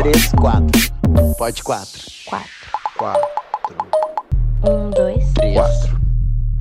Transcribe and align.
três, 0.00 0.32
quatro. 0.32 0.80
Pode 1.36 1.62
quatro. 1.62 2.00
Quatro. 2.24 2.50
Quatro. 2.96 3.76
Um, 4.66 4.88
dois. 4.88 5.30
Três. 5.34 5.54
Quatro. 5.54 6.00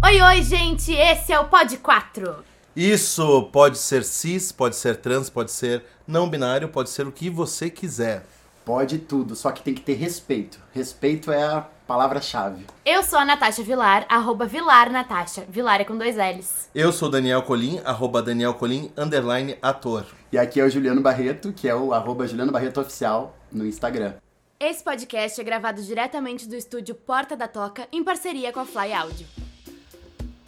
Oi, 0.03 0.21
oi, 0.21 0.43
gente! 0.43 0.91
Esse 0.91 1.31
é 1.31 1.39
o 1.39 1.45
Pod 1.45 1.77
4. 1.77 2.35
Isso 2.75 3.43
pode 3.43 3.77
ser 3.77 4.03
cis, 4.03 4.51
pode 4.51 4.75
ser 4.75 4.97
trans, 4.97 5.29
pode 5.29 5.51
ser 5.51 5.83
não 6.05 6.29
binário, 6.29 6.67
pode 6.67 6.89
ser 6.89 7.07
o 7.07 7.13
que 7.13 7.29
você 7.29 7.69
quiser. 7.69 8.25
Pode 8.65 8.99
tudo, 8.99 9.35
só 9.35 9.51
que 9.51 9.63
tem 9.63 9.73
que 9.73 9.81
ter 9.81 9.93
respeito. 9.93 10.59
Respeito 10.73 11.31
é 11.31 11.41
a 11.41 11.65
palavra-chave. 11.87 12.67
Eu 12.85 13.01
sou 13.01 13.17
a 13.17 13.25
Natasha 13.25 13.63
Vilar, 13.63 14.05
arroba 14.07 14.45
Vilar 14.45 14.91
Natasha. 14.91 15.45
Vilar 15.49 15.81
é 15.81 15.85
com 15.85 15.97
dois 15.97 16.15
L's. 16.15 16.69
Eu 16.75 16.91
sou 16.91 17.09
Daniel 17.09 17.41
Colim, 17.41 17.81
arroba 17.83 18.21
Daniel 18.21 18.53
Colim, 18.53 18.91
underline 18.95 19.57
ator. 19.61 20.05
E 20.31 20.37
aqui 20.37 20.59
é 20.59 20.63
o 20.63 20.69
Juliano 20.69 21.01
Barreto, 21.01 21.51
que 21.51 21.67
é 21.67 21.73
o 21.73 21.91
arroba 21.91 22.27
Juliano 22.27 22.51
Barreto 22.51 22.79
Oficial 22.79 23.35
no 23.51 23.65
Instagram. 23.65 24.13
Esse 24.59 24.83
podcast 24.83 25.39
é 25.39 25.43
gravado 25.43 25.81
diretamente 25.81 26.47
do 26.47 26.55
estúdio 26.55 26.93
Porta 26.93 27.35
da 27.35 27.47
Toca, 27.47 27.87
em 27.91 28.03
parceria 28.03 28.51
com 28.51 28.59
a 28.59 28.65
Fly 28.65 28.93
Audio. 28.93 29.25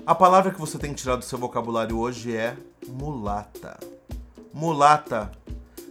A 0.05 0.13
palavra 0.13 0.51
que 0.51 0.59
você 0.59 0.77
tem 0.77 0.93
que 0.93 1.01
tirar 1.01 1.15
do 1.15 1.23
seu 1.23 1.37
vocabulário 1.37 1.97
hoje 1.97 2.35
é 2.35 2.57
mulata. 2.87 3.79
Mulata 4.53 5.31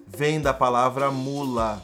vem 0.07 0.41
da 0.41 0.53
palavra 0.53 1.11
mula. 1.11 1.83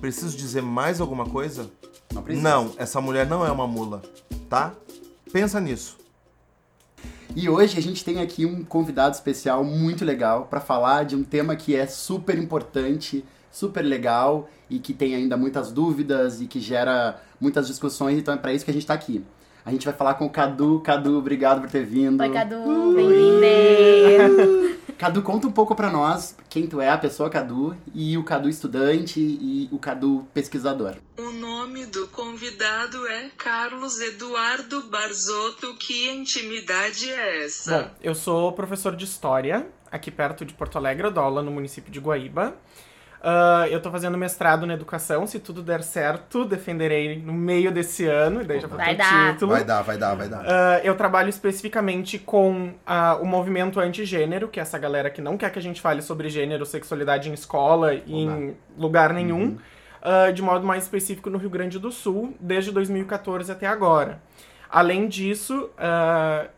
Preciso 0.00 0.36
dizer 0.36 0.62
mais 0.62 1.00
alguma 1.00 1.26
coisa? 1.26 1.70
Não 2.12 2.22
precisa. 2.22 2.48
Não, 2.48 2.72
essa 2.76 3.00
mulher 3.00 3.26
não 3.26 3.44
é 3.44 3.50
uma 3.50 3.66
mula, 3.66 4.02
tá? 4.48 4.74
Pensa 5.32 5.58
nisso. 5.58 5.96
E 7.34 7.48
hoje 7.48 7.78
a 7.78 7.82
gente 7.82 8.04
tem 8.04 8.20
aqui 8.20 8.44
um 8.44 8.62
convidado 8.62 9.14
especial 9.14 9.64
muito 9.64 10.04
legal 10.04 10.44
para 10.46 10.60
falar 10.60 11.04
de 11.04 11.16
um 11.16 11.24
tema 11.24 11.56
que 11.56 11.74
é 11.74 11.86
super 11.86 12.38
importante, 12.38 13.24
super 13.52 13.82
legal 13.82 14.48
e 14.68 14.78
que 14.78 14.92
tem 14.92 15.14
ainda 15.14 15.36
muitas 15.36 15.70
dúvidas 15.70 16.40
e 16.40 16.46
que 16.46 16.58
gera 16.58 17.22
muitas 17.38 17.66
discussões, 17.66 18.18
então 18.18 18.34
é 18.34 18.36
para 18.36 18.52
isso 18.52 18.64
que 18.64 18.70
a 18.70 18.74
gente 18.74 18.86
tá 18.86 18.94
aqui. 18.94 19.24
A 19.64 19.70
gente 19.70 19.84
vai 19.84 19.94
falar 19.94 20.14
com 20.14 20.26
o 20.26 20.30
Cadu. 20.30 20.80
Cadu, 20.80 21.18
obrigado 21.18 21.60
por 21.60 21.70
ter 21.70 21.84
vindo. 21.84 22.20
Oi, 22.20 22.30
Cadu! 22.30 22.94
Bem-vindo! 22.96 24.72
Cadu, 24.98 25.22
conta 25.22 25.46
um 25.46 25.52
pouco 25.52 25.74
pra 25.74 25.90
nós 25.90 26.36
quem 26.48 26.66
tu 26.66 26.80
é, 26.80 26.88
a 26.88 26.98
pessoa 26.98 27.30
Cadu, 27.30 27.76
e 27.94 28.16
o 28.18 28.24
Cadu 28.24 28.48
estudante 28.48 29.20
e 29.20 29.68
o 29.70 29.78
Cadu 29.78 30.26
pesquisador. 30.34 30.96
O 31.18 31.30
nome 31.32 31.86
do 31.86 32.08
convidado 32.08 33.06
é 33.06 33.30
Carlos 33.36 34.00
Eduardo 34.00 34.82
Barzotto. 34.88 35.74
Que 35.74 36.10
intimidade 36.10 37.10
é 37.10 37.44
essa? 37.44 37.82
Bom, 37.82 37.90
eu 38.02 38.14
sou 38.14 38.52
professor 38.52 38.96
de 38.96 39.04
História, 39.04 39.66
aqui 39.90 40.10
perto 40.10 40.44
de 40.44 40.54
Porto 40.54 40.76
Alegre, 40.76 41.06
eu 41.06 41.10
dou 41.10 41.22
aula 41.22 41.42
no 41.42 41.52
município 41.52 41.92
de 41.92 42.00
Guaíba. 42.00 42.56
Ah, 43.24 43.68
eu 43.70 43.80
tô 43.80 43.88
fazendo 43.88 44.18
mestrado 44.18 44.66
na 44.66 44.74
educação, 44.74 45.28
se 45.28 45.38
tudo 45.38 45.62
der 45.62 45.84
certo, 45.84 46.44
defenderei 46.44 47.22
no 47.22 47.32
meio 47.32 47.70
desse 47.70 48.04
ano, 48.04 48.42
e 48.42 48.44
daí 48.44 48.58
já 48.58 48.66
vou 48.66 48.76
Vai 48.76 48.96
ter 48.96 48.96
dar. 48.96 49.32
título. 49.32 49.52
Vai 49.52 49.64
dar, 49.64 49.82
vai 49.82 49.96
dar, 49.96 50.14
vai 50.16 50.28
dar. 50.28 50.42
Ah, 50.44 50.80
eu 50.82 50.96
trabalho 50.96 51.28
especificamente 51.28 52.18
com 52.18 52.74
ah, 52.84 53.16
o 53.22 53.24
movimento 53.24 53.78
antigênero, 53.78 54.48
que 54.48 54.58
é 54.58 54.62
essa 54.62 54.76
galera 54.76 55.08
que 55.08 55.22
não 55.22 55.36
quer 55.36 55.52
que 55.52 55.58
a 55.58 55.62
gente 55.62 55.80
fale 55.80 56.02
sobre 56.02 56.28
gênero, 56.28 56.66
sexualidade 56.66 57.30
em 57.30 57.32
escola 57.32 57.94
e 57.94 58.02
em 58.12 58.56
lugar 58.76 59.12
nenhum, 59.12 59.56
ah, 60.02 60.32
de 60.32 60.42
modo 60.42 60.66
mais 60.66 60.82
específico 60.82 61.30
no 61.30 61.38
Rio 61.38 61.50
Grande 61.50 61.78
do 61.78 61.92
Sul, 61.92 62.34
desde 62.40 62.72
2014 62.72 63.52
até 63.52 63.68
agora. 63.68 64.20
Além 64.68 65.06
disso, 65.06 65.68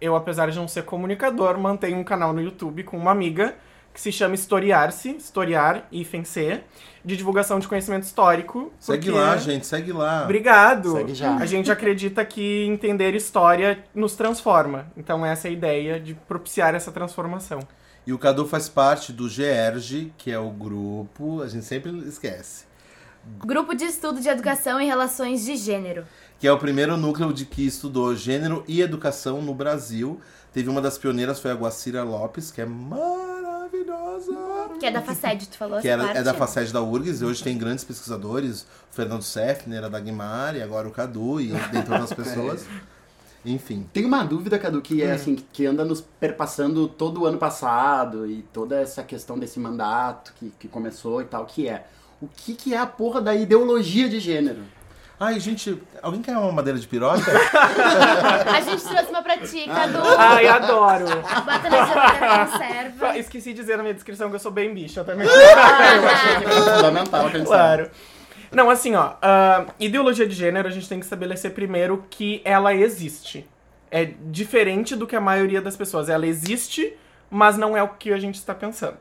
eu, 0.01 0.15
apesar 0.15 0.49
de 0.49 0.57
não 0.57 0.69
ser 0.69 0.85
comunicador, 0.85 1.59
mantenho 1.59 1.99
um 1.99 2.05
canal 2.05 2.33
no 2.33 2.41
YouTube 2.41 2.85
com 2.85 2.97
uma 2.97 3.11
amiga 3.11 3.57
que 3.95 4.01
se 4.01 4.11
chama 4.13 4.35
Historiar-se, 4.35 5.11
Historiar 5.17 5.87
hífen 5.91 6.25
C, 6.25 6.61
de 7.05 7.17
divulgação 7.17 7.59
de 7.61 7.69
conhecimento 7.69 8.03
histórico. 8.03 8.73
Segue 8.81 9.07
porque- 9.07 9.19
lá, 9.19 9.37
gente, 9.37 9.67
segue 9.67 9.93
lá. 9.93 10.25
Obrigado! 10.25 10.93
Segue 10.93 11.15
já. 11.15 11.37
A 11.37 11.47
gente 11.47 11.71
acredita 11.71 12.25
que 12.25 12.65
entender 12.65 13.15
história 13.15 13.85
nos 13.95 14.17
transforma. 14.17 14.87
Então 14.97 15.25
essa 15.25 15.47
é 15.47 15.51
a 15.51 15.53
ideia 15.55 16.01
de 16.01 16.13
propiciar 16.15 16.75
essa 16.75 16.91
transformação. 16.91 17.61
E 18.07 18.13
o 18.13 18.19
Cadu 18.19 18.45
faz 18.47 18.69
parte 18.69 19.13
do 19.13 19.29
GERG, 19.31 20.13
que 20.19 20.31
é 20.31 20.39
o 20.39 20.51
grupo, 20.51 21.41
a 21.41 21.47
gente 21.49 21.65
sempre 21.65 21.91
esquece, 22.07 22.65
Grupo 23.39 23.75
de 23.75 23.85
Estudo 23.85 24.21
de 24.21 24.29
Educação 24.29 24.79
e 24.79 24.85
Relações 24.85 25.47
de 25.47 25.57
Gênero. 25.57 26.05
que 26.39 26.47
é 26.47 26.53
o 26.53 26.59
primeiro 26.59 26.95
núcleo 26.99 27.33
de 27.33 27.47
que 27.47 27.67
estudou 27.67 28.15
gênero 28.15 28.63
e 28.69 28.83
educação 28.83 29.41
no 29.41 29.55
Brasil. 29.55 30.21
Teve 30.53 30.69
uma 30.69 30.83
das 30.83 30.99
pioneiras, 30.99 31.41
foi 31.41 31.51
a 31.51 31.55
Guacira 31.55 32.03
Lopes, 32.03 32.51
que 32.51 32.61
é 32.61 32.67
maravilhosa. 33.87 34.79
Que 34.79 34.87
é 34.87 34.91
da 34.91 35.03
FACED, 35.03 35.49
tu 35.49 35.59
falou 35.59 35.81
Que 35.81 35.89
essa 35.89 35.95
era, 35.95 36.05
parte? 36.05 36.19
é 36.19 36.23
da 36.23 36.35
FACED 36.35 36.73
da 36.73 36.83
URGS, 36.83 37.21
e 37.21 37.25
hoje 37.25 37.43
tem 37.43 37.57
grandes 37.57 37.85
pesquisadores, 37.85 38.63
o 38.63 38.95
Fernando 38.95 39.23
Sefner, 39.23 39.85
a 39.85 39.89
Dagmar, 39.89 40.57
e 40.57 40.63
agora 40.63 40.89
o 40.89 40.91
Cadu, 40.91 41.41
e 41.41 41.49
dentre 41.71 41.93
outras 41.93 42.13
pessoas. 42.15 42.67
Enfim. 43.45 43.87
Tem 43.93 44.05
uma 44.05 44.25
dúvida, 44.25 44.59
Cadu, 44.59 44.81
que 44.81 45.03
é 45.03 45.13
assim, 45.13 45.37
que 45.53 45.67
anda 45.67 45.85
nos 45.85 46.01
perpassando 46.01 46.89
todo 46.89 47.23
o 47.23 47.27
ano 47.27 47.37
passado 47.39 48.27
e 48.27 48.43
toda 48.53 48.81
essa 48.81 49.03
questão 49.03 49.39
desse 49.39 49.61
mandato 49.61 50.33
que, 50.39 50.51
que 50.59 50.67
começou 50.67 51.21
e 51.21 51.27
tal, 51.27 51.45
que 51.45 51.69
é 51.69 51.87
o 52.23 52.29
que, 52.29 52.55
que 52.55 52.73
é 52.73 52.79
a 52.79 52.87
porra 52.87 53.21
da 53.21 53.35
ideologia 53.35 54.09
de 54.09 54.19
gênero? 54.19 54.63
Ai, 55.19 55.39
gente, 55.39 55.81
alguém 56.03 56.21
quer 56.21 56.37
uma 56.37 56.51
madeira 56.51 56.79
de 56.79 56.89
piroca? 56.89 57.23
A 58.53 58.61
gente 58.61 58.83
trouxe 58.83 59.11
uma 59.11 59.23
pra 59.23 59.39
ti, 59.39 59.65
Cadu. 59.67 59.99
Ai, 60.19 60.47
adoro! 60.47 61.05
Bota 61.07 61.71
na 61.71 61.87
geladeira, 61.87 62.47
conserva. 62.47 63.19
Esqueci 63.19 63.53
de 63.53 63.61
dizer 63.61 63.77
na 63.77 63.85
minha 63.85 63.95
descrição 63.95 64.29
que 64.29 64.35
eu 64.35 64.41
sou 64.41 64.51
bem 64.51 64.75
bicha 64.75 65.03
também. 65.05 65.29
Fundamental 66.77 67.31
que 67.31 67.37
a 67.37 67.39
gente 67.39 67.47
claro. 67.47 67.91
Não, 68.51 68.69
assim, 68.71 68.95
ó, 68.95 69.15
a 69.23 69.67
ideologia 69.79 70.27
de 70.27 70.35
gênero 70.35 70.69
a 70.69 70.71
gente 70.71 70.89
tem 70.89 70.99
que 70.99 71.05
estabelecer 71.07 71.53
primeiro 71.53 72.05
que 72.11 72.43
ela 72.45 72.75
existe. 72.75 73.49
É 73.91 74.05
diferente 74.05 74.97
do 74.97 75.07
que 75.07 75.15
a 75.15 75.21
maioria 75.21 75.61
das 75.61 75.77
pessoas. 75.77 76.09
Ela 76.09 76.27
existe, 76.27 76.93
mas 77.31 77.57
não 77.57 77.77
é 77.77 77.83
o 77.83 77.89
que 77.89 78.13
a 78.13 78.19
gente 78.19 78.37
está 78.37 78.55
pensando. 78.55 78.99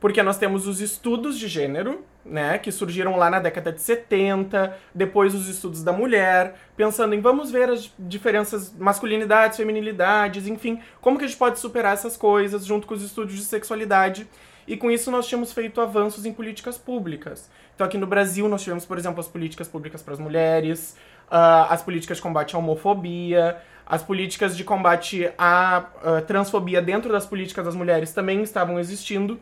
Porque 0.00 0.22
nós 0.22 0.38
temos 0.38 0.66
os 0.66 0.80
estudos 0.80 1.38
de 1.38 1.48
gênero, 1.48 2.04
né, 2.24 2.58
que 2.58 2.72
surgiram 2.72 3.16
lá 3.16 3.28
na 3.28 3.38
década 3.38 3.70
de 3.70 3.80
70, 3.80 4.76
depois 4.94 5.34
os 5.34 5.48
estudos 5.48 5.82
da 5.82 5.92
mulher, 5.92 6.54
pensando 6.76 7.14
em 7.14 7.20
vamos 7.20 7.50
ver 7.50 7.68
as 7.68 7.92
diferenças, 7.98 8.74
masculinidades, 8.78 9.56
feminilidades, 9.56 10.46
enfim, 10.46 10.80
como 11.00 11.18
que 11.18 11.24
a 11.24 11.28
gente 11.28 11.36
pode 11.36 11.58
superar 11.58 11.92
essas 11.92 12.16
coisas 12.16 12.64
junto 12.64 12.86
com 12.86 12.94
os 12.94 13.02
estudos 13.02 13.34
de 13.34 13.44
sexualidade. 13.44 14.26
E 14.66 14.76
com 14.76 14.90
isso 14.90 15.10
nós 15.10 15.26
tínhamos 15.26 15.52
feito 15.52 15.80
avanços 15.80 16.24
em 16.24 16.32
políticas 16.32 16.78
públicas. 16.78 17.50
Então 17.74 17.86
aqui 17.86 17.98
no 17.98 18.06
Brasil 18.06 18.48
nós 18.48 18.62
tivemos, 18.62 18.86
por 18.86 18.96
exemplo, 18.96 19.20
as 19.20 19.28
políticas 19.28 19.68
públicas 19.68 20.02
para 20.02 20.14
as 20.14 20.20
mulheres, 20.20 20.96
ah, 21.30 21.66
as 21.70 21.82
políticas 21.82 22.16
de 22.16 22.22
combate 22.22 22.56
à 22.56 22.58
homofobia, 22.58 23.58
as 23.86 24.02
políticas 24.02 24.56
de 24.56 24.64
combate 24.64 25.30
à 25.36 25.84
ah, 26.02 26.22
transfobia 26.26 26.80
dentro 26.80 27.12
das 27.12 27.26
políticas 27.26 27.66
das 27.66 27.74
mulheres 27.74 28.12
também 28.12 28.42
estavam 28.42 28.78
existindo. 28.78 29.38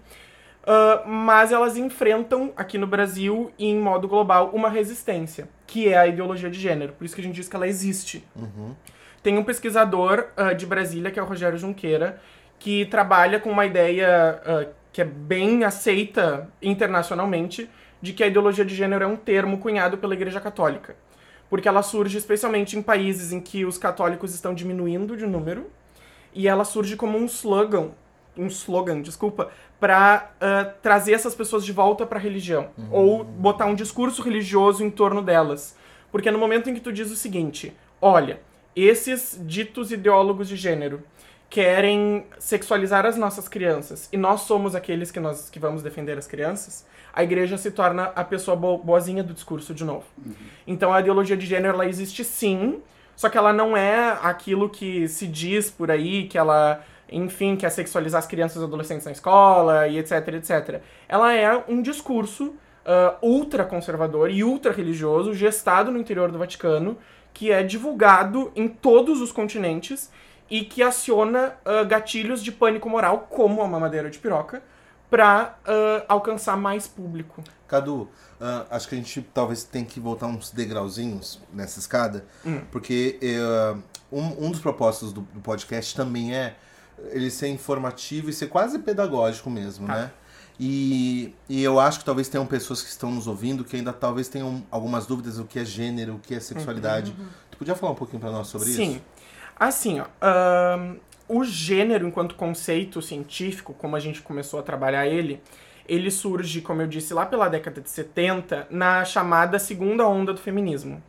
Uh, 0.62 1.08
mas 1.08 1.50
elas 1.50 1.76
enfrentam 1.76 2.52
aqui 2.56 2.78
no 2.78 2.86
Brasil 2.86 3.50
e 3.58 3.66
em 3.66 3.78
modo 3.78 4.06
global 4.06 4.50
uma 4.54 4.68
resistência, 4.68 5.48
que 5.66 5.88
é 5.88 5.98
a 5.98 6.06
ideologia 6.06 6.48
de 6.48 6.60
gênero. 6.60 6.92
Por 6.92 7.04
isso 7.04 7.14
que 7.14 7.20
a 7.20 7.24
gente 7.24 7.34
diz 7.34 7.48
que 7.48 7.56
ela 7.56 7.66
existe. 7.66 8.24
Tem 9.22 9.38
um 9.38 9.44
pesquisador 9.44 10.28
uh, 10.36 10.54
de 10.54 10.64
Brasília, 10.64 11.10
que 11.10 11.18
é 11.18 11.22
o 11.22 11.26
Rogério 11.26 11.58
Junqueira, 11.58 12.20
que 12.58 12.86
trabalha 12.86 13.40
com 13.40 13.50
uma 13.50 13.66
ideia 13.66 14.40
uh, 14.46 14.72
que 14.92 15.00
é 15.00 15.04
bem 15.04 15.64
aceita 15.64 16.48
internacionalmente, 16.60 17.68
de 18.00 18.12
que 18.12 18.22
a 18.22 18.26
ideologia 18.26 18.64
de 18.64 18.74
gênero 18.74 19.04
é 19.04 19.06
um 19.06 19.16
termo 19.16 19.58
cunhado 19.58 19.98
pela 19.98 20.14
Igreja 20.14 20.40
Católica. 20.40 20.94
Porque 21.48 21.68
ela 21.68 21.82
surge 21.82 22.18
especialmente 22.18 22.78
em 22.78 22.82
países 22.82 23.32
em 23.32 23.40
que 23.40 23.64
os 23.64 23.78
católicos 23.78 24.34
estão 24.34 24.54
diminuindo 24.54 25.16
de 25.16 25.26
número, 25.26 25.70
e 26.32 26.46
ela 26.46 26.64
surge 26.64 26.96
como 26.96 27.18
um 27.18 27.26
slogan, 27.26 27.90
um 28.36 28.46
slogan, 28.46 29.02
desculpa, 29.02 29.50
para 29.82 30.30
trazer 30.80 31.12
essas 31.12 31.34
pessoas 31.34 31.64
de 31.64 31.72
volta 31.72 32.06
para 32.06 32.16
a 32.16 32.22
religião 32.22 32.68
ou 32.88 33.24
botar 33.24 33.66
um 33.66 33.74
discurso 33.74 34.22
religioso 34.22 34.84
em 34.84 34.88
torno 34.88 35.20
delas. 35.20 35.76
Porque 36.12 36.30
no 36.30 36.38
momento 36.38 36.70
em 36.70 36.74
que 36.74 36.80
tu 36.80 36.92
diz 36.92 37.10
o 37.10 37.16
seguinte, 37.16 37.76
olha, 38.00 38.40
esses 38.76 39.36
ditos 39.44 39.90
ideólogos 39.90 40.48
de 40.48 40.54
gênero 40.54 41.02
querem 41.50 42.24
sexualizar 42.38 43.04
as 43.04 43.16
nossas 43.16 43.48
crianças 43.48 44.08
e 44.12 44.16
nós 44.16 44.42
somos 44.42 44.76
aqueles 44.76 45.10
que 45.10 45.18
nós 45.18 45.50
que 45.50 45.58
vamos 45.58 45.82
defender 45.82 46.16
as 46.16 46.28
crianças, 46.28 46.86
a 47.12 47.24
igreja 47.24 47.58
se 47.58 47.72
torna 47.72 48.04
a 48.14 48.22
pessoa 48.22 48.56
bo 48.56 48.78
boazinha 48.78 49.24
do 49.24 49.34
discurso 49.34 49.74
de 49.74 49.82
novo. 49.82 50.04
Então 50.64 50.92
a 50.92 51.00
ideologia 51.00 51.36
de 51.36 51.44
gênero 51.44 51.74
ela 51.74 51.86
existe 51.86 52.22
sim, 52.22 52.80
só 53.16 53.28
que 53.28 53.36
ela 53.36 53.52
não 53.52 53.76
é 53.76 54.16
aquilo 54.22 54.70
que 54.70 55.08
se 55.08 55.26
diz 55.26 55.72
por 55.72 55.90
aí, 55.90 56.28
que 56.28 56.38
ela, 56.38 56.84
enfim, 57.12 57.56
quer 57.56 57.70
sexualizar 57.70 58.18
as 58.18 58.26
crianças 58.26 58.60
e 58.60 58.64
adolescentes 58.64 59.04
na 59.04 59.12
escola 59.12 59.86
e 59.88 59.98
etc, 59.98 60.28
etc. 60.28 60.80
Ela 61.08 61.32
é 61.32 61.64
um 61.68 61.82
discurso 61.82 62.54
ah, 62.84 63.16
ultra 63.22 63.64
conservador 63.64 64.30
e 64.30 64.42
ultra 64.42 64.72
religioso, 64.72 65.34
gestado 65.34 65.90
no 65.90 65.98
interior 65.98 66.30
do 66.30 66.38
Vaticano, 66.38 66.98
que 67.32 67.50
é 67.50 67.62
divulgado 67.62 68.52
em 68.54 68.68
todos 68.68 69.20
os 69.20 69.32
continentes 69.32 70.10
e 70.50 70.64
que 70.64 70.82
aciona 70.82 71.54
ah, 71.64 71.84
gatilhos 71.84 72.42
de 72.42 72.50
pânico 72.50 72.88
moral, 72.88 73.26
como 73.30 73.62
a 73.62 73.68
mamadeira 73.68 74.10
de 74.10 74.18
piroca, 74.18 74.62
pra 75.08 75.56
ah, 75.64 76.04
alcançar 76.08 76.56
mais 76.56 76.88
público. 76.88 77.42
Cadu, 77.68 78.08
ah, 78.40 78.66
acho 78.70 78.88
que 78.88 78.94
a 78.94 78.98
gente 78.98 79.22
talvez 79.32 79.62
tem 79.62 79.84
que 79.84 80.00
voltar 80.00 80.26
uns 80.26 80.50
degrauzinhos 80.50 81.40
nessa 81.52 81.78
escada, 81.78 82.24
porque 82.70 83.18
eh, 83.22 83.76
um, 84.10 84.46
um 84.46 84.50
dos 84.50 84.60
propósitos 84.60 85.12
do, 85.12 85.22
do 85.22 85.40
podcast 85.40 85.94
também 85.96 86.34
é 86.34 86.56
ele 87.10 87.30
ser 87.30 87.48
informativo 87.48 88.30
e 88.30 88.32
ser 88.32 88.46
quase 88.48 88.78
pedagógico 88.78 89.50
mesmo, 89.50 89.86
Tá. 89.86 89.94
né? 89.94 90.10
E, 90.60 91.34
e 91.48 91.62
eu 91.62 91.80
acho 91.80 91.98
que 92.00 92.04
talvez 92.04 92.28
tenham 92.28 92.46
pessoas 92.46 92.82
que 92.82 92.88
estão 92.88 93.10
nos 93.10 93.26
ouvindo 93.26 93.64
que 93.64 93.74
ainda 93.74 93.92
talvez 93.92 94.28
tenham 94.28 94.62
algumas 94.70 95.06
dúvidas 95.06 95.36
do 95.36 95.44
que 95.44 95.58
é 95.58 95.64
gênero, 95.64 96.14
o 96.14 96.18
que 96.18 96.34
é 96.34 96.40
sexualidade. 96.40 97.14
Tu 97.50 97.56
podia 97.58 97.74
falar 97.74 97.92
um 97.92 97.96
pouquinho 97.96 98.20
pra 98.20 98.30
nós 98.30 98.46
sobre 98.48 98.68
Sim. 98.68 98.92
isso? 98.92 99.02
Assim, 99.58 100.00
ó, 100.00 100.06
ahn, 100.20 100.96
o 101.28 101.42
gênero 101.42 102.06
enquanto 102.06 102.34
conceito 102.34 103.00
científico, 103.02 103.74
como 103.74 103.96
a 103.96 104.00
gente 104.00 104.22
começou 104.22 104.60
a 104.60 104.62
trabalhar 104.62 105.06
ele, 105.06 105.42
ele 105.88 106.10
surge, 106.10 106.60
como 106.60 106.82
eu 106.82 106.86
disse, 106.86 107.12
lá 107.12 107.26
pela 107.26 107.48
década 107.48 107.80
de 107.80 107.90
70, 107.90 108.68
na 108.70 109.04
chamada 109.04 109.58
segunda 109.58 110.06
onda 110.06 110.32
do 110.32 110.40
feminismo. 110.40 111.02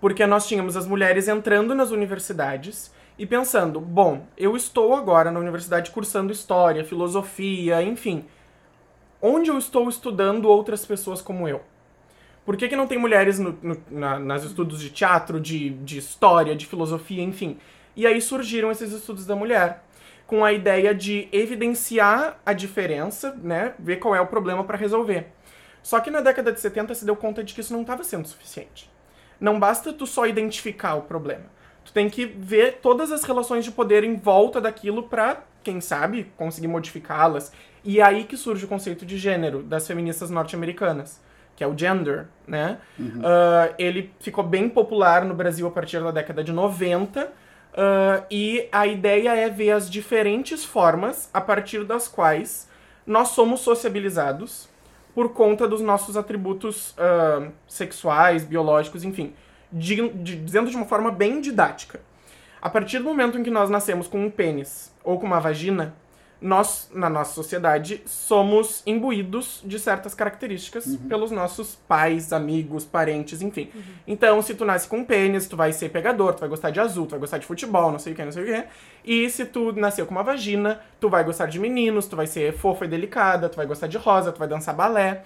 Porque 0.00 0.24
nós 0.26 0.46
tínhamos 0.46 0.76
as 0.76 0.86
mulheres 0.86 1.26
entrando 1.26 1.74
nas 1.74 1.90
universidades 1.90 2.92
e 3.20 3.26
pensando, 3.26 3.82
bom, 3.82 4.26
eu 4.34 4.56
estou 4.56 4.94
agora 4.94 5.30
na 5.30 5.38
universidade 5.38 5.90
cursando 5.90 6.32
história, 6.32 6.86
filosofia, 6.86 7.82
enfim. 7.82 8.24
Onde 9.20 9.50
eu 9.50 9.58
estou 9.58 9.86
estudando 9.90 10.46
outras 10.46 10.86
pessoas 10.86 11.20
como 11.20 11.46
eu? 11.46 11.60
Por 12.46 12.56
que, 12.56 12.66
que 12.66 12.74
não 12.74 12.86
tem 12.86 12.96
mulheres 12.96 13.38
no, 13.38 13.58
no, 13.62 13.76
na, 13.90 14.18
nas 14.18 14.42
estudos 14.42 14.80
de 14.80 14.88
teatro, 14.88 15.38
de, 15.38 15.68
de 15.68 15.98
história, 15.98 16.56
de 16.56 16.64
filosofia, 16.64 17.22
enfim? 17.22 17.58
E 17.94 18.06
aí 18.06 18.22
surgiram 18.22 18.70
esses 18.70 18.90
estudos 18.90 19.26
da 19.26 19.36
mulher, 19.36 19.84
com 20.26 20.42
a 20.42 20.50
ideia 20.50 20.94
de 20.94 21.28
evidenciar 21.30 22.40
a 22.46 22.54
diferença, 22.54 23.38
né? 23.42 23.74
Ver 23.78 23.96
qual 23.96 24.14
é 24.14 24.20
o 24.22 24.28
problema 24.28 24.64
para 24.64 24.78
resolver. 24.78 25.26
Só 25.82 26.00
que 26.00 26.10
na 26.10 26.22
década 26.22 26.52
de 26.52 26.60
70 26.62 26.94
se 26.94 27.04
deu 27.04 27.16
conta 27.16 27.44
de 27.44 27.52
que 27.52 27.60
isso 27.60 27.74
não 27.74 27.82
estava 27.82 28.02
sendo 28.02 28.26
suficiente. 28.26 28.90
Não 29.38 29.60
basta 29.60 29.92
tu 29.92 30.06
só 30.06 30.24
identificar 30.24 30.94
o 30.94 31.02
problema. 31.02 31.59
Tu 31.84 31.92
tem 31.92 32.08
que 32.08 32.24
ver 32.24 32.78
todas 32.82 33.10
as 33.10 33.24
relações 33.24 33.64
de 33.64 33.70
poder 33.72 34.04
em 34.04 34.16
volta 34.16 34.60
daquilo 34.60 35.04
pra, 35.04 35.42
quem 35.62 35.80
sabe, 35.80 36.30
conseguir 36.36 36.68
modificá-las. 36.68 37.52
E 37.82 37.98
é 38.00 38.02
aí 38.02 38.24
que 38.24 38.36
surge 38.36 38.64
o 38.64 38.68
conceito 38.68 39.04
de 39.06 39.16
gênero 39.18 39.62
das 39.62 39.86
feministas 39.86 40.30
norte-americanas, 40.30 41.20
que 41.56 41.64
é 41.64 41.66
o 41.66 41.76
gender, 41.76 42.26
né? 42.46 42.78
Ah, 43.24 43.74
ele 43.78 44.12
ficou 44.20 44.44
bem 44.44 44.68
popular 44.68 45.24
no 45.24 45.34
Brasil 45.34 45.66
a 45.66 45.70
partir 45.70 46.00
da 46.02 46.10
década 46.10 46.44
de 46.44 46.52
90. 46.52 47.32
ah, 47.74 48.24
e 48.30 48.68
a 48.72 48.86
ideia 48.86 49.34
é 49.34 49.48
ver 49.48 49.70
as 49.72 49.90
diferentes 49.90 50.64
formas 50.64 51.30
a 51.32 51.40
partir 51.40 51.84
das 51.84 52.08
quais 52.08 52.68
nós 53.06 53.28
somos 53.28 53.60
sociabilizados 53.60 54.68
por 55.14 55.32
conta 55.32 55.66
dos 55.66 55.80
nossos 55.80 56.16
atributos 56.16 56.94
ah, 56.98 57.48
sexuais, 57.66 58.44
biológicos, 58.44 59.04
enfim. 59.04 59.34
Di- 59.72 60.08
di- 60.10 60.36
dizendo 60.36 60.70
de 60.70 60.76
uma 60.76 60.86
forma 60.86 61.10
bem 61.10 61.40
didática. 61.40 62.00
A 62.60 62.68
partir 62.68 62.98
do 62.98 63.04
momento 63.04 63.38
em 63.38 63.42
que 63.42 63.50
nós 63.50 63.70
nascemos 63.70 64.06
com 64.08 64.24
um 64.24 64.30
pênis 64.30 64.92
ou 65.02 65.18
com 65.18 65.26
uma 65.26 65.40
vagina, 65.40 65.94
nós, 66.42 66.90
na 66.94 67.10
nossa 67.10 67.34
sociedade, 67.34 68.02
somos 68.06 68.82
imbuídos 68.86 69.60
de 69.62 69.78
certas 69.78 70.14
características 70.14 70.96
pelos 71.06 71.30
nossos 71.30 71.74
pais, 71.86 72.32
amigos, 72.32 72.82
parentes, 72.84 73.42
enfim. 73.42 73.68
Então, 74.06 74.40
se 74.40 74.54
tu 74.54 74.64
nasce 74.64 74.88
com 74.88 74.98
um 74.98 75.04
pênis, 75.04 75.46
tu 75.46 75.54
vai 75.56 75.70
ser 75.72 75.90
pegador, 75.90 76.32
tu 76.32 76.40
vai 76.40 76.48
gostar 76.48 76.70
de 76.70 76.80
azul, 76.80 77.06
tu 77.06 77.10
vai 77.10 77.18
gostar 77.20 77.36
de 77.38 77.46
futebol, 77.46 77.92
não 77.92 77.98
sei 77.98 78.14
o 78.14 78.16
que, 78.16 78.24
não 78.24 78.32
sei 78.32 78.42
o 78.42 78.46
que. 78.46 78.64
E 79.04 79.28
se 79.28 79.44
tu 79.44 79.72
nasceu 79.72 80.06
com 80.06 80.12
uma 80.12 80.22
vagina, 80.22 80.80
tu 80.98 81.10
vai 81.10 81.22
gostar 81.24 81.44
de 81.46 81.58
meninos, 81.58 82.06
tu 82.06 82.16
vai 82.16 82.26
ser 82.26 82.54
fofa 82.54 82.86
e 82.86 82.88
delicada, 82.88 83.48
tu 83.48 83.56
vai 83.56 83.66
gostar 83.66 83.86
de 83.86 83.98
rosa, 83.98 84.32
tu 84.32 84.38
vai 84.38 84.48
dançar 84.48 84.74
balé. 84.74 85.22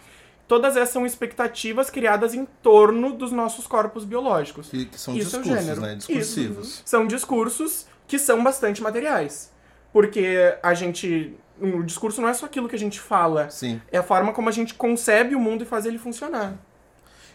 Todas 0.46 0.76
essas 0.76 0.90
são 0.92 1.06
expectativas 1.06 1.88
criadas 1.88 2.34
em 2.34 2.44
torno 2.62 3.14
dos 3.14 3.32
nossos 3.32 3.66
corpos 3.66 4.04
biológicos. 4.04 4.68
Que, 4.68 4.84
que 4.84 5.00
são 5.00 5.16
Isso 5.16 5.36
é 5.36 5.38
discursos, 5.40 5.64
gênero. 5.64 5.80
né? 5.80 5.94
Discursivos. 5.94 6.68
Isso. 6.68 6.82
São 6.84 7.06
discursos 7.06 7.86
que 8.06 8.18
são 8.18 8.44
bastante 8.44 8.82
materiais. 8.82 9.50
Porque 9.92 10.56
a 10.62 10.74
gente. 10.74 11.34
O 11.60 11.82
discurso 11.82 12.20
não 12.20 12.28
é 12.28 12.34
só 12.34 12.46
aquilo 12.46 12.68
que 12.68 12.74
a 12.74 12.78
gente 12.78 13.00
fala. 13.00 13.48
Sim. 13.48 13.80
É 13.90 13.98
a 13.98 14.02
forma 14.02 14.32
como 14.32 14.48
a 14.48 14.52
gente 14.52 14.74
concebe 14.74 15.34
o 15.34 15.40
mundo 15.40 15.62
e 15.62 15.66
faz 15.66 15.86
ele 15.86 15.98
funcionar. 15.98 16.54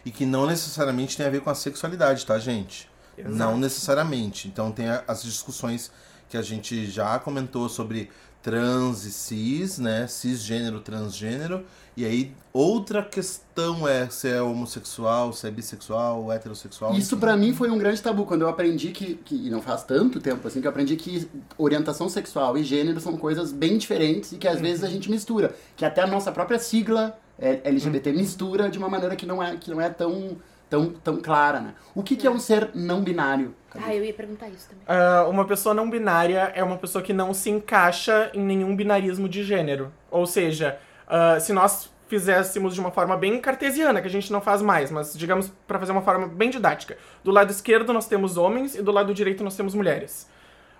E 0.04 0.10
que 0.10 0.24
não 0.24 0.46
necessariamente 0.46 1.16
tem 1.16 1.26
a 1.26 1.30
ver 1.30 1.40
com 1.40 1.50
a 1.50 1.54
sexualidade, 1.54 2.24
tá, 2.24 2.38
gente? 2.38 2.88
Exato. 3.16 3.34
Não 3.34 3.58
necessariamente. 3.58 4.46
Então 4.46 4.70
tem 4.70 4.86
as 4.88 5.22
discussões 5.22 5.90
que 6.28 6.36
a 6.36 6.42
gente 6.42 6.88
já 6.90 7.18
comentou 7.18 7.68
sobre 7.68 8.10
trans 8.42 9.04
e 9.04 9.12
cis, 9.12 9.78
né? 9.78 10.06
Cisgênero, 10.06 10.80
transgênero. 10.80 11.64
E 11.96 12.04
aí, 12.04 12.32
outra 12.52 13.02
questão 13.02 13.86
é 13.86 14.08
se 14.08 14.28
é 14.28 14.40
homossexual, 14.40 15.32
se 15.32 15.46
é 15.46 15.50
bissexual, 15.50 16.32
heterossexual. 16.32 16.94
Isso 16.94 17.16
pra 17.16 17.36
mim 17.36 17.52
foi 17.52 17.70
um 17.70 17.76
grande 17.76 18.00
tabu 18.00 18.24
quando 18.24 18.42
eu 18.42 18.48
aprendi 18.48 18.90
que, 18.90 19.16
que 19.16 19.34
e 19.34 19.50
não 19.50 19.60
faz 19.60 19.82
tanto 19.82 20.20
tempo 20.20 20.46
assim 20.46 20.60
que 20.60 20.66
eu 20.66 20.70
aprendi 20.70 20.96
que 20.96 21.28
orientação 21.58 22.08
sexual 22.08 22.56
e 22.56 22.64
gênero 22.64 23.00
são 23.00 23.16
coisas 23.16 23.52
bem 23.52 23.76
diferentes 23.76 24.32
e 24.32 24.38
que 24.38 24.48
às 24.48 24.60
vezes 24.60 24.84
a 24.84 24.88
gente 24.88 25.10
mistura, 25.10 25.54
que 25.76 25.84
até 25.84 26.00
a 26.00 26.06
nossa 26.06 26.32
própria 26.32 26.58
sigla 26.58 27.18
é, 27.38 27.60
LGBT 27.64 28.12
mistura 28.12 28.70
de 28.70 28.78
uma 28.78 28.88
maneira 28.88 29.16
que 29.16 29.26
não 29.26 29.42
é 29.42 29.56
que 29.56 29.70
não 29.70 29.80
é 29.80 29.90
tão 29.90 30.36
tão, 30.70 30.90
tão 30.90 31.20
clara, 31.20 31.60
né? 31.60 31.74
O 31.94 32.02
que, 32.02 32.16
que 32.16 32.26
é 32.26 32.30
um 32.30 32.38
ser 32.38 32.70
não 32.72 33.02
binário? 33.02 33.54
Ah, 33.74 33.94
eu 33.94 34.04
ia 34.04 34.14
perguntar 34.14 34.48
isso 34.48 34.68
também. 34.68 34.84
Ah, 34.86 35.26
uma 35.28 35.44
pessoa 35.44 35.74
não 35.74 35.90
binária 35.90 36.52
é 36.54 36.62
uma 36.62 36.78
pessoa 36.78 37.02
que 37.02 37.12
não 37.12 37.34
se 37.34 37.50
encaixa 37.50 38.30
em 38.32 38.40
nenhum 38.40 38.74
binarismo 38.74 39.28
de 39.28 39.44
gênero. 39.44 39.92
Ou 40.10 40.26
seja, 40.26 40.78
ah, 41.06 41.38
se 41.38 41.52
nós 41.52 41.90
fizéssemos 42.08 42.74
de 42.74 42.80
uma 42.80 42.90
forma 42.90 43.16
bem 43.16 43.40
cartesiana, 43.40 44.00
que 44.00 44.08
a 44.08 44.10
gente 44.10 44.32
não 44.32 44.40
faz 44.40 44.60
mais, 44.62 44.90
mas 44.90 45.16
digamos 45.16 45.52
para 45.66 45.78
fazer 45.78 45.92
uma 45.92 46.02
forma 46.02 46.26
bem 46.26 46.50
didática. 46.50 46.96
Do 47.22 47.30
lado 47.30 47.50
esquerdo 47.50 47.92
nós 47.92 48.08
temos 48.08 48.36
homens 48.36 48.74
e 48.74 48.82
do 48.82 48.90
lado 48.90 49.14
direito 49.14 49.44
nós 49.44 49.56
temos 49.56 49.74
mulheres. 49.74 50.28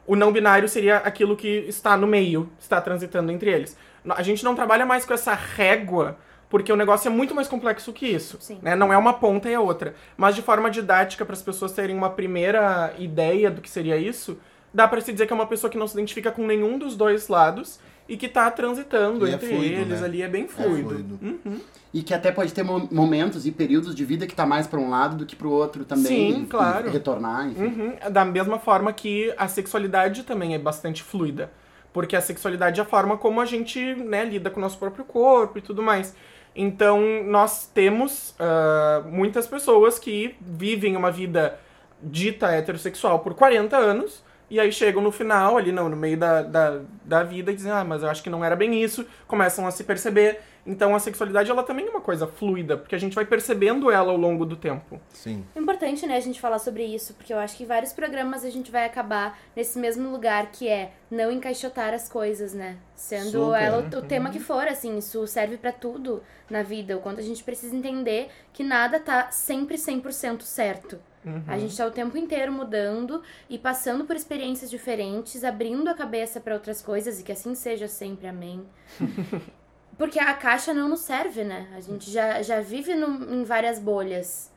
O 0.06 0.16
não 0.16 0.32
binário 0.32 0.68
seria 0.68 0.96
aquilo 0.96 1.36
que 1.36 1.66
está 1.68 1.96
no 1.96 2.06
meio, 2.06 2.50
está 2.58 2.80
transitando 2.80 3.30
entre 3.30 3.48
eles. 3.48 3.76
A 4.08 4.22
gente 4.22 4.42
não 4.42 4.56
trabalha 4.56 4.84
mais 4.84 5.04
com 5.04 5.14
essa 5.14 5.34
régua, 5.34 6.18
porque 6.50 6.70
o 6.72 6.76
negócio 6.76 7.08
é 7.08 7.10
muito 7.10 7.34
mais 7.34 7.48
complexo 7.48 7.92
que 7.92 8.06
isso. 8.06 8.36
Sim. 8.40 8.58
né? 8.60 8.74
Não 8.74 8.92
é 8.92 8.98
uma 8.98 9.14
ponta 9.14 9.48
e 9.48 9.54
a 9.54 9.60
outra. 9.60 9.94
Mas 10.16 10.34
de 10.34 10.42
forma 10.42 10.70
didática, 10.70 11.24
para 11.24 11.34
as 11.34 11.40
pessoas 11.42 11.72
terem 11.72 11.96
uma 11.96 12.10
primeira 12.10 12.92
ideia 12.98 13.50
do 13.50 13.60
que 13.62 13.70
seria 13.70 13.96
isso, 13.96 14.36
dá 14.74 14.86
para 14.88 15.00
se 15.00 15.12
dizer 15.12 15.26
que 15.26 15.32
é 15.32 15.36
uma 15.36 15.46
pessoa 15.46 15.70
que 15.70 15.78
não 15.78 15.86
se 15.86 15.94
identifica 15.94 16.30
com 16.30 16.44
nenhum 16.46 16.76
dos 16.76 16.96
dois 16.96 17.28
lados 17.28 17.78
e 18.08 18.16
que 18.16 18.28
tá 18.28 18.50
transitando 18.50 19.26
E 19.26 19.30
é 19.30 19.34
entre 19.34 19.46
fluido, 19.46 19.80
eles 19.82 20.00
né? 20.00 20.06
ali, 20.06 20.22
é 20.22 20.28
bem 20.28 20.44
É 20.44 20.48
fluido. 20.48 20.88
fluido. 20.88 21.18
Uhum. 21.22 21.60
E 21.94 22.02
que 22.02 22.12
até 22.12 22.32
pode 22.32 22.52
ter 22.52 22.64
mo- 22.64 22.88
momentos 22.90 23.46
e 23.46 23.52
períodos 23.52 23.94
de 23.94 24.04
vida 24.04 24.26
que 24.26 24.34
tá 24.34 24.44
mais 24.44 24.66
pra 24.66 24.80
um 24.80 24.90
lado 24.90 25.16
do 25.16 25.24
que 25.26 25.36
pro 25.36 25.50
outro 25.50 25.84
também. 25.84 26.34
Sim, 26.34 26.46
claro. 26.50 26.88
E 26.88 26.90
retornar, 26.90 27.46
enfim. 27.48 27.62
Uhum. 27.62 27.92
Da 28.10 28.24
mesma 28.24 28.58
forma 28.58 28.92
que 28.92 29.32
a 29.36 29.46
sexualidade 29.46 30.24
também 30.24 30.54
é 30.54 30.58
bastante 30.58 31.02
fluida. 31.04 31.52
Porque 31.92 32.14
a 32.16 32.20
sexualidade 32.20 32.78
é 32.80 32.82
a 32.82 32.86
forma 32.86 33.16
como 33.16 33.40
a 33.40 33.44
gente 33.44 33.94
né, 33.96 34.24
lida 34.24 34.50
com 34.50 34.58
o 34.58 34.62
nosso 34.62 34.78
próprio 34.78 35.04
corpo 35.04 35.58
e 35.58 35.60
tudo 35.60 35.82
mais. 35.82 36.14
Então, 36.54 37.00
nós 37.24 37.66
temos 37.66 38.34
ah, 38.38 39.02
muitas 39.06 39.46
pessoas 39.46 39.98
que 39.98 40.36
vivem 40.40 40.96
uma 40.96 41.10
vida 41.10 41.58
dita 42.02 42.48
heterossexual 42.50 43.20
por 43.20 43.34
40 43.34 43.76
anos, 43.76 44.22
e 44.50 44.58
aí 44.58 44.72
chegam 44.72 45.00
no 45.00 45.12
final, 45.12 45.56
ali 45.56 45.70
não, 45.70 45.88
no 45.88 45.96
meio 45.96 46.16
da, 46.18 46.42
da, 46.42 46.80
da 47.04 47.22
vida, 47.22 47.52
e 47.52 47.54
dizem, 47.54 47.70
ah, 47.70 47.84
mas 47.84 48.02
eu 48.02 48.10
acho 48.10 48.22
que 48.22 48.28
não 48.28 48.44
era 48.44 48.56
bem 48.56 48.82
isso, 48.82 49.06
começam 49.28 49.66
a 49.66 49.70
se 49.70 49.84
perceber. 49.84 50.40
Então, 50.66 50.94
a 50.94 50.98
sexualidade, 50.98 51.50
ela 51.50 51.62
também 51.62 51.86
é 51.86 51.90
uma 51.90 52.00
coisa 52.00 52.26
fluida, 52.26 52.76
porque 52.76 52.94
a 52.94 52.98
gente 52.98 53.14
vai 53.14 53.24
percebendo 53.24 53.90
ela 53.90 54.10
ao 54.10 54.16
longo 54.16 54.44
do 54.44 54.56
tempo. 54.56 55.00
Sim. 55.08 55.44
É 55.54 55.60
importante, 55.60 56.06
né, 56.06 56.16
a 56.16 56.20
gente 56.20 56.40
falar 56.40 56.58
sobre 56.58 56.84
isso, 56.84 57.14
porque 57.14 57.32
eu 57.32 57.38
acho 57.38 57.56
que 57.56 57.62
em 57.62 57.66
vários 57.66 57.92
programas 57.92 58.44
a 58.44 58.50
gente 58.50 58.70
vai 58.70 58.84
acabar 58.84 59.38
nesse 59.56 59.78
mesmo 59.78 60.10
lugar 60.10 60.50
que 60.50 60.68
é 60.68 60.92
não 61.10 61.30
encaixotar 61.30 61.94
as 61.94 62.08
coisas, 62.08 62.52
né? 62.52 62.76
Sendo 62.94 63.46
Super. 63.46 63.62
ela 63.62 63.78
o, 63.78 63.98
o 63.98 64.02
tema 64.02 64.30
que 64.30 64.40
for, 64.40 64.66
assim, 64.66 64.98
isso 64.98 65.26
serve 65.26 65.56
pra 65.56 65.72
tudo 65.72 66.22
na 66.50 66.62
vida. 66.62 66.96
O 66.96 67.00
quanto 67.00 67.20
a 67.20 67.24
gente 67.24 67.42
precisa 67.42 67.74
entender 67.74 68.28
que 68.52 68.62
nada 68.62 69.00
tá 69.00 69.30
sempre 69.30 69.76
100% 69.76 70.42
certo. 70.42 71.00
A 71.46 71.58
gente 71.58 71.76
tá 71.76 71.86
o 71.86 71.90
tempo 71.90 72.16
inteiro 72.16 72.50
mudando 72.50 73.22
e 73.48 73.58
passando 73.58 74.04
por 74.06 74.16
experiências 74.16 74.70
diferentes, 74.70 75.44
abrindo 75.44 75.88
a 75.88 75.94
cabeça 75.94 76.40
pra 76.40 76.54
outras 76.54 76.80
coisas 76.80 77.20
e 77.20 77.22
que 77.22 77.30
assim 77.32 77.54
seja 77.54 77.86
sempre, 77.88 78.26
amém. 78.26 78.64
Porque 79.98 80.18
a 80.18 80.32
caixa 80.32 80.72
não 80.72 80.88
nos 80.88 81.00
serve, 81.00 81.44
né? 81.44 81.68
A 81.76 81.80
gente 81.80 82.10
já, 82.10 82.40
já 82.40 82.60
vive 82.62 82.94
num- 82.94 83.40
em 83.40 83.44
várias 83.44 83.78
bolhas. 83.78 84.50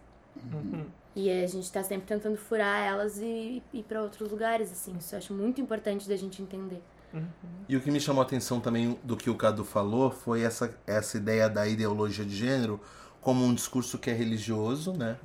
E 1.15 1.29
a 1.29 1.45
gente 1.47 1.69
tá 1.71 1.83
sempre 1.83 2.07
tentando 2.07 2.37
furar 2.37 2.81
elas 2.81 3.17
e 3.19 3.61
e 3.73 3.79
ir 3.79 3.83
pra 3.83 4.01
outros 4.01 4.31
lugares, 4.31 4.71
assim. 4.71 4.95
Isso 4.97 5.13
eu 5.13 5.19
acho 5.19 5.33
muito 5.33 5.59
importante 5.61 6.07
da 6.07 6.15
gente 6.15 6.41
entender. 6.41 6.81
E 7.69 7.75
o 7.77 7.81
que 7.81 7.91
me 7.91 7.99
chamou 7.99 8.21
a 8.23 8.25
atenção 8.25 8.59
também 8.59 8.97
do 9.03 9.15
que 9.15 9.29
o 9.29 9.35
Cadu 9.35 9.63
falou 9.63 10.09
foi 10.09 10.41
essa, 10.41 10.75
essa 10.87 11.17
ideia 11.17 11.47
da 11.47 11.67
ideologia 11.67 12.25
de 12.25 12.35
gênero 12.35 12.79
como 13.23 13.45
um 13.45 13.53
discurso 13.53 13.97
que 13.97 14.09
é 14.09 14.13
religioso, 14.13 14.93
né? 14.93 15.17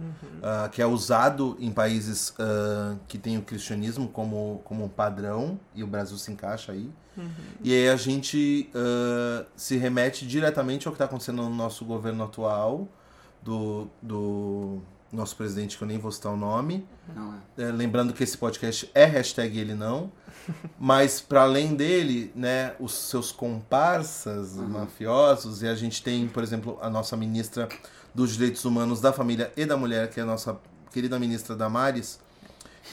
Ah, 0.42 0.68
que 0.70 0.80
é 0.80 0.86
usado 0.86 1.56
em 1.60 1.70
países 1.70 2.32
ah, 2.38 2.96
que 3.08 3.18
têm 3.18 3.36
o 3.36 3.42
cristianismo 3.42 4.08
como, 4.08 4.62
como 4.64 4.84
um 4.84 4.88
padrão, 4.88 5.58
e 5.74 5.82
o 5.82 5.86
Brasil 5.86 6.16
se 6.16 6.30
encaixa 6.30 6.72
aí. 6.72 6.90
E 7.64 7.72
aí 7.74 7.88
a 7.88 7.96
gente 7.96 8.70
ah, 8.74 9.44
se 9.56 9.76
remete 9.76 10.26
diretamente 10.26 10.86
ao 10.86 10.92
que 10.92 10.96
está 10.96 11.06
acontecendo 11.06 11.42
no 11.42 11.50
nosso 11.50 11.84
governo 11.84 12.24
atual, 12.24 12.88
do, 13.42 13.88
do 14.00 14.80
nosso 15.12 15.36
presidente, 15.36 15.76
que 15.76 15.82
eu 15.82 15.88
nem 15.88 15.98
vou 15.98 16.12
citar 16.12 16.32
o 16.32 16.36
nome. 16.36 16.86
É. 17.56 17.62
É, 17.62 17.72
lembrando 17.72 18.12
que 18.12 18.22
esse 18.22 18.36
podcast 18.36 18.90
é 18.94 19.04
hashtag 19.04 19.58
ele 19.58 19.74
não. 19.74 20.12
Mas 20.78 21.20
para 21.20 21.42
além 21.42 21.74
dele, 21.74 22.32
né, 22.34 22.74
os 22.78 22.92
seus 22.94 23.32
comparsas 23.32 24.54
mafiosos, 24.56 25.62
e 25.62 25.68
a 25.68 25.74
gente 25.74 26.02
tem, 26.02 26.28
por 26.28 26.42
exemplo, 26.42 26.78
a 26.80 26.90
nossa 26.90 27.16
ministra 27.16 27.68
dos 28.14 28.32
Direitos 28.32 28.64
Humanos 28.64 29.00
da 29.00 29.12
Família 29.12 29.52
e 29.56 29.64
da 29.64 29.76
Mulher, 29.76 30.10
que 30.10 30.20
é 30.20 30.22
a 30.22 30.26
nossa 30.26 30.58
querida 30.92 31.18
ministra 31.18 31.54
Damares. 31.54 32.18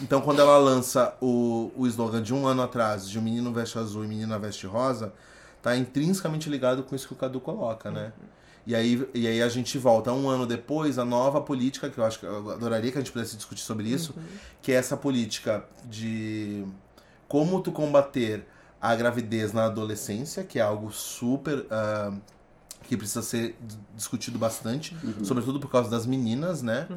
Então, 0.01 0.21
quando 0.21 0.41
ela 0.41 0.57
lança 0.57 1.15
o, 1.21 1.71
o 1.75 1.87
slogan 1.87 2.21
de 2.21 2.33
um 2.33 2.45
ano 2.45 2.61
atrás, 2.61 3.07
de 3.09 3.17
um 3.17 3.21
menino 3.21 3.53
veste 3.53 3.77
azul 3.77 4.03
e 4.03 4.07
menina 4.07 4.37
veste 4.37 4.67
rosa, 4.67 5.13
tá 5.61 5.75
intrinsecamente 5.75 6.49
ligado 6.49 6.83
com 6.83 6.95
isso 6.95 7.07
que 7.07 7.13
o 7.13 7.15
Cadu 7.15 7.39
coloca, 7.39 7.89
né? 7.89 8.11
E 8.65 8.75
aí, 8.75 9.07
e 9.13 9.27
aí 9.27 9.41
a 9.41 9.49
gente 9.49 9.77
volta 9.77 10.11
um 10.11 10.27
ano 10.27 10.45
depois, 10.45 10.97
a 10.97 11.05
nova 11.05 11.39
política, 11.39 11.89
que 11.89 11.97
eu 11.97 12.03
acho 12.03 12.19
que 12.19 12.25
eu 12.25 12.51
adoraria 12.51 12.91
que 12.91 12.97
a 12.97 13.01
gente 13.01 13.11
pudesse 13.11 13.35
discutir 13.35 13.61
sobre 13.61 13.87
isso, 13.87 14.15
que 14.61 14.71
é 14.71 14.75
essa 14.75 14.97
política 14.97 15.63
de 15.85 16.65
como 17.27 17.61
tu 17.61 17.71
combater 17.71 18.45
a 18.81 18.95
gravidez 18.95 19.53
na 19.53 19.65
adolescência, 19.65 20.43
que 20.43 20.59
é 20.59 20.61
algo 20.61 20.91
super. 20.91 21.65
ah, 21.69 22.11
que 22.87 22.95
precisa 22.95 23.21
ser 23.23 23.55
discutido 23.95 24.37
bastante, 24.37 24.95
sobretudo 25.23 25.59
por 25.59 25.71
causa 25.71 25.89
das 25.89 26.05
meninas, 26.05 26.61
né? 26.61 26.87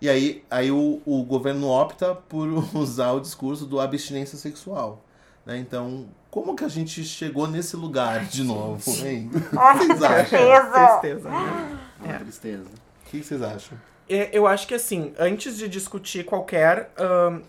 E 0.00 0.08
aí, 0.08 0.44
aí 0.50 0.70
o, 0.70 1.00
o 1.06 1.22
governo 1.24 1.66
opta 1.68 2.14
por 2.14 2.46
usar 2.76 3.12
o 3.12 3.20
discurso 3.20 3.64
do 3.64 3.80
abstinência 3.80 4.36
sexual. 4.36 5.02
Né? 5.44 5.58
Então, 5.58 6.06
como 6.30 6.54
que 6.54 6.64
a 6.64 6.68
gente 6.68 7.02
chegou 7.04 7.46
nesse 7.46 7.76
lugar 7.76 8.24
de 8.24 8.44
novo, 8.44 8.82
hein? 9.06 9.30
Vocês 9.32 10.02
acham? 10.02 10.38
Tristeza, 11.00 11.28
né? 11.28 11.78
Uma 12.00 12.18
tristeza. 12.18 12.64
O 12.64 13.10
que 13.10 13.22
vocês 13.22 13.42
acham? 13.42 13.76
É, 14.08 14.30
Eu 14.32 14.46
acho 14.46 14.66
que 14.68 14.74
assim, 14.74 15.12
antes 15.18 15.56
de 15.56 15.68
discutir 15.68 16.24
qualquer 16.24 16.92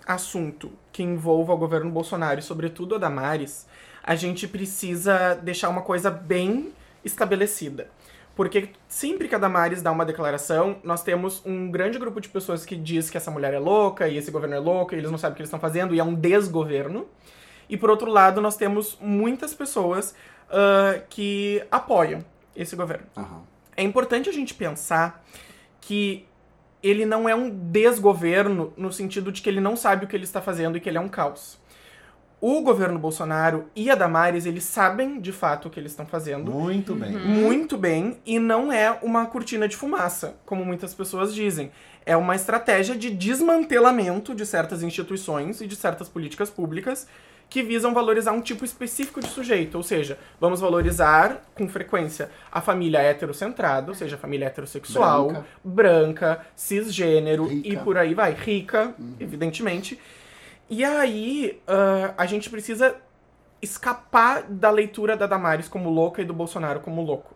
assunto 0.06 0.72
que 0.92 1.04
envolva 1.04 1.54
o 1.54 1.58
governo 1.58 1.92
Bolsonaro 1.92 2.40
e 2.40 2.44
sobretudo 2.44 2.96
a 2.96 2.98
Damares, 2.98 3.68
a 4.04 4.16
gente 4.16 4.48
precisa 4.48 5.36
deixar 5.36 5.70
uma 5.70 5.82
coisa 5.84 6.10
bem 6.10 6.72
estabelecida. 7.06 7.90
Porque 8.36 8.70
sempre 8.88 9.28
que 9.28 9.36
a 9.36 9.38
Damares 9.38 9.82
dá 9.82 9.92
uma 9.92 10.06
declaração, 10.06 10.78
nós 10.84 11.04
temos 11.04 11.46
um 11.46 11.70
grande 11.70 12.00
grupo 12.00 12.20
de 12.20 12.30
pessoas 12.30 12.66
que 12.66 12.76
diz 12.76 13.10
que 13.10 13.18
essa 13.18 13.30
mulher 13.30 13.54
é 13.54 13.60
louca 13.60 14.08
e 14.08 14.18
esse 14.18 14.32
governo 14.32 14.56
é 14.56 14.60
louco 14.60 14.96
e 14.96 14.98
eles 14.98 15.12
não 15.12 15.18
sabem 15.18 15.34
o 15.34 15.36
que 15.36 15.42
eles 15.42 15.50
estão 15.50 15.60
fazendo 15.60 15.94
e 15.94 16.00
é 16.00 16.04
um 16.04 16.16
desgoverno. 16.16 17.06
E 17.72 17.78
por 17.78 17.90
outro 17.90 18.12
lado, 18.12 18.42
nós 18.42 18.58
temos 18.58 18.98
muitas 19.02 19.54
pessoas 19.54 20.14
ah, 20.52 21.00
que 21.10 21.64
apoiam 21.72 22.24
esse 22.54 22.76
governo. 22.76 23.06
Aham. 23.18 23.42
É 23.78 23.82
importante 23.82 24.30
a 24.30 24.34
gente 24.34 24.54
pensar 24.54 25.24
que 25.80 26.28
ele 26.84 27.06
não 27.06 27.30
é 27.30 27.34
um 27.34 27.50
desgoverno 27.50 28.74
no 28.76 28.92
sentido 28.92 29.32
de 29.32 29.42
que 29.42 29.50
ele 29.50 29.62
não 29.62 29.78
sabe 29.78 30.04
o 30.04 30.08
que 30.08 30.16
ele 30.16 30.26
está 30.26 30.42
fazendo 30.42 30.78
e 30.78 30.82
que 30.82 30.90
ele 30.90 30.98
é 30.98 31.02
um 31.02 31.08
caos. 31.08 31.58
O 32.42 32.62
governo 32.62 33.00
Bolsonaro 33.00 33.68
e 33.76 33.90
a 33.90 33.96
Damares, 33.96 34.46
eles 34.46 34.64
sabem 34.64 35.22
de 35.22 35.32
fato 35.32 35.68
o 35.68 35.72
que 35.72 35.80
eles 35.80 35.92
estão 35.92 36.08
fazendo 36.08 36.52
Muito 36.52 36.96
bem. 36.96 37.12
muito 37.12 37.78
bem 37.78 38.18
e 38.26 38.40
não 38.40 38.74
é 38.74 38.98
uma 39.04 39.28
cortina 39.28 39.68
de 39.68 39.78
fumaça, 39.78 40.36
como 40.46 40.66
muitas 40.66 40.94
pessoas 40.94 41.34
dizem. 41.34 41.72
É 42.04 42.18
uma 42.18 42.36
estratégia 42.36 42.96
de 42.96 43.12
desmantelamento 43.12 44.34
de 44.34 44.46
certas 44.46 44.82
instituições 44.82 45.62
e 45.62 45.68
de 45.68 45.76
certas 45.76 46.10
políticas 46.10 46.50
públicas 46.50 47.08
que 47.52 47.62
visam 47.62 47.94
valorizar 47.94 48.32
um 48.32 48.40
tipo 48.40 48.64
específico 48.64 49.20
de 49.20 49.28
sujeito, 49.28 49.76
ou 49.76 49.84
seja, 49.84 50.18
vamos 50.40 50.62
valorizar 50.62 51.42
com 51.54 51.68
frequência 51.68 52.32
a 52.50 52.62
família 52.62 53.00
heterocentrada, 53.02 53.92
ou 53.92 53.94
seja, 53.94 54.16
a 54.16 54.18
família 54.18 54.46
heterossexual, 54.46 55.28
Branca. 55.28 55.46
branca, 55.62 56.46
cisgênero 56.56 57.48
Rica. 57.48 57.68
e 57.68 57.76
por 57.78 57.98
aí 57.98 58.14
vai, 58.14 58.32
rica, 58.32 58.96
evidentemente. 59.20 60.00
E 60.70 60.82
aí, 60.86 61.62
ah, 61.68 62.14
a 62.18 62.26
gente 62.26 62.50
precisa 62.50 62.96
escapar 63.62 64.44
da 64.44 64.70
leitura 64.72 65.18
da 65.18 65.28
Damares 65.28 65.68
como 65.68 65.90
louca 65.90 66.22
e 66.22 66.26
do 66.26 66.34
Bolsonaro 66.34 66.80
como 66.80 67.02
louco. 67.02 67.36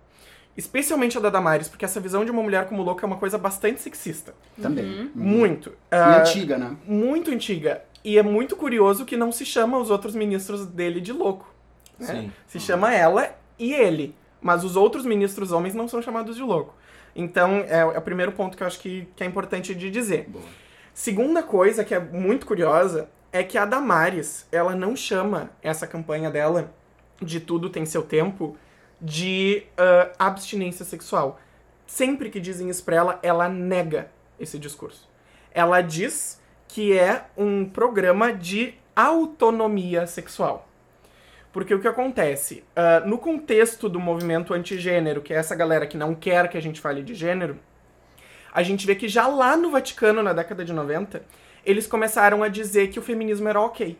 Especialmente 0.56 1.18
a 1.18 1.20
da 1.22 1.30
Damares, 1.30 1.68
porque 1.68 1.84
essa 1.84 2.00
visão 2.00 2.24
de 2.24 2.32
uma 2.32 2.42
mulher 2.42 2.66
como 2.70 2.82
louca 2.82 3.06
é 3.06 3.08
uma 3.08 3.18
coisa 3.18 3.38
bastante 3.38 3.82
sexista. 3.82 4.34
Também. 4.62 4.86
Uhum. 4.86 5.12
Muito. 5.14 5.72
E 5.72 5.74
Ah, 5.92 6.22
antiga, 6.22 6.58
né? 6.58 6.74
muito 6.88 7.30
antiga. 7.32 7.84
E 8.06 8.20
é 8.20 8.22
muito 8.22 8.56
curioso 8.56 9.04
que 9.04 9.18
não 9.18 9.32
se 9.32 9.44
chama 9.44 9.80
os 9.80 9.90
outros 9.90 10.14
ministros 10.14 10.68
dele 10.68 11.02
de 11.02 11.12
louco. 11.12 11.52
né? 11.98 12.06
Sim. 12.06 12.32
Se 12.46 12.60
chama 12.60 12.94
ela 12.94 13.36
e 13.58 13.74
ele. 13.74 14.14
Mas 14.40 14.64
os 14.64 14.76
outros 14.76 15.04
ministros 15.08 15.52
homens 15.52 15.74
não 15.74 15.88
são 15.88 16.04
chamados 16.04 16.36
de 16.36 16.44
louco. 16.44 16.76
Então, 17.16 17.66
é, 17.68 17.80
é 17.80 17.98
o 17.98 18.02
primeiro 18.04 18.32
ponto 18.32 18.56
que 18.56 18.62
eu 18.62 18.68
acho 18.68 18.80
que, 18.80 19.08
que 19.16 19.24
é 19.24 19.26
importante 19.26 19.74
de 19.74 19.90
dizer. 19.90 20.30
Boa. 20.30 20.46
Segunda 20.94 21.42
coisa 21.42 21.84
que 21.84 21.96
é 21.96 22.00
muito 22.00 22.46
curiosa 22.46 23.10
é 23.32 23.44
que 23.44 23.58
a 23.58 23.66
Damares, 23.66 24.48
ela 24.52 24.76
não 24.76 24.96
chama 24.96 25.50
essa 25.64 25.88
campanha 25.88 26.30
dela 26.30 26.72
de 27.20 27.40
tudo 27.40 27.72
tem 27.72 27.88
seu 27.88 28.04
tempo 28.04 28.56
de 29.02 29.64
ah, 29.76 30.12
abstinência 30.20 30.86
sexual. 30.86 31.40
Sempre 31.88 32.30
que 32.30 32.40
dizem 32.40 32.70
isso 32.70 32.84
pra 32.84 32.98
ela, 32.98 33.20
ela 33.24 33.50
nega 33.50 34.12
esse 34.40 34.60
discurso. 34.60 35.10
Ela 35.52 35.82
diz 35.82 36.40
que 36.76 36.92
é 36.92 37.28
um 37.38 37.64
programa 37.64 38.34
de 38.34 38.74
autonomia 38.94 40.06
sexual. 40.06 40.68
Porque 41.54 41.74
o 41.74 41.80
que 41.80 41.88
acontece? 41.88 42.66
Ah, 42.76 43.02
no 43.06 43.18
contexto 43.18 43.88
do 43.88 43.98
movimento 43.98 44.54
antigênero, 44.54 45.22
que 45.22 45.34
é 45.34 45.38
essa 45.38 45.56
galera 45.56 45.88
que 45.88 45.96
não 45.96 46.14
quer 46.14 46.50
que 46.50 46.58
a 46.58 46.62
gente 46.62 46.82
fale 46.82 47.02
de 47.02 47.16
gênero, 47.16 47.58
a 48.54 48.62
gente 48.62 48.86
vê 48.86 48.94
que 48.94 49.08
já 49.08 49.26
lá 49.26 49.56
no 49.56 49.72
Vaticano, 49.72 50.22
na 50.22 50.34
década 50.34 50.66
de 50.66 50.74
90, 50.74 51.24
eles 51.66 51.88
começaram 51.88 52.44
a 52.44 52.50
dizer 52.50 52.90
que 52.90 53.00
o 53.00 53.02
feminismo 53.02 53.48
era 53.48 53.62
ok. 53.62 53.98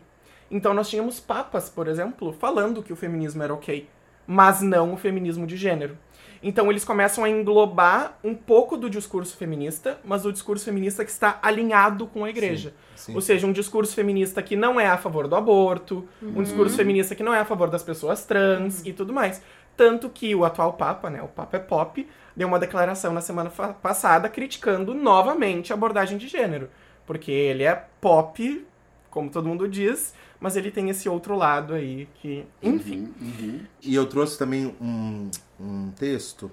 Então 0.50 0.74
nós 0.74 0.90
tínhamos 0.90 1.18
papas, 1.18 1.70
por 1.70 1.88
exemplo, 1.88 2.34
falando 2.34 2.82
que 2.82 2.92
o 2.92 2.96
feminismo 2.96 3.42
era 3.42 3.54
ok, 3.54 3.88
mas 4.26 4.60
não 4.60 4.92
o 4.92 4.98
feminismo 4.98 5.46
de 5.46 5.56
gênero. 5.56 5.96
Então 6.42 6.70
eles 6.70 6.84
começam 6.84 7.24
a 7.24 7.30
englobar 7.30 8.18
um 8.22 8.34
pouco 8.34 8.76
do 8.76 8.88
discurso 8.88 9.36
feminista, 9.36 9.98
mas 10.04 10.24
o 10.24 10.32
discurso 10.32 10.64
feminista 10.64 11.04
que 11.04 11.10
está 11.10 11.38
alinhado 11.42 12.06
com 12.06 12.24
a 12.24 12.30
igreja. 12.30 12.74
Sim. 12.94 13.14
Ou 13.14 13.20
seja, 13.20 13.46
um 13.46 13.52
discurso 13.52 13.94
feminista 13.94 14.42
que 14.42 14.56
não 14.56 14.78
é 14.80 14.86
a 14.86 14.96
favor 14.96 15.28
do 15.28 15.36
aborto, 15.36 16.08
um 16.22 16.42
discurso 16.42 16.76
feminista 16.76 17.14
que 17.14 17.22
não 17.22 17.34
é 17.34 17.40
a 17.40 17.44
favor 17.44 17.68
das 17.68 17.82
pessoas 17.82 18.24
trans 18.24 18.84
e 18.84 18.92
tudo 18.92 19.12
mais. 19.12 19.42
Tanto 19.76 20.08
que 20.08 20.34
o 20.34 20.44
atual 20.44 20.72
Papa, 20.72 21.10
né, 21.10 21.20
o 21.22 21.28
Papa 21.28 21.58
é 21.58 21.60
Pop, 21.60 22.06
deu 22.34 22.48
uma 22.48 22.58
declaração 22.58 23.12
na 23.12 23.20
semana 23.20 23.50
passada 23.50 24.28
criticando 24.28 24.94
novamente 24.94 25.72
a 25.72 25.76
abordagem 25.76 26.16
de 26.16 26.28
gênero. 26.28 26.70
Porque 27.06 27.30
ele 27.30 27.62
é 27.62 27.84
pop, 28.00 28.66
como 29.10 29.30
todo 29.30 29.48
mundo 29.48 29.68
diz, 29.68 30.14
mas 30.40 30.56
ele 30.56 30.70
tem 30.70 30.90
esse 30.90 31.08
outro 31.08 31.36
lado 31.36 31.74
aí 31.74 32.08
que, 32.20 32.44
enfim. 32.62 33.12
Uhum, 33.20 33.32
uhum. 33.40 33.60
E 33.82 33.94
eu 33.94 34.06
trouxe 34.06 34.38
também 34.38 34.74
um, 34.80 35.30
um 35.58 35.90
texto 35.92 36.50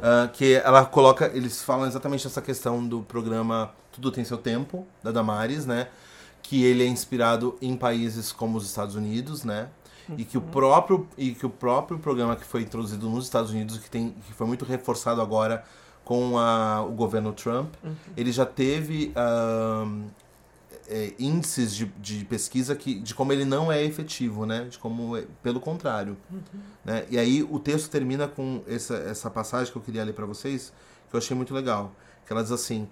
ah, 0.00 0.28
que 0.32 0.54
ela 0.54 0.84
coloca, 0.84 1.30
eles 1.34 1.62
falam 1.62 1.86
exatamente 1.86 2.26
essa 2.26 2.40
questão 2.40 2.86
do 2.86 3.02
programa 3.02 3.72
Tudo 3.90 4.10
Tem 4.10 4.24
Seu 4.24 4.38
Tempo, 4.38 4.86
da 5.02 5.10
Damares, 5.10 5.66
né? 5.66 5.88
Que 6.42 6.64
ele 6.64 6.82
é 6.82 6.86
inspirado 6.86 7.56
em 7.60 7.76
países 7.76 8.32
como 8.32 8.58
os 8.58 8.66
Estados 8.66 8.94
Unidos, 8.94 9.44
né? 9.44 9.68
E 10.18 10.24
que 10.24 10.36
o 10.36 10.40
próprio 10.40 11.06
e 11.16 11.32
que 11.32 11.46
o 11.46 11.50
próprio 11.50 11.98
programa 11.98 12.34
que 12.34 12.44
foi 12.44 12.62
introduzido 12.62 13.08
nos 13.08 13.24
Estados 13.24 13.50
Unidos, 13.50 13.78
que 13.78 13.88
tem 13.88 14.10
que 14.26 14.32
foi 14.32 14.46
muito 14.46 14.64
reforçado 14.64 15.22
agora 15.22 15.64
com 16.04 16.36
a, 16.36 16.82
o 16.82 16.90
governo 16.90 17.32
Trump, 17.32 17.72
ele 18.16 18.32
já 18.32 18.44
teve 18.44 19.12
ahn, 19.14 20.08
é, 20.88 21.12
índices 21.18 21.74
de, 21.74 21.86
de 21.98 22.24
pesquisa 22.24 22.74
que, 22.74 22.98
de 22.98 23.14
como 23.14 23.32
ele 23.32 23.44
não 23.44 23.70
é 23.70 23.82
efetivo, 23.84 24.44
né? 24.46 24.64
De 24.64 24.78
como, 24.78 25.16
é- 25.16 25.24
pelo 25.42 25.60
contrário. 25.60 26.16
Né? 26.84 27.04
E 27.10 27.18
aí 27.18 27.42
o 27.42 27.58
texto 27.58 27.88
termina 27.90 28.28
com 28.28 28.62
essa, 28.66 28.94
essa 28.96 29.30
passagem 29.30 29.72
que 29.72 29.78
eu 29.78 29.82
queria 29.82 30.04
ler 30.04 30.12
para 30.12 30.26
vocês, 30.26 30.72
que 31.08 31.16
eu 31.16 31.18
achei 31.18 31.36
muito 31.36 31.54
legal. 31.54 31.94
Que 32.26 32.32
ela 32.32 32.42
diz 32.42 32.52
assim, 32.52 32.88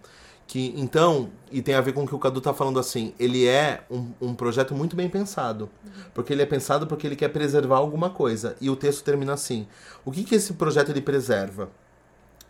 que 0.46 0.74
então, 0.76 1.30
e 1.52 1.62
tem 1.62 1.74
a 1.74 1.80
ver 1.80 1.92
com 1.92 2.02
o 2.02 2.08
que 2.08 2.14
o 2.14 2.18
Cadu 2.18 2.40
tá 2.40 2.52
falando 2.52 2.80
assim, 2.80 3.14
ele 3.18 3.46
é 3.46 3.84
um, 3.90 4.12
um 4.20 4.34
projeto 4.34 4.74
muito 4.74 4.96
bem 4.96 5.08
pensado. 5.08 5.70
Porque 6.12 6.32
ele 6.32 6.42
é 6.42 6.46
pensado 6.46 6.86
porque 6.86 7.06
ele 7.06 7.16
quer 7.16 7.28
preservar 7.28 7.76
alguma 7.76 8.10
coisa. 8.10 8.56
E 8.60 8.68
o 8.68 8.74
texto 8.76 9.04
termina 9.04 9.32
assim, 9.32 9.68
o 10.04 10.10
que 10.10 10.24
que 10.24 10.34
esse 10.34 10.54
projeto 10.54 10.90
ele 10.90 11.00
preserva? 11.00 11.70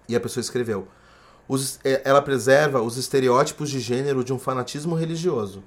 E 0.09 0.16
a 0.16 0.20
pessoa 0.20 0.40
escreveu, 0.40 0.88
Os- 1.52 1.80
é, 1.83 2.00
ela 2.04 2.23
preserva 2.23 2.80
os 2.80 2.97
estereótipos 2.97 3.69
de 3.69 3.80
gênero 3.80 4.23
de 4.23 4.33
um 4.33 4.38
fanatismo 4.38 4.95
religioso. 4.95 5.64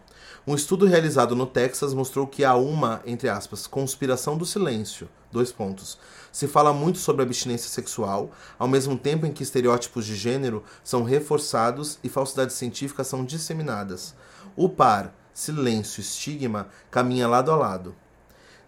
Um 0.48 0.56
estudo 0.56 0.86
realizado 0.86 1.36
no 1.36 1.46
Texas 1.46 1.94
mostrou 1.94 2.25
que 2.25 2.46
há 2.46 2.56
uma, 2.56 3.02
entre 3.06 3.28
aspas, 3.28 3.68
conspiração 3.68 4.38
do 4.38 4.46
silêncio. 4.46 5.10
Dois 5.30 5.52
pontos. 5.52 5.98
Se 6.32 6.48
fala 6.48 6.72
muito 6.72 7.00
sobre 7.00 7.22
abstinência 7.24 7.70
sexual, 7.70 8.32
ao 8.58 8.66
mesmo 8.66 8.98
tempo 8.98 9.25
em 9.25 9.34
que 9.34 9.44
estereótipos 9.44 10.06
de 10.06 10.16
gênero 10.16 10.63
são 10.86 11.04
reforçados 11.04 12.00
e 12.02 12.08
falsidades 12.08 12.56
científicas 12.56 13.08
são 13.08 13.25
disseminadas. 13.25 14.16
O 14.56 14.70
par, 14.70 15.13
silêncio 15.34 16.00
estigma 16.00 16.70
caminha 16.90 17.28
lado 17.28 17.52
a 17.52 17.58
lado. 17.58 17.94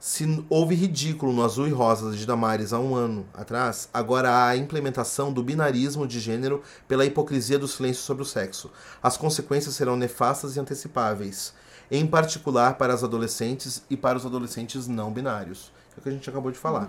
Se 0.08 0.46
houve 0.52 0.76
ridículo 0.76 1.34
no 1.34 1.44
Azul 1.44 1.68
e 1.68 1.72
Rosa 1.72 2.16
de 2.16 2.28
Damares 2.28 2.72
há 2.72 2.80
um 2.80 2.94
ano 2.94 3.26
atrás, 3.34 3.90
agora 3.92 4.30
há 4.30 4.50
a 4.50 4.56
implementação 4.56 5.34
do 5.34 5.42
binarismo 5.42 6.08
de 6.08 6.20
gênero 6.20 6.62
pela 6.88 7.08
hipocrisia 7.08 7.58
do 7.58 7.68
silêncio 7.68 8.04
sobre 8.04 8.22
o 8.22 8.26
sexo. 8.26 8.70
As 9.02 9.18
consequências 9.18 9.74
serão 9.74 9.98
nefastas 9.98 10.56
e 10.56 10.60
antecipáveis, 10.60 11.56
em 11.90 12.06
particular 12.06 12.76
para 12.76 12.94
as 12.94 13.04
adolescentes 13.04 13.82
e 13.90 13.98
para 13.98 14.16
os 14.16 14.28
adolescentes 14.28 14.88
não 14.88 15.12
binários. 15.12 15.72
É 15.98 16.00
o 16.00 16.04
que 16.04 16.10
a 16.10 16.12
gente 16.12 16.30
acabou 16.30 16.52
de 16.52 16.60
falar. 16.60 16.88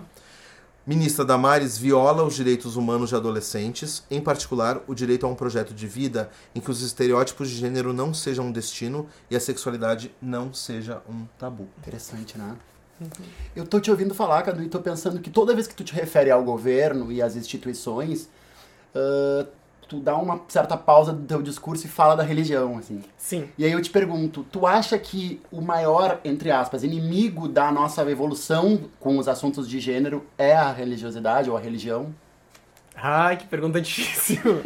Ministra 0.85 1.25
Damares 1.25 1.75
viola 1.75 2.23
os 2.23 2.35
direitos 2.35 2.75
humanos 2.75 3.09
de 3.09 3.15
adolescentes, 3.15 4.03
em 4.11 4.21
particular 4.21 4.79
o 4.85 4.93
direito 4.93 5.25
a 5.25 5.29
um 5.29 5.33
projeto 5.33 5.73
de 5.73 5.87
vida 5.87 6.29
em 6.53 6.61
que 6.61 6.69
os 6.69 6.83
estereótipos 6.83 7.49
de 7.49 7.55
gênero 7.55 7.91
não 7.93 8.13
sejam 8.13 8.45
um 8.45 8.51
destino 8.51 9.07
e 9.27 9.35
a 9.35 9.39
sexualidade 9.39 10.13
não 10.21 10.53
seja 10.53 11.01
um 11.09 11.25
tabu. 11.39 11.67
Interessante, 11.79 12.37
né? 12.37 12.55
Eu 13.55 13.65
tô 13.65 13.79
te 13.79 13.91
ouvindo 13.91 14.13
falar, 14.13 14.41
Cadu, 14.43 14.61
e 14.63 14.69
tô 14.69 14.79
pensando 14.79 15.19
que 15.19 15.29
toda 15.29 15.53
vez 15.53 15.67
que 15.67 15.75
tu 15.75 15.83
te 15.83 15.93
refere 15.93 16.31
ao 16.31 16.43
governo 16.43 17.11
e 17.11 17.21
às 17.21 17.35
instituições, 17.35 18.29
ah, 18.95 19.45
tu 19.87 19.99
dá 19.99 20.17
uma 20.17 20.41
certa 20.47 20.75
pausa 20.75 21.13
do 21.13 21.25
teu 21.25 21.41
discurso 21.41 21.85
e 21.85 21.89
fala 21.89 22.15
da 22.15 22.23
religião, 22.23 22.77
assim. 22.77 23.01
Sim. 23.17 23.49
E 23.57 23.63
aí 23.63 23.71
eu 23.71 23.81
te 23.81 23.89
pergunto, 23.89 24.45
tu 24.51 24.67
acha 24.67 24.97
que 24.99 25.41
o 25.51 25.61
maior, 25.61 26.19
entre 26.25 26.51
aspas, 26.51 26.83
inimigo 26.83 27.47
da 27.47 27.71
nossa 27.71 28.01
evolução 28.09 28.81
com 28.99 29.17
os 29.17 29.27
assuntos 29.27 29.67
de 29.67 29.79
gênero 29.79 30.25
é 30.37 30.53
a 30.55 30.71
religiosidade 30.71 31.49
ou 31.49 31.55
a 31.55 31.59
religião? 31.59 32.13
Ai, 32.95 33.37
que 33.37 33.45
pergunta 33.45 33.79
difícil. 33.81 34.61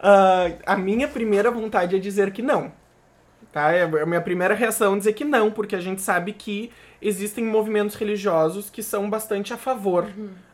Ah, 0.00 0.50
a 0.66 0.76
minha 0.76 1.06
primeira 1.06 1.50
vontade 1.50 1.94
é 1.94 1.98
dizer 1.98 2.32
que 2.32 2.42
não. 2.42 2.72
Tá? 3.54 3.70
É 3.70 3.84
A 3.84 4.04
minha 4.04 4.20
primeira 4.20 4.52
reação 4.52 4.94
é 4.94 4.98
dizer 4.98 5.12
que 5.12 5.24
não, 5.24 5.48
porque 5.48 5.76
a 5.76 5.80
gente 5.80 6.02
sabe 6.02 6.32
que 6.32 6.72
existem 7.00 7.44
movimentos 7.44 7.94
religiosos 7.94 8.68
que 8.68 8.82
são 8.82 9.08
bastante 9.08 9.54
a 9.54 9.56
favor 9.56 10.08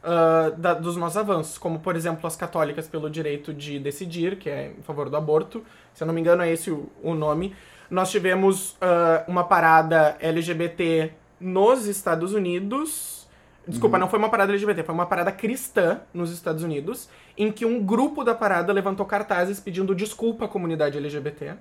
ah, 0.05 0.53
da- 0.55 0.75
dos 0.75 0.99
nossos 0.99 1.17
avanços, 1.17 1.57
como, 1.57 1.79
por 1.81 1.97
exemplo, 1.97 2.27
as 2.27 2.37
católicas 2.37 2.87
pelo 2.87 3.09
direito 3.09 3.55
de 3.55 3.79
decidir, 3.79 4.37
que 4.37 4.51
é 4.51 4.75
em 4.79 4.83
favor 4.83 5.09
do 5.09 5.17
aborto. 5.17 5.65
Se 5.95 6.03
eu 6.03 6.07
não 6.07 6.13
me 6.13 6.21
engano, 6.21 6.43
é 6.43 6.53
esse 6.53 6.71
o, 6.71 6.91
o 7.03 7.15
nome. 7.15 7.57
Nós 7.91 8.11
tivemos 8.11 8.77
ah, 8.83 9.25
uma 9.27 9.45
parada 9.45 10.19
LGBT 10.21 11.11
nos 11.41 11.87
Estados 11.87 12.35
Unidos. 12.35 13.27
Desculpa, 13.67 13.97
não 13.99 14.11
foi 14.11 14.19
uma 14.19 14.29
parada 14.29 14.53
LGBT, 14.53 14.83
foi 14.83 14.95
uma 14.95 15.07
parada 15.07 15.33
cristã 15.33 16.01
nos 16.13 16.31
Estados 16.31 16.63
Unidos, 16.63 17.09
em 17.39 17.51
que 17.51 17.65
um 17.65 17.83
grupo 17.83 18.23
da 18.25 18.35
parada 18.35 18.73
levantou 18.75 19.07
cartazes 19.07 19.59
pedindo 19.59 19.95
desculpa 19.95 20.45
à 20.45 20.49
comunidade 20.49 20.99
LGBT. 20.99 21.55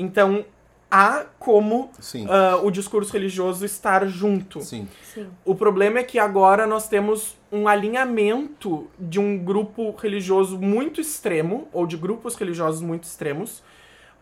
Então, 0.00 0.46
há 0.90 1.26
como 1.38 1.90
Sim. 2.00 2.26
ah, 2.28 2.58
o 2.62 2.70
discurso 2.70 3.12
religioso 3.12 3.64
estar 3.66 4.06
junto. 4.08 4.60
Sim. 4.62 4.88
Sim. 5.14 5.28
O 5.44 5.54
problema 5.54 5.98
é 5.98 6.02
que 6.02 6.18
agora 6.18 6.66
nós 6.66 6.88
temos 6.88 7.36
um 7.52 7.68
alinhamento 7.68 8.88
de 8.98 9.20
um 9.20 9.36
grupo 9.38 9.94
religioso 9.96 10.58
muito 10.58 11.00
extremo, 11.00 11.68
ou 11.72 11.86
de 11.86 11.96
grupos 11.98 12.34
religiosos 12.34 12.80
muito 12.80 13.04
extremos, 13.04 13.62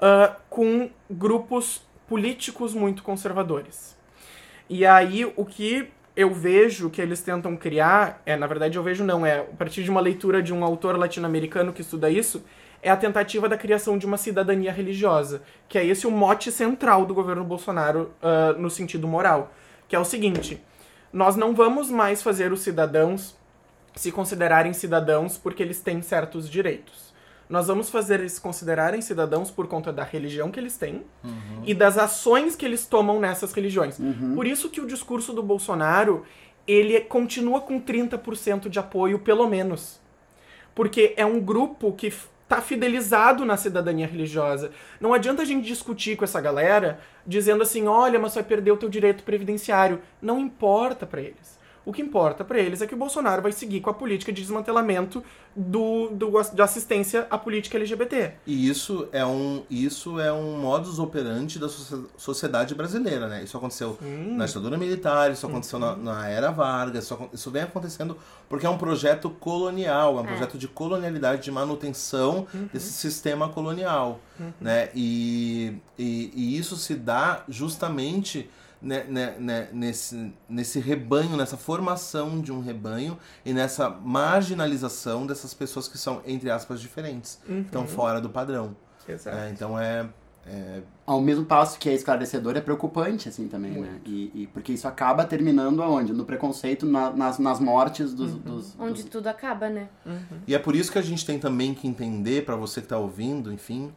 ah, 0.00 0.36
com 0.50 0.90
grupos 1.08 1.82
políticos 2.08 2.74
muito 2.74 3.04
conservadores. 3.04 3.96
E 4.68 4.84
aí, 4.84 5.24
o 5.36 5.44
que 5.44 5.88
eu 6.16 6.34
vejo 6.34 6.90
que 6.90 7.00
eles 7.00 7.22
tentam 7.22 7.56
criar, 7.56 8.20
é, 8.26 8.36
na 8.36 8.48
verdade 8.48 8.76
eu 8.76 8.82
vejo 8.82 9.04
não, 9.04 9.24
é 9.24 9.38
a 9.38 9.44
partir 9.44 9.84
de 9.84 9.90
uma 9.90 10.00
leitura 10.00 10.42
de 10.42 10.52
um 10.52 10.64
autor 10.64 10.98
latino-americano 10.98 11.72
que 11.72 11.80
estuda 11.80 12.10
isso, 12.10 12.42
é 12.82 12.90
a 12.90 12.96
tentativa 12.96 13.48
da 13.48 13.56
criação 13.56 13.98
de 13.98 14.06
uma 14.06 14.16
cidadania 14.16 14.72
religiosa, 14.72 15.42
que 15.68 15.78
é 15.78 15.84
esse 15.84 16.06
o 16.06 16.10
mote 16.10 16.52
central 16.52 17.04
do 17.04 17.14
governo 17.14 17.44
Bolsonaro 17.44 18.12
ah, 18.22 18.54
no 18.56 18.70
sentido 18.70 19.08
moral, 19.08 19.52
que 19.88 19.96
é 19.96 19.98
o 19.98 20.04
seguinte, 20.04 20.62
nós 21.12 21.36
não 21.36 21.54
vamos 21.54 21.90
mais 21.90 22.22
fazer 22.22 22.52
os 22.52 22.60
cidadãos 22.60 23.36
se 23.94 24.12
considerarem 24.12 24.72
cidadãos 24.72 25.36
porque 25.36 25.62
eles 25.62 25.80
têm 25.80 26.02
certos 26.02 26.48
direitos. 26.48 27.08
Nós 27.48 27.66
vamos 27.66 27.88
fazer 27.88 28.20
eles 28.20 28.32
se 28.32 28.40
considerarem 28.40 29.00
cidadãos 29.00 29.50
por 29.50 29.66
conta 29.66 29.90
da 29.90 30.04
religião 30.04 30.50
que 30.50 30.60
eles 30.60 30.76
têm 30.76 31.02
e 31.64 31.72
das 31.74 31.96
ações 31.96 32.54
que 32.54 32.64
eles 32.64 32.86
tomam 32.86 33.18
nessas 33.18 33.52
religiões. 33.52 33.98
Por 34.34 34.46
isso 34.46 34.68
que 34.68 34.82
o 34.82 34.86
discurso 34.86 35.32
do 35.32 35.42
Bolsonaro, 35.42 36.24
ele 36.66 37.00
continua 37.00 37.62
com 37.62 37.80
30% 37.80 38.68
de 38.68 38.78
apoio, 38.78 39.18
pelo 39.18 39.48
menos. 39.48 39.98
Porque 40.74 41.14
é 41.16 41.24
um 41.24 41.40
grupo 41.40 41.92
que 41.92 42.12
tá 42.48 42.62
fidelizado 42.62 43.44
na 43.44 43.56
cidadania 43.56 44.06
religiosa. 44.06 44.70
Não 44.98 45.12
adianta 45.12 45.42
a 45.42 45.44
gente 45.44 45.66
discutir 45.66 46.16
com 46.16 46.24
essa 46.24 46.40
galera 46.40 46.98
dizendo 47.26 47.62
assim, 47.62 47.86
olha, 47.86 48.18
mas 48.18 48.34
vai 48.34 48.42
perder 48.42 48.72
o 48.72 48.76
teu 48.76 48.88
direito 48.88 49.22
previdenciário. 49.22 50.00
Não 50.20 50.40
importa 50.40 51.06
pra 51.06 51.20
eles. 51.20 51.57
O 51.88 51.92
que 51.92 52.02
importa 52.02 52.44
pra 52.44 52.58
eles 52.58 52.82
é 52.82 52.86
que 52.86 52.92
o 52.94 52.98
Bolsonaro 52.98 53.40
vai 53.40 53.50
seguir 53.50 53.80
com 53.80 53.88
a 53.88 53.94
política 53.94 54.30
de 54.30 54.42
desmantelamento 54.42 55.24
do, 55.56 56.08
do, 56.10 56.30
da 56.52 56.64
assistência 56.64 57.26
à 57.30 57.38
política 57.38 57.78
LGBT. 57.78 58.32
E 58.46 58.68
isso 58.68 59.08
é 59.10 59.24
um, 59.24 59.62
isso 59.70 60.20
é 60.20 60.30
um 60.30 60.58
modus 60.60 60.98
operandi 60.98 61.58
da 61.58 61.66
socie- 61.66 62.04
sociedade 62.16 62.74
brasileira, 62.74 63.26
né? 63.26 63.42
Isso 63.42 63.56
aconteceu 63.56 63.96
na 64.36 64.44
ditadura 64.44 64.76
militar, 64.76 65.30
isso 65.32 65.46
aconteceu 65.46 65.78
na, 65.78 65.96
na 65.96 66.28
era 66.28 66.50
Vargas, 66.50 67.04
isso, 67.04 67.18
isso 67.32 67.50
vem 67.50 67.62
acontecendo 67.62 68.18
porque 68.50 68.66
é 68.66 68.68
um 68.68 68.76
projeto 68.76 69.30
colonial, 69.30 70.18
é 70.18 70.20
um 70.20 70.26
projeto 70.26 70.58
de 70.58 70.68
colonialidade, 70.68 71.42
de 71.42 71.50
manutenção 71.50 72.46
desse 72.70 72.92
sistema 72.92 73.48
colonial, 73.48 74.20
né? 74.60 74.90
E, 74.94 75.72
e, 75.98 76.30
e 76.34 76.58
isso 76.58 76.76
se 76.76 76.94
dá 76.94 77.44
justamente 77.48 78.48
né, 78.80 79.04
né, 79.08 79.36
né, 79.38 79.68
nesse, 79.72 80.32
nesse 80.48 80.78
rebanho, 80.80 81.36
nessa 81.36 81.56
formação 81.56 82.40
de 82.40 82.52
um 82.52 82.60
rebanho 82.60 83.18
e 83.44 83.52
nessa 83.52 83.90
marginalização 83.90 85.26
dessas 85.26 85.52
pessoas 85.54 85.88
que 85.88 85.98
são, 85.98 86.22
entre 86.26 86.50
aspas, 86.50 86.80
diferentes, 86.80 87.40
que 87.44 87.52
estão 87.60 87.86
fora 87.86 88.20
do 88.20 88.28
padrão. 88.30 88.76
Exato. 89.08 89.36
É, 89.36 89.50
então 89.50 89.78
é, 89.78 90.06
é- 90.46 90.82
Ao 91.06 91.20
mesmo 91.20 91.44
passo 91.44 91.78
que 91.78 91.88
é 91.88 91.94
esclarecedor, 91.94 92.56
é 92.56 92.60
preocupante, 92.60 93.28
assim, 93.28 93.48
também, 93.48 93.72
né? 93.72 93.98
E, 94.04 94.30
e 94.42 94.46
porque 94.48 94.72
isso 94.72 94.86
acaba 94.86 95.24
terminando 95.24 95.82
aonde? 95.82 96.12
No 96.12 96.24
preconceito, 96.24 96.86
na- 96.86 97.10
nas, 97.10 97.38
nas 97.38 97.58
mortes 97.58 98.12
dos... 98.14 98.32
dos- 98.34 98.76
Onde 98.78 99.02
dos- 99.02 99.10
tudo 99.10 99.26
acaba, 99.26 99.68
né? 99.68 99.88
E 100.46 100.54
é 100.54 100.58
por 100.58 100.76
isso 100.76 100.92
que 100.92 100.98
a 100.98 101.02
gente 101.02 101.24
tem 101.26 101.38
também 101.38 101.74
que 101.74 101.88
entender, 101.88 102.44
para 102.44 102.54
você 102.54 102.80
que 102.80 102.86
está 102.86 102.98
ouvindo, 102.98 103.52
enfim, 103.52 103.92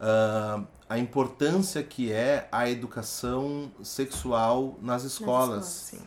ah, 0.00 0.62
a 0.88 0.98
importância 0.98 1.82
que 1.82 2.12
é 2.12 2.48
a 2.52 2.68
educação 2.70 3.70
sexual 3.82 4.78
nas 4.80 5.02
escolas. 5.04 5.66
escolas. 5.66 5.66
Sim. 5.66 6.00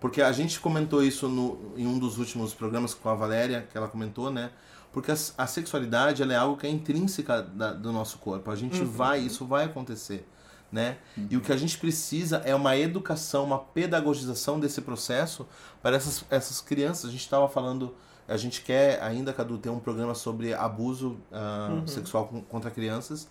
Porque 0.00 0.22
a 0.22 0.30
gente 0.32 0.60
comentou 0.60 1.02
isso 1.02 1.28
no, 1.28 1.72
em 1.76 1.86
um 1.86 1.98
dos 1.98 2.18
últimos 2.18 2.54
programas 2.54 2.94
com 2.94 3.08
a 3.08 3.14
Valéria, 3.14 3.66
que 3.70 3.76
ela 3.76 3.88
comentou, 3.88 4.30
né? 4.30 4.50
Porque 4.92 5.10
a, 5.10 5.16
a 5.38 5.46
sexualidade 5.46 6.22
ela 6.22 6.32
é 6.32 6.36
algo 6.36 6.56
que 6.56 6.66
é 6.66 6.70
intrínseca 6.70 7.42
da- 7.42 7.72
do 7.72 7.92
nosso 7.92 8.18
corpo. 8.18 8.50
A 8.50 8.56
gente 8.56 8.82
vai, 8.84 9.18
isso 9.20 9.44
vai 9.44 9.64
acontecer, 9.64 10.26
né? 10.70 10.98
E 11.30 11.36
o 11.36 11.40
que 11.40 11.52
a 11.52 11.56
gente 11.56 11.76
precisa 11.78 12.38
é 12.44 12.54
uma 12.54 12.76
educação, 12.76 13.44
uma 13.44 13.58
pedagogização 13.58 14.60
desse 14.60 14.80
processo 14.82 15.46
para 15.82 15.96
essas, 15.96 16.24
essas 16.30 16.60
crianças. 16.60 17.06
A 17.06 17.10
gente 17.12 17.22
estava 17.22 17.48
falando, 17.48 17.94
a 18.28 18.36
gente 18.36 18.62
quer 18.62 19.02
ainda, 19.02 19.32
Cadu, 19.32 19.58
ter 19.58 19.68
um 19.70 19.80
programa 19.80 20.14
sobre 20.14 20.54
abuso 20.54 21.16
ah, 21.32 21.82
sexual 21.86 22.26
com- 22.28 22.42
contra 22.42 22.70
crianças. 22.70 23.28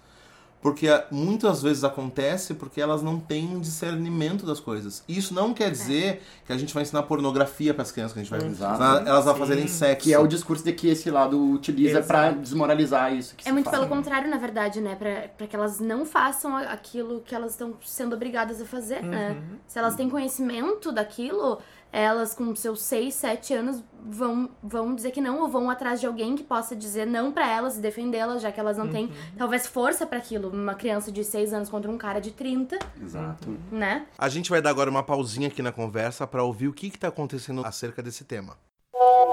Porque 0.62 0.90
ah, 0.90 1.06
muitas 1.12 1.62
vezes 1.62 1.84
acontece 1.84 2.56
porque 2.56 2.82
elas 2.82 3.04
não 3.04 3.20
têm 3.20 3.56
um 3.56 3.60
discernimento 3.60 4.46
das 4.46 4.60
coisas. 4.60 5.04
E 5.08 5.18
isso 5.18 5.34
não 5.34 5.54
quer 5.54 5.70
dizer 5.70 6.24
que 6.46 6.52
a 6.52 6.58
gente 6.58 6.74
vai 6.74 6.84
ensinar 6.84 7.04
pornografia 7.04 7.74
para 7.74 7.84
as 7.84 7.92
crianças, 7.92 8.14
que 8.14 8.20
a 8.20 8.24
gente 8.24 8.32
vai 8.32 8.44
ensinar 8.44 9.08
elas 9.08 9.28
a 9.28 9.34
Sim. 9.34 9.40
fazerem 9.40 9.68
sexo. 9.68 10.04
Que 10.04 10.14
é 10.14 10.20
o 10.20 10.28
discurso 10.28 10.64
de 10.64 10.74
que 10.74 10.88
esse 10.90 11.12
lado 11.12 11.40
utiliza 11.54 12.02
pra 12.02 12.32
desmoralizar 12.32 13.14
isso. 13.14 13.36
Que 13.36 13.48
É 13.48 13.52
muito 13.52 13.66
faz. 13.66 13.78
pelo 13.78 13.88
contrário, 13.88 14.30
na 14.30 14.38
verdade, 14.38 14.82
né? 14.82 14.96
Pra, 14.96 15.28
pra 15.38 15.48
que 15.48 15.56
elas 15.56 15.80
não 15.80 16.06
façam 16.06 16.58
aquilo 16.58 17.22
que 17.22 17.36
elas 17.36 17.52
estão 17.52 17.76
sendo 17.86 18.16
obrigadas 18.16 18.60
a 18.60 18.66
fazer, 18.66 19.04
né? 19.04 19.42
Se 19.68 19.78
elas 19.78 19.96
têm 19.96 20.10
conhecimento 20.10 20.92
daquilo, 20.92 21.60
elas 21.92 22.34
com 22.34 22.54
seus 22.56 22.82
6, 22.82 23.14
7 23.14 23.54
anos 23.54 23.84
vão, 24.06 24.50
vão 24.62 24.94
dizer 24.96 25.12
que 25.12 25.22
não, 25.22 25.42
ou 25.42 25.48
vão 25.48 25.70
atrás 25.70 26.00
de 26.00 26.06
alguém 26.08 26.36
que 26.36 26.44
possa 26.44 26.76
dizer 26.76 27.06
não 27.06 27.32
pra 27.32 27.50
elas 27.50 27.78
e 27.78 27.82
defendê-las, 27.82 28.42
já 28.42 28.52
que 28.52 28.60
elas 28.60 28.78
não 28.78 28.90
têm 28.90 29.12
talvez 29.38 29.68
força 29.68 30.06
pra 30.06 30.18
aquilo. 30.18 30.50
Uma 30.50 30.76
criança 30.76 31.12
de 31.12 31.24
6 31.24 31.54
anos 31.54 31.70
contra 31.70 31.90
um 31.90 31.98
cara 31.98 32.20
de 32.20 32.32
30, 32.32 32.78
Exato. 33.02 33.58
né? 33.72 34.06
A 34.18 34.30
gente 34.30 34.50
vai 34.50 34.62
dar 34.62 34.70
agora 34.70 34.90
uma 34.90 35.04
pausinha 35.04 35.48
aqui 35.48 35.62
na 35.62 35.72
conversa 35.72 36.26
para 36.28 36.44
ouvir 36.44 36.68
o 36.68 36.74
que 36.74 36.88
está 36.88 37.08
acontecendo 37.08 37.66
acerca 37.66 38.02
desse 38.02 38.24
tema. 38.24 38.58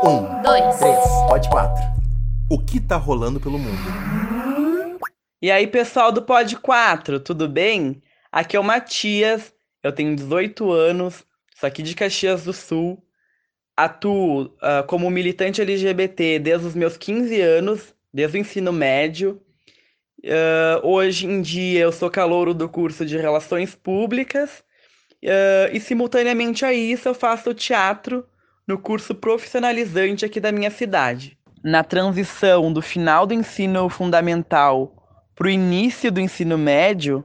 Um, 0.03 0.42
Dois. 0.42 0.77
três, 0.77 0.98
pode 1.29 1.48
quatro. 1.48 1.83
O 2.50 2.59
que 2.59 2.79
tá 2.79 2.96
rolando 2.96 3.40
pelo 3.40 3.59
mundo? 3.59 3.79
E 5.40 5.50
aí, 5.50 5.66
pessoal 5.66 6.11
do 6.12 6.22
Pod 6.22 6.57
4, 6.57 7.20
tudo 7.20 7.48
bem? 7.48 8.03
Aqui 8.31 8.57
é 8.57 8.61
o 8.61 8.64
Matias, 8.64 9.53
eu 9.83 9.92
tenho 9.92 10.14
18 10.16 10.72
anos, 10.72 11.24
sou 11.59 11.66
aqui 11.66 11.83
de 11.83 11.94
Caxias 11.94 12.44
do 12.44 12.53
Sul, 12.53 13.03
atuo 13.76 14.42
uh, 14.42 14.84
como 14.87 15.10
militante 15.10 15.60
LGBT 15.60 16.38
desde 16.38 16.66
os 16.66 16.74
meus 16.74 16.96
15 16.96 17.40
anos, 17.40 17.94
desde 18.12 18.38
o 18.38 18.40
ensino 18.40 18.72
médio. 18.72 19.40
Uh, 20.22 20.87
hoje 20.87 21.26
em 21.26 21.42
dia 21.42 21.80
eu 21.80 21.92
sou 21.92 22.10
calouro 22.10 22.54
do 22.54 22.68
curso 22.68 23.04
de 23.04 23.18
Relações 23.18 23.74
Públicas 23.74 24.64
uh, 25.22 25.68
e, 25.72 25.80
simultaneamente 25.80 26.64
a 26.64 26.72
isso, 26.72 27.08
eu 27.08 27.14
faço 27.14 27.52
teatro 27.52 28.26
no 28.66 28.78
curso 28.78 29.14
profissionalizante 29.14 30.24
aqui 30.24 30.40
da 30.40 30.50
minha 30.50 30.70
cidade. 30.70 31.37
Na 31.62 31.82
transição 31.82 32.72
do 32.72 32.80
final 32.80 33.26
do 33.26 33.34
ensino 33.34 33.88
fundamental 33.88 34.94
para 35.34 35.46
o 35.46 35.50
início 35.50 36.10
do 36.10 36.20
ensino 36.20 36.56
médio, 36.56 37.24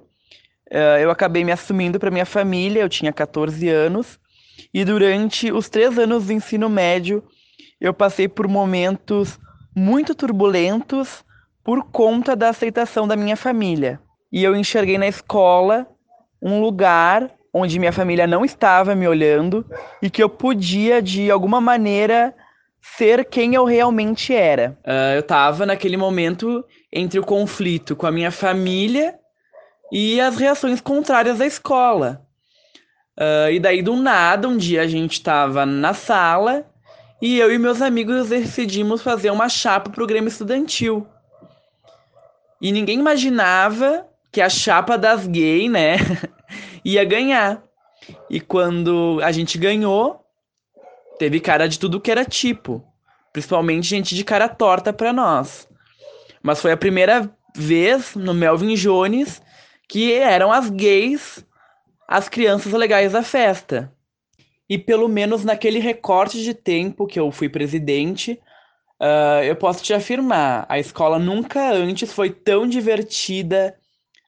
eu 1.01 1.09
acabei 1.09 1.43
me 1.43 1.51
assumindo 1.51 1.99
para 1.99 2.12
minha 2.12 2.25
família, 2.25 2.81
eu 2.81 2.89
tinha 2.89 3.12
14 3.12 3.67
anos, 3.69 4.19
e 4.74 4.84
durante 4.84 5.52
os 5.52 5.69
três 5.69 5.98
anos 5.98 6.26
do 6.26 6.34
ensino 6.34 6.69
médio, 6.69 7.24
eu 7.80 7.93
passei 7.93 8.28
por 8.28 8.48
momentos 8.48 9.39
muito 9.76 10.13
turbulentos 10.13 11.24
por 11.63 11.84
conta 11.84 12.36
da 12.36 12.50
aceitação 12.50 13.08
da 13.08 13.15
minha 13.15 13.38
família. 13.38 14.00
E 14.32 14.43
eu 14.43 14.56
enxerguei 14.56 14.98
na 14.98 15.08
escola 15.08 15.88
um 16.41 16.62
lugar 16.62 17.32
onde 17.54 17.80
minha 17.80 17.91
família 17.91 18.28
não 18.28 18.45
estava 18.45 18.93
me 18.95 19.08
olhando 19.08 19.65
e 20.02 20.10
que 20.10 20.22
eu 20.22 20.30
podia, 20.30 21.02
de 21.02 21.32
alguma 21.32 21.60
maneira, 21.60 22.34
ser 22.82 23.26
quem 23.26 23.56
eu 23.56 23.65
realmente 23.65 24.34
era. 24.34 24.78
Uh, 24.86 25.15
eu 25.15 25.19
estava 25.22 25.65
naquele 25.65 25.98
momento 25.98 26.63
entre 26.91 27.19
o 27.19 27.26
conflito 27.26 27.95
com 27.95 28.06
a 28.06 28.12
minha 28.12 28.32
família 28.32 29.15
e 29.91 30.22
as 30.22 30.38
reações 30.38 30.80
contrárias 30.80 31.39
da 31.39 31.45
escola. 31.45 32.26
Uh, 33.19 33.51
e 33.51 33.60
daí, 33.60 33.82
do 33.82 33.97
nada, 33.97 34.47
um 34.47 34.55
dia 34.55 34.82
a 34.82 34.88
gente 34.88 35.13
estava 35.13 35.65
na 35.65 35.93
sala 35.93 36.65
e 37.21 37.38
eu 37.38 37.53
e 37.53 37.58
meus 37.58 37.82
amigos 37.82 38.29
decidimos 38.29 39.01
fazer 39.01 39.29
uma 39.29 39.49
chapa 39.49 39.89
pro 39.89 40.08
Grêmio 40.08 40.29
Estudantil. 40.29 41.05
E 42.62 42.71
ninguém 42.71 42.97
imaginava 42.97 44.08
que 44.32 44.39
a 44.39 44.47
chapa 44.47 44.97
das 44.97 45.27
gays, 45.27 45.69
né, 45.69 45.97
ia 46.84 47.03
ganhar. 47.03 47.62
E 48.29 48.39
quando 48.39 49.19
a 49.21 49.34
gente 49.34 49.58
ganhou, 49.58 50.23
teve 51.17 51.41
cara 51.41 51.67
de 51.67 51.77
tudo 51.77 51.99
que 51.99 52.10
era 52.10 52.23
tipo. 52.23 52.82
Principalmente 53.34 53.88
gente 53.88 54.15
de 54.15 54.23
cara 54.23 54.47
torta 54.47 54.93
pra 54.93 55.12
nós. 55.12 55.67
Mas 56.41 56.62
foi 56.62 56.71
a 56.71 56.77
primeira 56.77 57.29
vez 57.53 58.15
no 58.15 58.34
Melvin 58.34 58.75
Jones 58.75 59.41
que 59.89 60.13
eram 60.13 60.53
as 60.53 60.69
gays 60.69 61.45
as 62.10 62.28
crianças 62.28 62.74
legais 62.74 63.12
da 63.12 63.22
festa. 63.22 63.93
E 64.67 64.80
pelo 64.80 65.08
menos 65.08 65.45
naquele 65.45 65.78
recorte 65.78 66.41
de 66.43 66.56
tempo 66.56 67.06
que 67.06 67.19
eu 67.19 67.32
fui 67.32 67.48
presidente, 67.48 68.39
uh, 69.00 69.43
eu 69.43 69.56
posso 69.56 69.84
te 69.84 69.93
afirmar: 69.93 70.65
a 70.67 70.80
escola 70.80 71.19
nunca 71.19 71.72
antes 71.72 72.12
foi 72.12 72.32
tão 72.32 72.67
divertida, 72.67 73.76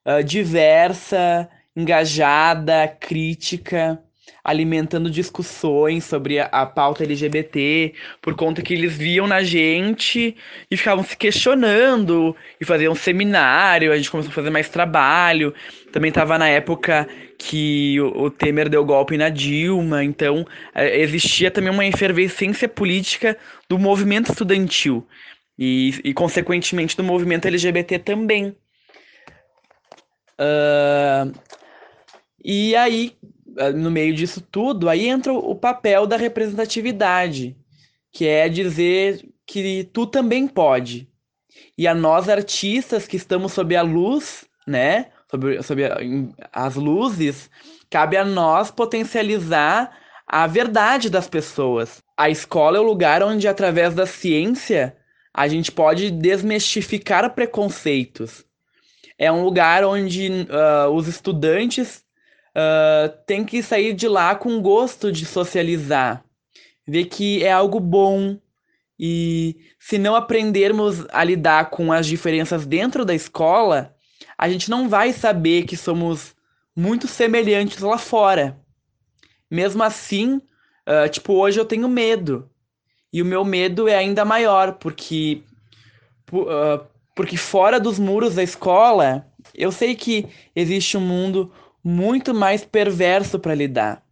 uh, 0.06 0.24
diversa, 0.24 1.50
engajada, 1.76 2.88
crítica 2.88 4.00
alimentando 4.44 5.10
discussões 5.10 6.04
sobre 6.04 6.40
a, 6.40 6.46
a, 6.46 6.66
pauta 6.66 7.04
LGBT, 7.04 7.94
por 8.22 8.36
conta 8.36 8.62
que 8.62 8.74
eles 8.74 8.96
viam 8.96 9.28
na 9.28 9.44
gente 9.44 10.36
e 10.70 10.78
ficavam 10.78 11.04
se 11.04 11.16
questionando 11.16 12.36
e 12.60 12.66
faziam 12.66 12.94
um 12.94 12.96
seminário, 12.96 13.92
a 13.92 13.98
gente 13.98 14.10
começou 14.10 14.32
a 14.32 14.36
fazer 14.36 14.50
mais 14.50 14.70
trabalho. 14.70 15.54
Também 15.92 16.10
estava 16.10 16.38
na 16.38 16.48
época 16.48 17.08
que 17.38 18.00
o, 18.00 18.24
o, 18.24 18.32
Temer 18.32 18.70
deu 18.70 18.86
golpe 18.86 19.18
na 19.18 19.30
Dilma, 19.30 20.04
então 20.04 20.46
é, 20.74 21.00
existia 21.02 21.52
também 21.52 21.72
uma 21.72 21.86
efervescência 21.86 22.68
política 22.68 23.38
do 23.68 23.78
movimento 23.78 24.32
estudantil 24.32 25.08
e, 25.58 26.00
e 26.04 26.14
consequentemente, 26.14 26.98
do 26.98 27.04
movimento 27.04 27.48
LGBT 27.48 28.00
também. 28.00 28.56
Uh, 30.40 31.32
e 32.44 32.76
aí, 32.76 33.16
no 33.76 33.92
meio 33.92 34.14
disso 34.14 34.42
tudo, 34.42 34.90
aí 34.90 35.08
entra 35.08 35.34
o 35.34 35.56
papel 35.56 36.08
da 36.08 36.18
representatividade, 36.18 37.56
que 38.12 38.28
é 38.28 38.48
dizer 38.50 39.26
que 39.46 39.84
tu 39.92 40.06
também 40.08 40.48
pode. 40.48 41.10
E 41.78 41.88
a 41.88 41.94
nós 41.94 42.30
artistas 42.30 43.08
que 43.08 43.18
estamos 43.18 43.52
sob 43.54 43.76
a 43.76 43.82
luz, 43.82 44.46
né, 44.68 45.08
sob, 45.30 45.64
sob 45.64 45.86
a, 45.86 45.98
as 46.52 46.76
luzes, 46.76 47.50
cabe 47.90 48.18
a 48.18 48.24
nós 48.24 48.72
potencializar 48.72 49.92
a 50.26 50.48
verdade 50.48 51.10
das 51.10 51.28
pessoas. 51.28 52.02
A 52.16 52.30
escola 52.30 52.78
é 52.78 52.80
o 52.80 52.86
lugar 52.86 53.22
onde, 53.22 53.48
através 53.48 53.94
da 53.94 54.06
ciência, 54.06 54.96
a 55.34 55.48
gente 55.48 55.72
pode 55.72 56.10
desmistificar 56.10 57.30
preconceitos. 57.34 58.46
É 59.18 59.32
um 59.32 59.44
lugar 59.44 59.84
onde 59.84 60.30
uh, 60.30 60.90
os 60.90 61.08
estudantes 61.08 62.04
uh, 62.56 63.16
tem 63.26 63.44
que 63.44 63.62
sair 63.62 63.94
de 63.94 64.08
lá 64.08 64.36
com 64.36 64.62
gosto 64.62 65.12
de 65.12 65.26
socializar, 65.26 66.24
ver 66.88 67.06
que 67.06 67.44
é 67.44 67.52
algo 67.52 67.80
bom 67.80 68.38
e 69.04 69.58
se 69.80 69.98
não 69.98 70.16
aprendermos 70.16 71.08
a 71.12 71.24
lidar 71.24 71.72
com 71.72 71.92
as 71.92 72.06
diferenças 72.06 72.68
dentro 72.68 73.04
da 73.04 73.16
escola, 73.16 73.96
a 74.38 74.48
gente 74.48 74.70
não 74.70 74.88
vai 74.88 75.12
saber 75.12 75.64
que 75.64 75.76
somos 75.76 76.36
muito 76.76 77.08
semelhantes 77.08 77.80
lá 77.80 77.98
fora. 77.98 78.60
Mesmo 79.50 79.82
assim, 79.82 80.36
uh, 80.88 81.10
tipo, 81.10 81.34
hoje 81.34 81.60
eu 81.60 81.66
tenho 81.66 81.90
medo. 81.90 82.48
E 83.12 83.24
o 83.24 83.26
meu 83.26 83.44
medo 83.44 83.88
é 83.88 83.96
ainda 83.96 84.24
maior, 84.24 84.74
porque, 84.74 85.44
uh, 86.32 86.86
porque 87.16 87.36
fora 87.36 87.80
dos 87.80 87.98
muros 87.98 88.36
da 88.36 88.44
escola, 88.44 89.28
eu 89.54 89.72
sei 89.72 89.96
que 89.96 90.28
existe 90.56 90.96
um 90.96 91.02
mundo 91.02 91.52
muito 91.84 92.34
mais 92.34 92.64
perverso 92.64 93.40
para 93.40 93.56
lidar. 93.56 94.04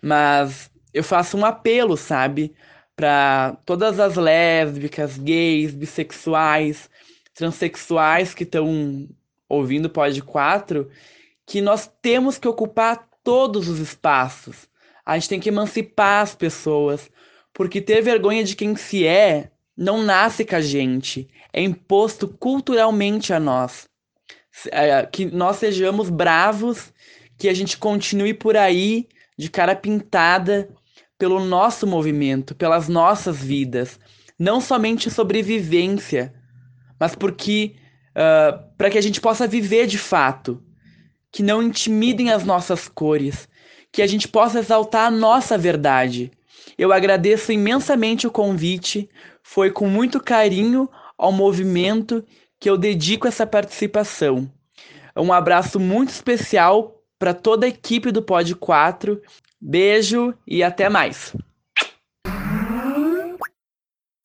Mas 0.00 0.70
eu 0.92 1.02
faço 1.02 1.36
um 1.36 1.44
apelo, 1.44 1.96
sabe? 1.96 2.54
Para 2.94 3.56
todas 3.64 3.98
as 3.98 4.16
lésbicas, 4.16 5.18
gays, 5.18 5.74
bissexuais, 5.74 6.88
transexuais 7.34 8.32
que 8.32 8.44
estão 8.44 9.08
ouvindo 9.48 9.90
Pod 9.90 10.22
4, 10.22 10.88
que 11.46 11.60
nós 11.60 11.90
temos 12.00 12.38
que 12.38 12.48
ocupar 12.48 13.08
todos 13.22 13.68
os 13.68 13.78
espaços. 13.80 14.68
A 15.04 15.18
gente 15.18 15.28
tem 15.28 15.40
que 15.40 15.48
emancipar 15.48 16.22
as 16.22 16.34
pessoas, 16.34 17.10
porque 17.52 17.80
ter 17.80 18.00
vergonha 18.02 18.44
de 18.44 18.54
quem 18.56 18.76
se 18.76 19.06
é 19.06 19.50
não 19.76 20.02
nasce 20.02 20.44
com 20.44 20.54
a 20.54 20.60
gente, 20.60 21.28
é 21.52 21.60
imposto 21.60 22.28
culturalmente 22.28 23.32
a 23.32 23.40
nós. 23.40 23.88
É, 24.70 25.04
que 25.06 25.26
nós 25.26 25.56
sejamos 25.56 26.08
bravos, 26.08 26.92
que 27.36 27.48
a 27.48 27.54
gente 27.54 27.76
continue 27.76 28.32
por 28.32 28.56
aí 28.56 29.08
de 29.36 29.50
cara 29.50 29.74
pintada 29.74 30.68
pelo 31.18 31.40
nosso 31.40 31.86
movimento, 31.86 32.54
pelas 32.54 32.88
nossas 32.88 33.42
vidas, 33.42 33.98
não 34.38 34.60
somente 34.60 35.10
sobrevivência, 35.10 36.34
mas 36.98 37.14
porque 37.14 37.74
uh, 38.10 38.62
para 38.76 38.90
que 38.90 38.98
a 38.98 39.00
gente 39.00 39.20
possa 39.20 39.46
viver 39.46 39.86
de 39.86 39.98
fato, 39.98 40.62
que 41.32 41.42
não 41.42 41.62
intimidem 41.62 42.30
as 42.30 42.44
nossas 42.44 42.88
cores, 42.88 43.48
que 43.90 44.02
a 44.02 44.06
gente 44.06 44.28
possa 44.28 44.60
exaltar 44.60 45.06
a 45.06 45.10
nossa 45.10 45.58
verdade. 45.58 46.30
Eu 46.78 46.92
agradeço 46.92 47.52
imensamente 47.52 48.26
o 48.26 48.30
convite, 48.30 49.08
foi 49.42 49.70
com 49.70 49.88
muito 49.88 50.20
carinho 50.20 50.88
ao 51.18 51.32
movimento 51.32 52.24
que 52.64 52.70
eu 52.70 52.78
dedico 52.78 53.28
essa 53.28 53.46
participação. 53.46 54.50
Um 55.14 55.34
abraço 55.34 55.78
muito 55.78 56.08
especial 56.08 56.98
para 57.18 57.34
toda 57.34 57.66
a 57.66 57.68
equipe 57.68 58.10
do 58.10 58.22
Pod 58.22 58.54
4. 58.54 59.20
Beijo 59.60 60.32
e 60.46 60.62
até 60.62 60.88
mais. 60.88 61.36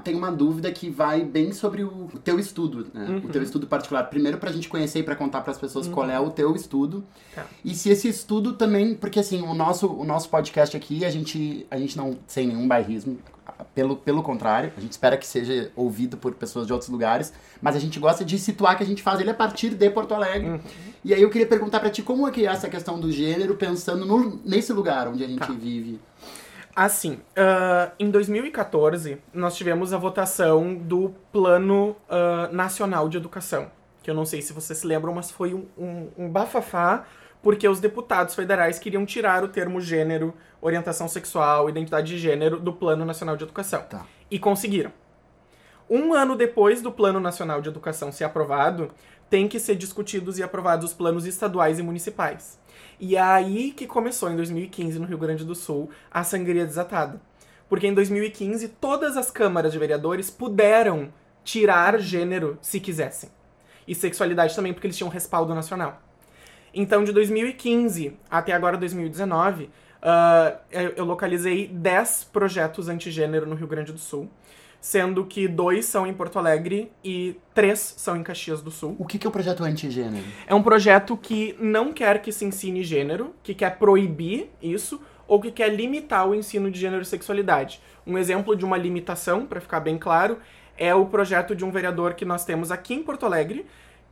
Tem 0.06 0.16
uma 0.16 0.32
dúvida 0.32 0.72
que 0.72 0.90
vai 0.90 1.22
bem 1.22 1.52
sobre 1.52 1.84
o 1.84 2.08
teu 2.24 2.40
estudo, 2.40 2.88
né? 2.94 3.10
Uhum. 3.10 3.18
O 3.18 3.28
teu 3.28 3.44
estudo 3.44 3.68
particular. 3.68 4.04
Primeiro, 4.04 4.38
pra 4.38 4.54
gente 4.54 4.70
conhecer 4.70 5.00
e 5.00 5.04
pra 5.04 5.18
contar 5.18 5.42
pras 5.42 5.58
pessoas 5.58 5.88
uhum. 5.88 5.94
qual 5.94 6.10
é 6.10 6.18
o 6.18 6.32
teu 6.32 6.56
estudo. 6.56 7.04
Tá. 7.36 7.46
E 7.66 7.76
se 7.76 7.90
esse 7.90 8.08
estudo 8.08 8.54
também. 8.54 8.96
Porque 8.96 9.20
assim, 9.20 9.42
o 9.42 9.54
nosso, 9.54 9.86
o 9.86 10.06
nosso 10.06 10.30
podcast 10.30 10.78
aqui, 10.78 11.04
a 11.04 11.10
gente, 11.10 11.68
a 11.70 11.78
gente 11.78 11.98
não. 11.98 12.18
Sem 12.26 12.48
nenhum 12.48 12.70
bairrismo, 12.70 13.20
pelo, 13.76 13.96
pelo 13.96 14.24
contrário, 14.24 14.72
a 14.78 14.82
gente 14.82 14.92
espera 14.92 15.18
que 15.18 15.28
seja 15.28 15.72
ouvido 15.76 16.18
por 16.18 16.34
pessoas 16.34 16.66
de 16.66 16.74
outros 16.74 16.90
lugares, 16.90 17.34
mas 17.62 17.76
a 17.76 17.80
gente 17.80 18.00
gosta 18.00 18.24
de 18.24 18.38
situar 18.40 18.78
que 18.78 18.84
a 18.84 18.86
gente 18.86 19.04
faz 19.04 19.20
ele 19.20 19.30
a 19.30 19.34
partir 19.34 19.72
de 19.72 19.90
Porto 19.90 20.14
Alegre. 20.14 20.50
Uhum. 20.50 20.60
E 21.04 21.14
aí 21.14 21.22
eu 21.22 21.30
queria 21.30 21.48
perguntar 21.48 21.80
para 21.80 21.90
ti 21.90 22.02
como 22.02 22.28
é 22.28 22.32
que 22.32 22.46
é 22.46 22.50
essa 22.50 22.70
questão 22.70 23.00
do 23.00 23.12
gênero, 23.12 23.56
pensando 23.56 24.06
no, 24.06 24.40
nesse 24.46 24.74
lugar 24.74 25.08
onde 25.08 25.24
a 25.24 25.28
gente 25.28 25.40
tá. 25.40 25.54
vive. 25.54 26.00
Assim, 26.76 27.14
uh, 27.14 27.92
em 28.00 28.10
2014, 28.10 29.18
nós 29.34 29.56
tivemos 29.56 29.92
a 29.92 29.98
votação 29.98 30.76
do 30.76 31.14
Plano 31.32 31.96
uh, 32.08 32.54
Nacional 32.54 33.10
de 33.10 33.18
Educação. 33.18 33.70
que 34.02 34.10
eu 34.10 34.16
não 34.16 34.26
sei 34.26 34.42
se 34.42 34.54
vocês 34.54 34.80
se 34.80 34.88
lembram, 34.88 35.14
mas 35.14 35.30
foi 35.30 35.54
um, 35.54 35.66
um, 35.78 36.08
um 36.18 36.30
bafafá, 36.30 37.06
porque 37.42 37.68
os 37.68 37.80
deputados 37.80 38.36
federais 38.36 38.80
queriam 38.80 39.06
tirar 39.06 39.44
o 39.44 39.48
termo 39.48 39.80
gênero, 39.80 40.34
orientação 40.62 41.08
sexual, 41.08 41.70
identidade 41.70 42.08
de 42.08 42.18
gênero 42.18 42.60
do 42.60 42.74
Plano 42.74 43.06
Nacional 43.06 43.38
de 43.38 43.44
Educação. 43.44 43.82
Tá. 43.84 44.06
E 44.30 44.38
conseguiram. 44.38 44.92
Um 45.90 46.14
ano 46.14 46.36
depois 46.36 46.82
do 46.82 46.92
Plano 46.92 47.20
Nacional 47.20 47.62
de 47.62 47.70
Educação 47.70 48.12
ser 48.12 48.24
aprovado, 48.24 48.92
tem 49.30 49.48
que 49.48 49.60
ser 49.60 49.76
discutidos 49.76 50.38
e 50.38 50.44
aprovados 50.44 50.86
os 50.86 50.94
planos 50.94 51.26
estaduais 51.26 51.80
e 51.80 51.84
municipais. 51.84 52.60
E 53.00 53.16
é 53.16 53.22
aí 53.22 53.72
que 53.72 53.88
começou, 53.88 54.30
em 54.30 54.36
2015, 54.36 55.00
no 55.00 55.06
Rio 55.06 55.18
Grande 55.18 55.46
do 55.46 55.56
Sul, 55.56 55.90
a 56.12 56.24
sangria 56.24 56.66
desatada. 56.66 57.22
Porque 57.68 57.88
em 57.88 57.94
2015, 57.94 58.68
todas 58.68 59.16
as 59.16 59.32
câmaras 59.32 59.72
de 59.72 59.80
vereadores 59.80 60.30
puderam 60.30 61.14
tirar 61.44 62.00
gênero 62.00 62.58
se 62.62 62.80
quisessem. 62.80 63.30
E 63.88 63.96
sexualidade 63.96 64.56
também, 64.56 64.74
porque 64.74 64.88
eles 64.88 64.98
tinham 64.98 65.10
respaldo 65.10 65.56
nacional. 65.56 66.02
Então, 66.74 67.04
de 67.04 67.12
2015 67.12 68.14
até 68.30 68.54
agora 68.54 68.78
2019, 68.78 69.70
ah, 70.02 70.56
eu 70.72 70.90
eu 70.98 71.06
localizei 71.06 71.68
10 71.68 72.30
projetos 72.32 72.88
antigênero 72.88 73.46
no 73.46 73.56
Rio 73.56 73.68
Grande 73.68 73.92
do 73.92 74.00
Sul, 74.00 74.30
sendo 74.82 75.26
que 75.26 75.48
dois 75.48 75.86
são 75.86 76.08
em 76.08 76.14
Porto 76.14 76.40
Alegre 76.40 76.92
e 77.04 77.36
três 77.54 77.96
são 77.98 78.16
em 78.16 78.24
Caxias 78.24 78.62
do 78.62 78.72
Sul. 78.72 78.96
O 78.98 79.06
que, 79.06 79.18
que 79.18 79.28
é 79.28 79.30
o 79.30 79.32
projeto 79.32 79.64
antigênero? 79.64 80.24
É 80.48 80.56
um 80.56 80.64
projeto 80.64 81.18
que 81.18 81.56
não 81.60 81.92
quer 81.92 82.22
que 82.22 82.32
se 82.32 82.46
ensine 82.46 82.84
gênero, 82.84 83.36
que 83.44 83.54
quer 83.54 83.78
proibir 83.78 84.50
isso, 84.62 85.02
ou 85.28 85.40
que 85.40 85.52
quer 85.52 85.70
limitar 85.70 86.28
o 86.28 86.34
ensino 86.34 86.72
de 86.72 86.80
gênero 86.80 87.04
e 87.04 87.06
sexualidade. 87.06 87.82
Um 88.08 88.18
exemplo 88.18 88.56
de 88.56 88.66
uma 88.66 88.78
limitação, 88.78 89.46
para 89.46 89.60
ficar 89.60 89.80
bem 89.80 89.98
claro, 89.98 90.40
é 90.78 90.96
o 90.96 91.06
projeto 91.06 91.54
de 91.54 91.66
um 91.66 91.72
vereador 91.72 92.14
que 92.14 92.24
nós 92.24 92.46
temos 92.46 92.72
aqui 92.72 92.94
em 92.94 93.04
Porto 93.04 93.26
Alegre, 93.26 93.66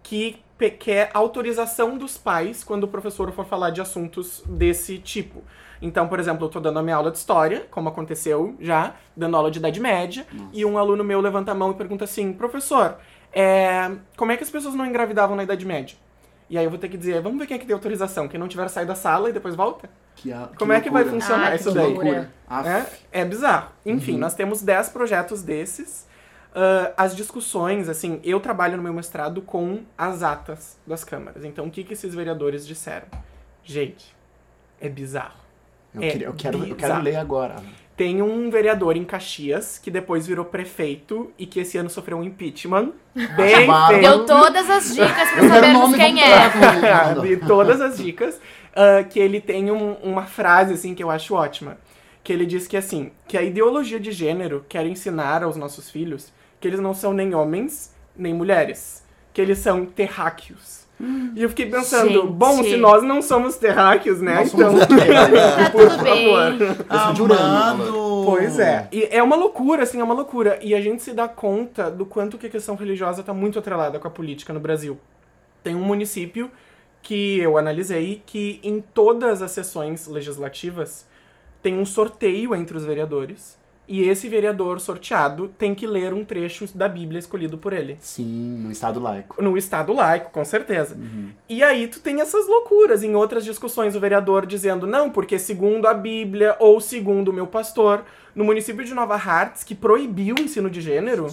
que 0.03 0.37
pe- 0.57 0.71
quer 0.71 1.09
autorização 1.13 1.97
dos 1.97 2.17
pais 2.17 2.63
quando 2.63 2.83
o 2.85 2.87
professor 2.87 3.31
for 3.31 3.45
falar 3.45 3.69
de 3.69 3.81
assuntos 3.81 4.43
desse 4.45 4.97
tipo. 4.97 5.43
Então, 5.81 6.07
por 6.07 6.19
exemplo, 6.19 6.45
eu 6.45 6.49
tô 6.49 6.59
dando 6.59 6.79
a 6.79 6.81
minha 6.83 6.95
aula 6.95 7.11
de 7.11 7.17
história, 7.17 7.67
como 7.69 7.87
aconteceu 7.89 8.55
já, 8.59 8.95
dando 9.15 9.37
aula 9.37 9.51
de 9.51 9.59
Idade 9.59 9.79
Média, 9.79 10.25
e 10.51 10.65
um 10.65 10.77
aluno 10.77 11.03
meu 11.03 11.21
levanta 11.21 11.51
a 11.51 11.55
mão 11.55 11.69
e 11.71 11.73
pergunta 11.75 12.03
assim, 12.05 12.33
professor, 12.33 12.97
é, 13.31 13.91
como 14.17 14.31
é 14.31 14.37
que 14.37 14.43
as 14.43 14.49
pessoas 14.49 14.73
não 14.73 14.85
engravidavam 14.85 15.35
na 15.35 15.43
Idade 15.43 15.65
Média? 15.65 15.95
E 16.49 16.57
aí 16.57 16.63
eu 16.63 16.69
vou 16.69 16.79
ter 16.79 16.87
que 16.87 16.97
dizer, 16.97 17.21
vamos 17.21 17.37
ver 17.37 17.45
quem 17.45 17.57
é 17.57 17.59
que 17.59 17.65
deu 17.65 17.75
autorização. 17.75 18.27
Quem 18.27 18.39
não 18.39 18.47
tiver 18.47 18.67
saído 18.69 18.87
da 18.87 18.95
sala 18.95 19.29
e 19.29 19.33
depois 19.33 19.53
volta? 19.53 19.89
Que 20.15 20.31
a- 20.31 20.49
Como 20.57 20.71
é 20.73 20.79
que 20.81 20.89
vai 20.89 21.03
funcionar 21.03 21.51
Ah, 21.51 21.55
isso 21.55 21.69
que 21.71 21.75
daí? 21.75 21.93
É, 23.11 23.21
é 23.21 23.25
bizarro. 23.25 23.69
Enfim, 23.85 24.13
Uhum. 24.13 24.19
nós 24.19 24.33
temos 24.33 24.61
10 24.61 24.89
projetos 24.89 25.43
desses. 25.43 26.06
Ah, 26.59 26.91
as 26.97 27.15
discussões, 27.15 27.87
assim, 27.87 28.19
eu 28.23 28.39
trabalho 28.39 28.77
no 28.77 28.81
meu 28.83 28.91
mestrado 28.93 29.43
com 29.43 29.81
as 29.95 30.23
atas 30.23 30.75
das 30.87 31.03
câmaras. 31.03 31.43
Então, 31.45 31.65
o 31.67 31.69
que, 31.71 31.83
que 31.83 31.93
esses 31.93 32.15
vereadores 32.15 32.65
disseram? 32.65 33.05
Gente, 33.63 34.15
é 34.81 34.89
bizarro. 34.89 35.37
Eu, 35.93 36.01
É 36.01 36.09
queria- 36.11 36.27
eu 36.27 36.33
quero, 36.33 36.57
eu 36.57 36.63
quero 36.63 36.75
bizarro. 36.75 37.03
ler 37.03 37.15
agora. 37.17 37.55
Tem 37.95 38.21
um 38.23 38.49
vereador 38.49 38.95
em 38.97 39.03
Caxias 39.03 39.77
que 39.77 39.89
depois 39.91 40.25
virou 40.27 40.45
prefeito 40.45 41.31
e 41.37 41.45
que 41.45 41.59
esse 41.59 41.77
ano 41.77 41.89
sofreu 41.91 42.17
um 42.17 42.23
impeachment. 42.23 42.91
Bem 43.15 43.55
feito. 43.67 44.01
Deu 44.01 44.25
todas 44.25 44.67
as 44.69 44.95
dicas 44.95 45.29
pra 45.31 45.47
sabermos 45.49 45.95
quem 45.95 46.21
é. 46.21 46.49
Vi 47.21 47.37
todas 47.45 47.81
as 47.81 47.97
dicas. 47.97 48.39
ah, 48.75 49.03
que 49.03 49.19
ele 49.19 49.39
tem 49.41 49.69
um- 49.71 49.93
uma 50.03 50.25
frase, 50.25 50.73
assim, 50.73 50.93
que 50.95 51.03
eu 51.03 51.09
acho 51.11 51.33
ótima. 51.35 51.77
Que 52.23 52.33
ele 52.33 52.45
diz 52.45 52.67
que, 52.67 52.77
assim, 52.77 53.11
que 53.27 53.37
a 53.37 53.41
ideologia 53.43 53.99
de 53.99 54.11
gênero 54.11 54.65
quer 54.67 54.85
ensinar 54.87 55.43
aos 55.43 55.55
nossos 55.55 55.89
filhos 55.89 56.31
que 56.59 56.67
eles 56.67 56.79
não 56.79 56.93
são 56.93 57.13
nem 57.13 57.33
homens, 57.33 57.93
nem 58.15 58.33
mulheres. 58.33 59.03
Que 59.33 59.41
eles 59.41 59.59
são 59.59 59.85
terráqueos. 59.85 60.87
E 61.35 61.43
eu 61.43 61.49
fiquei 61.49 61.67
pensando, 61.67 62.09
Gente. 62.09 62.27
bom, 62.31 62.63
se 62.63 62.75
nós 62.75 63.03
não 63.03 63.21
somos 63.21 63.55
terráqueos, 63.55 64.19
né? 64.19 64.35
Nós 64.35 64.53
então, 64.53 64.71
somos? 64.71 64.87
Tá 64.87 65.69
por 65.69 66.03
bem. 66.03 66.33
favor. 66.33 67.21
Urano. 67.21 67.39
Amado! 67.39 68.23
Pois 68.25 68.57
é. 68.57 68.87
E 68.91 69.07
é 69.11 69.21
uma 69.21 69.35
loucura, 69.35 69.83
assim, 69.83 69.99
é 69.99 70.03
uma 70.03 70.15
loucura. 70.15 70.57
E 70.61 70.73
a 70.73 70.81
gente 70.81 71.03
se 71.03 71.13
dá 71.13 71.27
conta 71.27 71.91
do 71.91 72.05
quanto 72.05 72.37
que 72.37 72.47
a 72.47 72.49
questão 72.49 72.75
religiosa 72.75 73.21
tá 73.21 73.33
muito 73.33 73.59
atrelada 73.59 73.99
com 73.99 74.07
a 74.07 74.11
política 74.11 74.51
no 74.51 74.59
Brasil. 74.59 74.97
Tem 75.63 75.75
um 75.75 75.83
município 75.83 76.49
que 77.03 77.39
eu 77.39 77.57
analisei 77.57 78.23
que 78.25 78.59
em 78.63 78.81
todas 78.81 79.41
as 79.41 79.51
sessões 79.51 80.07
legislativas 80.07 81.05
tem 81.61 81.77
um 81.77 81.85
sorteio 81.85 82.55
entre 82.55 82.75
os 82.75 82.83
vereadores. 82.83 83.56
E 83.87 84.03
esse 84.03 84.27
vereador 84.27 84.81
sorteado 84.81 85.47
tem 85.57 85.73
que 85.73 85.87
ler 85.87 86.13
um 86.13 86.25
trecho 86.25 86.67
da 86.75 86.89
Bíblia 86.89 87.19
escolhido 87.19 87.57
por 87.57 87.71
ele. 87.71 87.97
Sim, 88.01 88.57
no 88.57 88.69
estado 88.69 88.99
laico. 88.99 89.41
No 89.41 89.57
Estado 89.57 89.93
laico, 89.93 90.29
com 90.31 90.43
certeza. 90.43 90.97
E 91.47 91.63
aí 91.63 91.87
tu 91.87 92.01
tem 92.01 92.19
essas 92.19 92.47
loucuras. 92.47 93.01
Em 93.01 93.15
outras 93.15 93.45
discussões, 93.45 93.95
o 93.95 93.99
vereador 93.99 94.45
dizendo, 94.45 94.85
não, 94.85 95.09
porque 95.09 95.39
segundo 95.39 95.87
a 95.87 95.93
Bíblia 95.93 96.57
ou 96.59 96.81
segundo 96.81 97.29
o 97.29 97.33
meu 97.33 97.47
pastor, 97.47 98.03
no 98.35 98.43
município 98.43 98.83
de 98.83 98.93
Nova 98.93 99.15
Hartz, 99.15 99.63
que 99.63 99.73
proibiu 99.73 100.35
o 100.37 100.41
ensino 100.41 100.69
de 100.69 100.81
gênero, 100.81 101.27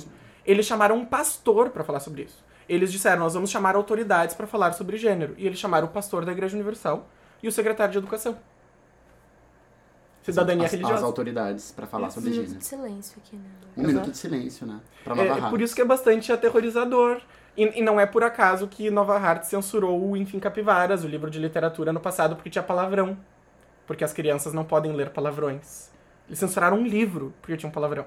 eles 0.46 0.64
chamaram 0.64 0.96
um 0.96 1.04
pastor 1.04 1.70
pra 1.70 1.82
falar 1.82 1.98
sobre 1.98 2.22
isso. 2.22 2.44
Eles 2.68 2.92
disseram, 2.92 3.18
nós 3.18 3.34
vamos 3.34 3.50
chamar 3.50 3.74
autoridades 3.74 4.34
pra 4.34 4.46
falar 4.46 4.72
sobre 4.72 4.96
gênero. 4.96 5.34
E 5.36 5.44
eles 5.44 5.58
chamaram 5.58 5.88
o 5.88 5.90
pastor 5.90 6.24
da 6.24 6.30
Igreja 6.30 6.54
Universal 6.54 7.08
e 7.42 7.48
o 7.48 7.52
secretário 7.52 7.92
de 7.92 7.98
Educação. 7.98 8.38
Cidadania 10.32 10.64
as, 10.64 10.72
as 10.72 10.80
religiosa. 10.80 11.04
autoridades 11.06 11.72
pra 11.72 11.86
falar 11.86 12.10
sobre 12.10 12.30
Um 12.30 12.32
gênero. 12.32 12.48
minuto 12.50 12.60
de 12.62 12.66
silêncio 12.66 13.22
aqui, 13.24 13.36
né? 13.36 13.42
Um 13.76 13.80
Exato. 13.82 13.88
minuto 13.88 14.10
de 14.10 14.16
silêncio, 14.18 14.66
né? 14.66 14.80
Pra 15.04 15.14
Nova 15.14 15.28
É, 15.28 15.32
Hartz. 15.32 15.50
por 15.50 15.60
isso 15.60 15.74
que 15.74 15.82
é 15.82 15.84
bastante 15.84 16.32
aterrorizador. 16.32 17.20
E, 17.56 17.78
e 17.78 17.82
não 17.82 18.00
é 18.00 18.06
por 18.06 18.24
acaso 18.24 18.66
que 18.66 18.90
Nova 18.90 19.16
Hartz 19.16 19.48
censurou 19.48 20.10
o 20.10 20.16
Enfim 20.16 20.40
Capivaras, 20.40 21.04
o 21.04 21.08
livro 21.08 21.30
de 21.30 21.38
literatura, 21.38 21.92
no 21.92 22.00
passado, 22.00 22.34
porque 22.36 22.50
tinha 22.50 22.62
palavrão. 22.64 23.16
Porque 23.86 24.02
as 24.02 24.12
crianças 24.12 24.52
não 24.52 24.64
podem 24.64 24.92
ler 24.92 25.10
palavrões. 25.10 25.90
Eles 26.26 26.38
censuraram 26.38 26.78
um 26.78 26.86
livro 26.86 27.34
porque 27.42 27.56
tinha 27.56 27.68
um 27.68 27.72
palavrão. 27.72 28.06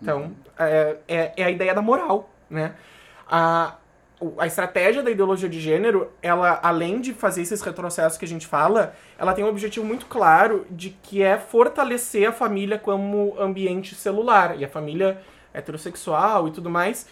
Então, 0.00 0.32
é, 0.58 0.96
é, 1.08 1.32
é 1.36 1.44
a 1.44 1.50
ideia 1.50 1.74
da 1.74 1.82
moral, 1.82 2.30
né? 2.48 2.74
A, 3.28 3.74
a 4.38 4.46
estratégia 4.46 5.02
da 5.02 5.10
ideologia 5.10 5.48
de 5.48 5.60
gênero, 5.60 6.10
ela, 6.22 6.58
além 6.62 7.00
de 7.00 7.12
fazer 7.12 7.42
esses 7.42 7.60
retrocessos 7.60 8.16
que 8.16 8.24
a 8.24 8.28
gente 8.28 8.46
fala, 8.46 8.94
ela 9.18 9.34
tem 9.34 9.44
um 9.44 9.48
objetivo 9.48 9.84
muito 9.84 10.06
claro 10.06 10.66
de 10.70 10.90
que 11.02 11.22
é 11.22 11.36
fortalecer 11.36 12.28
a 12.28 12.32
família 12.32 12.78
como 12.78 13.36
ambiente 13.38 13.94
celular. 13.94 14.58
E 14.58 14.64
a 14.64 14.68
família 14.68 15.20
heterossexual 15.52 16.48
e 16.48 16.50
tudo 16.50 16.70
mais, 16.70 17.06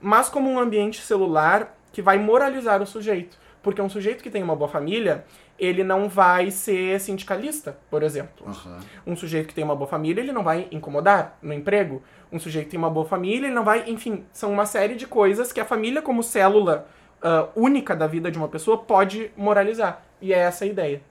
mas 0.00 0.28
como 0.28 0.50
um 0.50 0.58
ambiente 0.58 1.00
celular 1.00 1.76
que 1.92 2.02
vai 2.02 2.18
moralizar 2.18 2.82
o 2.82 2.86
sujeito. 2.86 3.38
Porque 3.62 3.80
um 3.80 3.88
sujeito 3.88 4.22
que 4.22 4.30
tem 4.30 4.42
uma 4.42 4.56
boa 4.56 4.70
família, 4.70 5.24
ele 5.60 5.84
não 5.84 6.08
vai 6.08 6.50
ser 6.50 6.98
sindicalista, 6.98 7.76
por 7.90 8.02
exemplo. 8.02 8.48
Aham. 8.48 8.80
Um 9.06 9.14
sujeito 9.14 9.48
que 9.48 9.54
tem 9.54 9.62
uma 9.62 9.76
boa 9.76 9.86
família, 9.86 10.22
ele 10.22 10.32
não 10.32 10.42
vai 10.42 10.66
incomodar 10.72 11.38
no 11.42 11.52
emprego. 11.52 12.02
Um 12.32 12.40
sujeito 12.40 12.64
que 12.64 12.70
tem 12.70 12.78
uma 12.78 12.90
boa 12.90 13.06
família, 13.06 13.46
ele 13.46 13.54
não 13.54 13.64
vai. 13.64 13.88
Enfim, 13.90 14.24
são 14.32 14.50
uma 14.50 14.64
série 14.64 14.94
de 14.94 15.06
coisas 15.06 15.52
que 15.52 15.60
a 15.60 15.64
família, 15.64 16.00
como 16.00 16.22
célula 16.22 16.88
ah, 17.22 17.48
única 17.54 17.94
da 17.94 18.06
vida 18.06 18.30
de 18.30 18.38
uma 18.38 18.48
pessoa, 18.48 18.78
pode 18.78 19.30
moralizar. 19.36 20.02
E 20.20 20.32
é 20.32 20.38
essa 20.38 20.64
a 20.64 20.66
ideia. 20.66 21.02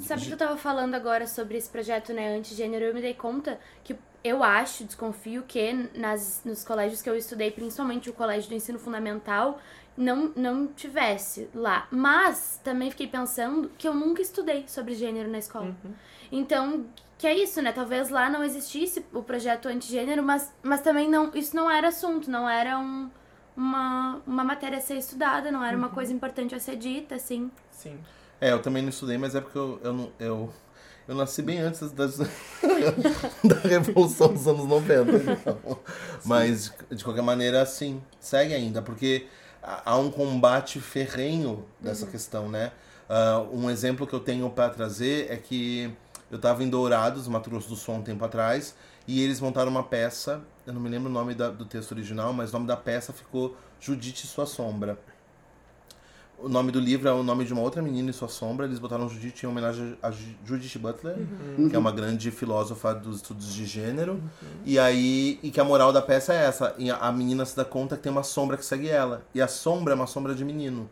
Sabe 0.00 0.22
que 0.22 0.32
eu 0.32 0.36
tava 0.36 0.56
falando 0.56 0.94
agora 0.94 1.26
sobre 1.26 1.56
esse 1.56 1.68
projeto, 1.68 2.12
né, 2.12 2.34
antigênero, 2.36 2.84
eu 2.84 2.94
me 2.94 3.00
dei 3.00 3.14
conta 3.14 3.58
que 3.82 3.96
eu 4.22 4.42
acho, 4.42 4.84
desconfio 4.84 5.44
que 5.46 5.90
nas, 5.94 6.40
nos 6.44 6.64
colégios 6.64 7.02
que 7.02 7.10
eu 7.10 7.14
estudei, 7.14 7.50
principalmente 7.50 8.08
o 8.08 8.12
colégio 8.14 8.48
do 8.48 8.54
ensino 8.54 8.78
fundamental, 8.78 9.60
não, 9.96 10.32
não 10.36 10.66
tivesse 10.66 11.48
lá. 11.54 11.86
Mas 11.90 12.60
também 12.64 12.90
fiquei 12.90 13.06
pensando 13.06 13.70
que 13.78 13.86
eu 13.86 13.94
nunca 13.94 14.20
estudei 14.22 14.64
sobre 14.66 14.94
gênero 14.94 15.30
na 15.30 15.38
escola. 15.38 15.74
Então, 16.32 16.86
que 17.18 17.26
é 17.26 17.34
isso, 17.34 17.62
né? 17.62 17.72
Talvez 17.72 18.08
lá 18.08 18.28
não 18.28 18.42
existisse 18.42 19.04
o 19.12 19.22
projeto 19.22 19.68
antigênero, 19.68 20.22
mas, 20.22 20.52
mas 20.62 20.80
também 20.80 21.08
não, 21.08 21.30
isso 21.34 21.54
não 21.54 21.70
era 21.70 21.88
assunto, 21.88 22.30
não 22.30 22.48
era 22.48 22.78
um, 22.78 23.08
uma, 23.56 24.20
uma 24.26 24.44
matéria 24.44 24.78
a 24.78 24.80
ser 24.80 24.96
estudada, 24.96 25.50
não 25.50 25.64
era 25.64 25.76
uma 25.76 25.88
coisa 25.90 26.12
importante 26.12 26.54
a 26.54 26.60
ser 26.60 26.76
dita, 26.76 27.14
assim. 27.14 27.50
Sim. 27.70 27.98
É, 28.40 28.50
eu 28.52 28.60
também 28.60 28.82
não 28.82 28.90
estudei, 28.90 29.16
mas 29.16 29.34
é 29.34 29.40
porque 29.40 29.56
eu, 29.56 29.80
eu, 29.82 29.92
não- 29.92 30.12
eu, 30.18 30.52
eu 31.06 31.14
nasci 31.14 31.40
bem 31.40 31.60
antes 31.60 31.92
das, 31.92 32.18
da 33.44 33.54
Revolução 33.62 34.32
dos 34.32 34.46
anos 34.48 34.66
90. 34.66 35.12
Então. 35.32 35.78
Mas, 36.24 36.74
de 36.90 37.04
qualquer 37.04 37.22
maneira, 37.22 37.64
sim, 37.64 38.02
segue 38.18 38.52
ainda, 38.54 38.82
porque 38.82 39.26
há 39.84 39.96
um 39.96 40.10
combate 40.10 40.80
ferrenho 40.80 41.64
dessa 41.80 42.06
questão, 42.06 42.48
né? 42.48 42.72
Ah, 43.08 43.44
um 43.52 43.70
exemplo 43.70 44.06
que 44.06 44.12
eu 44.14 44.20
tenho 44.20 44.48
para 44.50 44.70
trazer 44.70 45.30
é 45.30 45.36
que 45.36 45.92
eu 46.30 46.36
estava 46.36 46.62
em 46.64 46.68
Dourados, 46.68 47.28
Mato 47.28 47.50
Grosso 47.50 47.68
do 47.68 47.76
Sul, 47.76 47.96
um 47.96 48.02
tempo 48.02 48.24
atrás, 48.24 48.74
e 49.06 49.22
eles 49.22 49.40
montaram 49.40 49.70
uma 49.70 49.82
peça, 49.82 50.42
eu 50.66 50.72
não 50.72 50.80
me 50.80 50.88
lembro 50.88 51.10
o 51.10 51.12
nome 51.12 51.34
da- 51.34 51.50
do 51.50 51.64
texto 51.64 51.92
original, 51.92 52.32
mas 52.32 52.50
o 52.50 52.52
nome 52.54 52.66
da 52.66 52.76
peça 52.76 53.12
ficou 53.12 53.56
Judite 53.80 54.24
e 54.24 54.28
Sua 54.28 54.46
Sombra. 54.46 54.98
O 56.38 56.48
nome 56.48 56.70
do 56.72 56.78
livro 56.80 57.08
é 57.08 57.12
o 57.12 57.22
nome 57.22 57.44
de 57.44 57.52
uma 57.52 57.62
outra 57.62 57.80
menina 57.82 58.10
e 58.10 58.12
sua 58.12 58.28
sombra. 58.28 58.66
Eles 58.66 58.78
botaram 58.78 59.08
Judith 59.08 59.42
em 59.42 59.46
homenagem 59.46 59.96
a 60.02 60.10
Ju- 60.10 60.34
Judith 60.44 60.78
Butler, 60.78 61.16
que 61.70 61.74
é 61.76 61.78
uma 61.78 61.92
grande 61.92 62.30
filósofa 62.30 62.94
dos 62.94 63.16
estudos 63.16 63.52
de 63.54 63.64
gênero. 63.66 64.22
E 64.64 64.78
aí, 64.78 65.38
e 65.42 65.50
que 65.50 65.60
a 65.60 65.64
moral 65.64 65.92
da 65.92 66.02
peça 66.02 66.32
é 66.34 66.44
essa: 66.44 66.74
e 66.78 66.90
a- 66.90 67.10
menina 67.12 67.44
se 67.44 67.56
dá 67.56 67.64
conta 67.64 67.96
que 67.96 68.02
tem 68.02 68.12
uma 68.12 68.22
sombra 68.22 68.56
que 68.56 68.64
segue 68.64 68.88
ela. 68.88 69.22
E 69.34 69.40
a 69.40 69.48
sombra 69.48 69.94
é 69.94 69.96
uma 69.96 70.06
sombra 70.06 70.34
de 70.34 70.44
menino. 70.44 70.88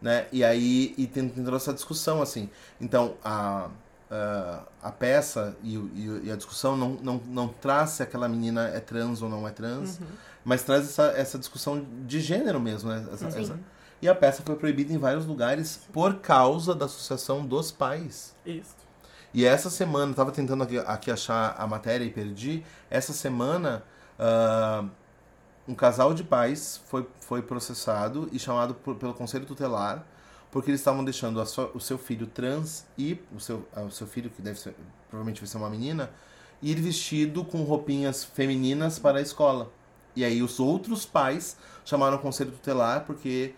Né? 0.00 0.26
E 0.32 0.44
aí 0.44 0.94
e 0.96 1.06
tem, 1.06 1.28
tem 1.28 1.42
toda 1.44 1.56
essa 1.56 1.72
discussão, 1.72 2.22
assim. 2.22 2.48
Então, 2.80 3.14
a, 3.24 3.68
a, 4.10 4.60
a 4.82 4.92
peça 4.92 5.56
e, 5.62 5.74
e 5.76 6.20
e 6.26 6.30
a 6.30 6.36
discussão 6.36 6.76
não, 6.76 6.90
não, 7.02 7.20
não 7.26 7.48
traz 7.48 7.90
se 7.90 8.02
aquela 8.02 8.28
menina 8.28 8.68
é 8.68 8.78
trans 8.80 9.22
ou 9.22 9.28
não 9.28 9.46
é 9.48 9.50
trans, 9.50 9.98
mas 10.44 10.62
traz 10.62 10.84
essa, 10.84 11.04
essa 11.16 11.38
discussão 11.38 11.84
de 12.06 12.20
gênero 12.20 12.60
mesmo, 12.60 12.90
né? 12.90 13.04
Essa- 13.12 13.30
Sim. 13.30 13.40
essa- 13.42 13.58
E 14.02 14.08
a 14.08 14.14
peça 14.14 14.42
foi 14.44 14.56
proibida 14.56 14.92
em 14.92 14.98
vários 14.98 15.26
lugares 15.26 15.80
por 15.92 16.16
causa 16.16 16.74
da 16.74 16.84
associação 16.86 17.44
dos 17.46 17.70
pais. 17.72 18.34
Isso. 18.44 18.74
E 19.32 19.44
essa 19.44 19.70
semana, 19.70 20.12
eu 20.12 20.14
tava 20.14 20.30
tentando 20.30 20.62
aqui, 20.62 20.78
aqui 20.78 21.10
achar 21.10 21.54
a 21.58 21.66
matéria 21.66 22.04
e 22.04 22.10
perdi. 22.10 22.64
Essa 22.90 23.12
semana, 23.12 23.82
ah, 24.18 24.84
um 25.66 25.74
casal 25.74 26.12
de 26.14 26.22
pais 26.22 26.80
foi, 26.86 27.06
foi 27.20 27.42
processado 27.42 28.28
e 28.30 28.38
chamado 28.38 28.74
por- 28.74 28.96
pelo 28.96 29.14
Conselho 29.14 29.46
Tutelar 29.46 30.04
porque 30.50 30.70
eles 30.70 30.80
estavam 30.80 31.04
deixando 31.04 31.44
sua- 31.46 31.72
o 31.74 31.80
seu 31.80 31.98
filho 31.98 32.28
trans 32.28 32.86
e 32.96 33.20
o 33.34 33.40
seu, 33.40 33.66
ah, 33.74 33.80
o 33.80 33.90
seu 33.90 34.06
filho, 34.06 34.30
que 34.30 34.40
deve 34.40 34.56
ser, 34.60 34.72
provavelmente 35.10 35.40
vai 35.40 35.48
ser 35.48 35.56
uma 35.56 35.68
menina, 35.68 36.10
ir 36.62 36.76
vestido 36.80 37.44
com 37.44 37.64
roupinhas 37.64 38.22
femininas 38.22 39.00
para 39.00 39.18
a 39.18 39.20
escola. 39.20 39.72
E 40.14 40.24
aí 40.24 40.40
os 40.44 40.60
outros 40.60 41.04
pais 41.04 41.56
chamaram 41.84 42.18
o 42.18 42.20
Conselho 42.20 42.52
Tutelar 42.52 43.04
porque 43.04 43.52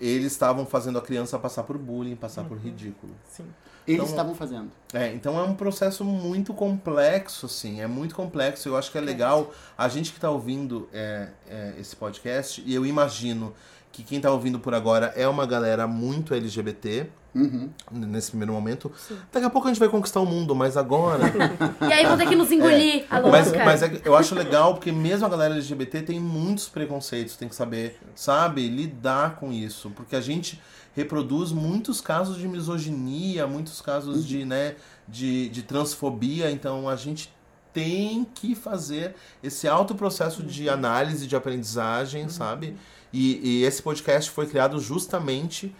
eles 0.00 0.32
estavam 0.32 0.66
fazendo 0.66 0.98
a 0.98 1.02
criança 1.02 1.38
passar 1.38 1.62
por 1.62 1.78
bullying, 1.78 2.16
passar 2.16 2.44
por 2.44 2.58
ridículo. 2.58 3.12
Sim. 3.30 3.44
Eles 3.86 4.00
Então- 4.00 4.10
estavam 4.10 4.34
fazendo. 4.34 4.68
É, 4.92 5.12
então 5.12 5.38
é 5.38 5.42
um 5.44 5.54
processo 5.54 6.04
muito 6.04 6.52
complexo, 6.52 7.46
assim, 7.46 7.80
é 7.80 7.86
muito 7.86 8.14
complexo. 8.16 8.68
Eu 8.68 8.76
acho 8.76 8.90
que 8.90 8.98
é 8.98 9.00
legal 9.00 9.52
a 9.78 9.88
gente 9.88 10.10
que 10.10 10.18
está 10.18 10.28
ouvindo 10.28 10.88
é, 10.92 11.28
é, 11.48 11.74
esse 11.78 11.94
podcast, 11.94 12.62
e 12.66 12.74
eu 12.74 12.84
imagino 12.84 13.54
que 13.96 14.02
quem 14.02 14.18
está 14.18 14.30
ouvindo 14.30 14.58
por 14.60 14.74
agora 14.74 15.10
é 15.16 15.26
uma 15.26 15.46
galera 15.46 15.86
muito 15.86 16.34
LGBT, 16.34 17.06
Uhum. 17.34 17.68
nesse 17.90 18.30
primeiro 18.30 18.50
momento. 18.52 18.90
Daqui 19.30 19.44
a 19.44 19.50
pouco 19.50 19.68
a 19.68 19.70
gente 19.70 19.78
vai 19.78 19.90
conquistar 19.90 20.20
o 20.20 20.26
mundo, 20.26 20.54
mas 20.54 20.74
agora. 20.76 21.24
E 21.86 21.92
aí 21.92 22.06
vão 22.06 22.16
ter 22.16 22.26
que 22.26 22.34
nos 22.34 22.50
engolir, 22.50 23.04
a 23.10 23.18
louca. 23.18 23.30
mas 23.30 23.52
mas 23.52 23.82
é 23.82 24.00
eu 24.04 24.16
acho 24.16 24.34
legal 24.34 24.72
porque 24.74 24.90
mesmo 24.90 25.26
a 25.26 25.28
galera 25.28 25.54
LGBT 25.54 26.00
tem 26.02 26.18
muitos 26.20 26.66
preconceitos, 26.68 27.36
tem 27.36 27.46
que 27.48 27.54
saber, 27.54 27.98
sabe, 28.14 28.66
lidar 28.68 29.36
com 29.36 29.52
isso. 29.52 29.90
Porque 29.90 30.16
a 30.16 30.20
gente 30.20 30.60
reproduz 30.94 31.52
muitos 31.52 32.00
casos 32.00 32.38
de 32.38 32.48
misoginia, 32.48 33.46
muitos 33.46 33.82
casos 33.82 34.26
de, 34.26 34.44
né, 34.46 34.76
de, 35.06 35.50
de 35.50 35.62
transfobia, 35.62 36.50
então 36.50 36.88
a 36.88 36.96
gente 36.96 37.30
tem 37.70 38.26
que 38.34 38.54
fazer 38.54 39.14
esse 39.42 39.68
alto 39.68 39.94
processo 39.94 40.42
de 40.42 40.70
análise, 40.70 41.26
de 41.26 41.36
aprendizagem, 41.36 42.26
sabe? 42.30 42.74
E, 43.12 43.60
e 43.60 43.64
esse 43.64 43.82
podcast 43.82 44.30
foi 44.30 44.46
criado 44.46 44.78
justamente 44.78 45.74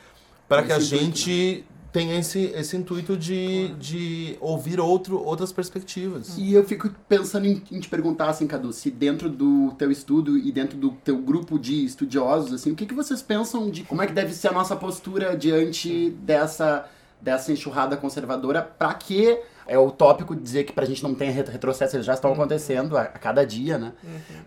para 0.49 0.63
que 0.63 0.73
a 0.73 0.79
gente 0.79 1.65
tenha 1.97 2.19
esse, 2.19 2.53
esse 2.55 2.77
intuito 2.77 3.17
de, 3.17 3.69
de 3.79 4.37
ouvir 4.39 4.79
outro, 4.79 5.19
outras 5.19 5.51
perspectivas. 5.51 6.37
E 6.37 6.53
eu 6.53 6.63
fico 6.63 6.91
pensando 7.09 7.47
em, 7.47 7.63
em 7.73 7.81
te 7.81 7.89
perguntar, 7.89 8.29
assim, 8.29 8.47
Cadu, 8.47 8.71
se 8.71 8.91
dentro 8.91 9.31
do 9.31 9.73
teu 9.79 9.91
estudo 9.91 10.37
e 10.37 10.53
dentro 10.53 10.77
do 10.77 10.91
teu 10.91 11.17
grupo 11.17 11.59
de 11.59 11.87
estudiosos, 11.87 12.53
assim, 12.53 12.71
o 12.71 12.75
que, 12.75 12.85
que 12.85 12.93
vocês 12.93 13.23
pensam 13.23 13.71
de 13.71 13.83
como 13.83 14.03
é 14.03 14.07
que 14.07 14.13
deve 14.13 14.35
ser 14.35 14.49
a 14.49 14.53
nossa 14.53 14.77
postura 14.77 15.35
diante 15.35 16.11
dessa, 16.21 16.87
dessa 17.27 17.51
enxurrada 17.53 17.97
conservadora 17.97 18.63
para 18.63 18.95
que 18.95 19.37
é 19.67 19.77
utópico 19.77 20.35
dizer 20.37 20.63
que 20.63 20.73
pra 20.73 20.85
gente 20.87 21.03
não 21.03 21.13
tem 21.13 21.29
ret- 21.29 21.49
retrocesso, 21.49 21.97
eles 21.97 22.07
já 22.07 22.15
estão 22.15 22.33
acontecendo 22.33 22.97
a, 22.97 23.03
a 23.03 23.07
cada 23.19 23.45
dia, 23.45 23.77
né? 23.77 23.93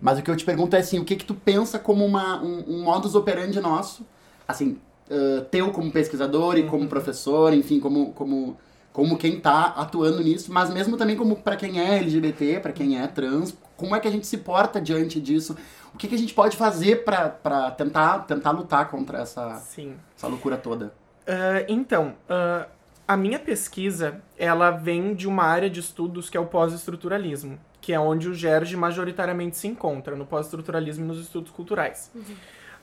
Mas 0.02 0.18
o 0.18 0.22
que 0.24 0.32
eu 0.32 0.36
te 0.38 0.46
pergunto 0.46 0.78
é 0.78 0.80
assim, 0.80 0.98
o 0.98 1.04
que 1.04 1.18
que 1.18 1.26
tu 1.26 1.36
pensa 1.36 1.78
como 1.78 2.06
uma, 2.06 2.42
um, 2.42 2.64
um 2.70 2.84
modus 2.84 3.16
operandi 3.16 3.60
nosso, 3.60 4.06
assim, 4.48 4.80
ah, 5.12 5.44
teu 5.52 5.72
como 5.72 5.92
pesquisador 5.92 6.58
e 6.58 6.64
como 6.64 6.88
professor, 6.88 7.52
enfim, 7.54 7.82
como, 7.82 8.14
como, 8.14 8.58
como 8.94 9.18
quem 9.18 9.42
tá 9.42 9.74
atuando 9.76 10.24
nisso, 10.24 10.54
mas 10.54 10.70
mesmo 10.70 10.96
também 10.96 11.18
como 11.18 11.36
para 11.36 11.58
quem 11.58 11.82
é 11.82 11.98
LGBT, 11.98 12.62
para 12.62 12.72
quem 12.72 12.98
é 12.98 13.06
trans, 13.06 13.54
como 13.76 13.94
é 13.94 14.00
que 14.00 14.08
a 14.08 14.12
gente 14.12 14.26
se 14.26 14.38
porta 14.38 14.80
diante 14.80 15.20
disso? 15.20 15.54
O 15.94 15.98
que, 15.98 16.08
que 16.08 16.16
a 16.16 16.18
gente 16.18 16.34
pode 16.34 16.56
fazer 16.56 17.04
para 17.04 17.72
tentar, 17.72 18.20
tentar 18.20 18.52
lutar 18.52 18.90
contra 18.90 19.20
essa, 19.20 19.56
Sim. 19.56 19.96
essa 20.18 20.28
loucura 20.28 20.56
toda? 20.56 20.94
Ah, 21.30 21.64
então, 21.68 22.16
ah, 22.28 22.66
a 23.08 23.16
minha 23.16 23.38
pesquisa, 23.38 24.20
ela 24.36 24.72
vem 24.72 25.14
de 25.14 25.28
uma 25.28 25.44
área 25.44 25.70
de 25.70 25.80
estudos 25.80 26.28
que 26.28 26.36
é 26.36 26.40
o 26.40 26.48
pós-estruturalismo, 26.48 27.60
que 27.80 27.94
é 27.94 28.00
onde 28.00 28.28
o 28.28 28.34
Gerge 28.34 28.76
majoritariamente 28.76 29.56
se 29.56 29.68
encontra, 29.68 30.16
no 30.16 30.26
pós-estruturalismo 30.26 31.06
e 31.06 31.08
nos 31.08 31.20
estudos 31.20 31.52
culturais. 31.52 32.12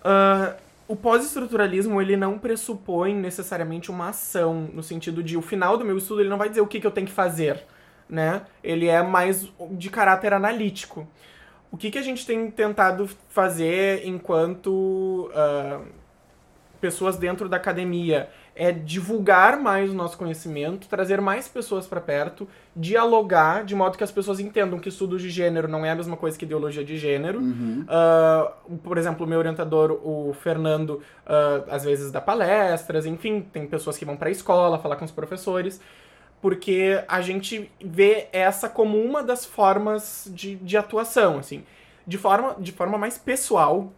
Ah, 0.04 0.54
o 0.86 0.94
pós-estruturalismo, 0.94 2.00
ele 2.00 2.16
não 2.16 2.38
pressupõe 2.38 3.12
necessariamente 3.12 3.90
uma 3.90 4.10
ação, 4.10 4.70
no 4.72 4.82
sentido 4.82 5.24
de, 5.24 5.36
o 5.36 5.42
final 5.42 5.76
do 5.76 5.84
meu 5.84 5.98
estudo, 5.98 6.20
ele 6.20 6.28
não 6.28 6.38
vai 6.38 6.48
dizer 6.48 6.60
o 6.60 6.66
que, 6.68 6.78
que 6.78 6.86
eu 6.86 6.92
tenho 6.92 7.08
que 7.08 7.12
fazer, 7.12 7.64
né? 8.08 8.42
Ele 8.62 8.86
é 8.86 9.02
mais 9.02 9.48
de 9.72 9.90
caráter 9.90 10.32
analítico. 10.32 11.08
O 11.72 11.76
que, 11.76 11.90
que 11.90 11.98
a 11.98 12.02
gente 12.02 12.24
tem 12.24 12.48
tentado 12.52 13.10
fazer 13.28 14.06
enquanto 14.06 15.28
pessoas 16.80 17.16
dentro 17.16 17.48
da 17.48 17.56
academia 17.56 18.28
é 18.54 18.72
divulgar 18.72 19.60
mais 19.60 19.90
o 19.90 19.94
nosso 19.94 20.16
conhecimento, 20.16 20.88
trazer 20.88 21.20
mais 21.20 21.46
pessoas 21.46 21.86
para 21.86 22.00
perto, 22.00 22.48
dialogar 22.74 23.64
de 23.64 23.74
modo 23.74 23.98
que 23.98 24.02
as 24.04 24.10
pessoas 24.10 24.40
entendam 24.40 24.78
que 24.78 24.88
estudos 24.88 25.20
de 25.20 25.28
gênero 25.28 25.68
não 25.68 25.84
é 25.84 25.90
a 25.90 25.94
mesma 25.94 26.16
coisa 26.16 26.38
que 26.38 26.46
ideologia 26.46 26.82
de 26.82 26.96
gênero. 26.96 27.40
Ah, 27.86 28.52
por 28.82 28.96
exemplo, 28.96 29.26
o 29.26 29.28
meu 29.28 29.38
orientador, 29.38 29.92
o 30.02 30.32
Fernando, 30.32 31.02
ah, 31.26 31.64
às 31.68 31.84
vezes 31.84 32.10
dá 32.10 32.20
palestras, 32.20 33.04
enfim, 33.04 33.42
tem 33.52 33.66
pessoas 33.66 33.98
que 33.98 34.06
vão 34.06 34.16
para 34.16 34.28
a 34.28 34.32
escola 34.32 34.78
falar 34.78 34.96
com 34.96 35.04
os 35.04 35.10
professores, 35.10 35.78
porque 36.40 37.04
a 37.08 37.20
gente 37.20 37.70
vê 37.78 38.28
essa 38.32 38.70
como 38.70 38.98
uma 38.98 39.22
das 39.22 39.44
formas 39.44 40.30
de, 40.32 40.56
de 40.56 40.76
atuação, 40.78 41.38
assim. 41.38 41.62
De 42.06 42.16
forma, 42.16 42.56
de 42.58 42.72
forma 42.72 42.96
mais 42.96 43.18
pessoal, 43.18 43.92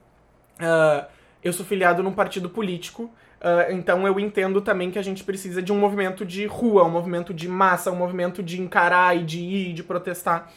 ah, 0.58 1.06
eu 1.48 1.52
sou 1.52 1.66
filiado 1.66 2.02
num 2.02 2.12
partido 2.12 2.48
político, 2.48 3.10
ah, 3.40 3.66
então 3.70 4.06
eu 4.06 4.18
entendo 4.18 4.60
também 4.60 4.90
que 4.90 4.98
a 4.98 5.02
gente 5.02 5.24
precisa 5.24 5.62
de 5.62 5.72
um 5.72 5.78
movimento 5.78 6.24
de 6.24 6.46
rua, 6.46 6.84
um 6.84 6.90
movimento 6.90 7.32
de 7.32 7.48
massa, 7.48 7.90
um 7.90 7.96
movimento 7.96 8.42
de 8.42 8.60
encarar 8.60 9.16
e 9.16 9.24
de 9.24 9.40
ir, 9.40 9.72
de 9.74 9.82
protestar. 9.82 10.52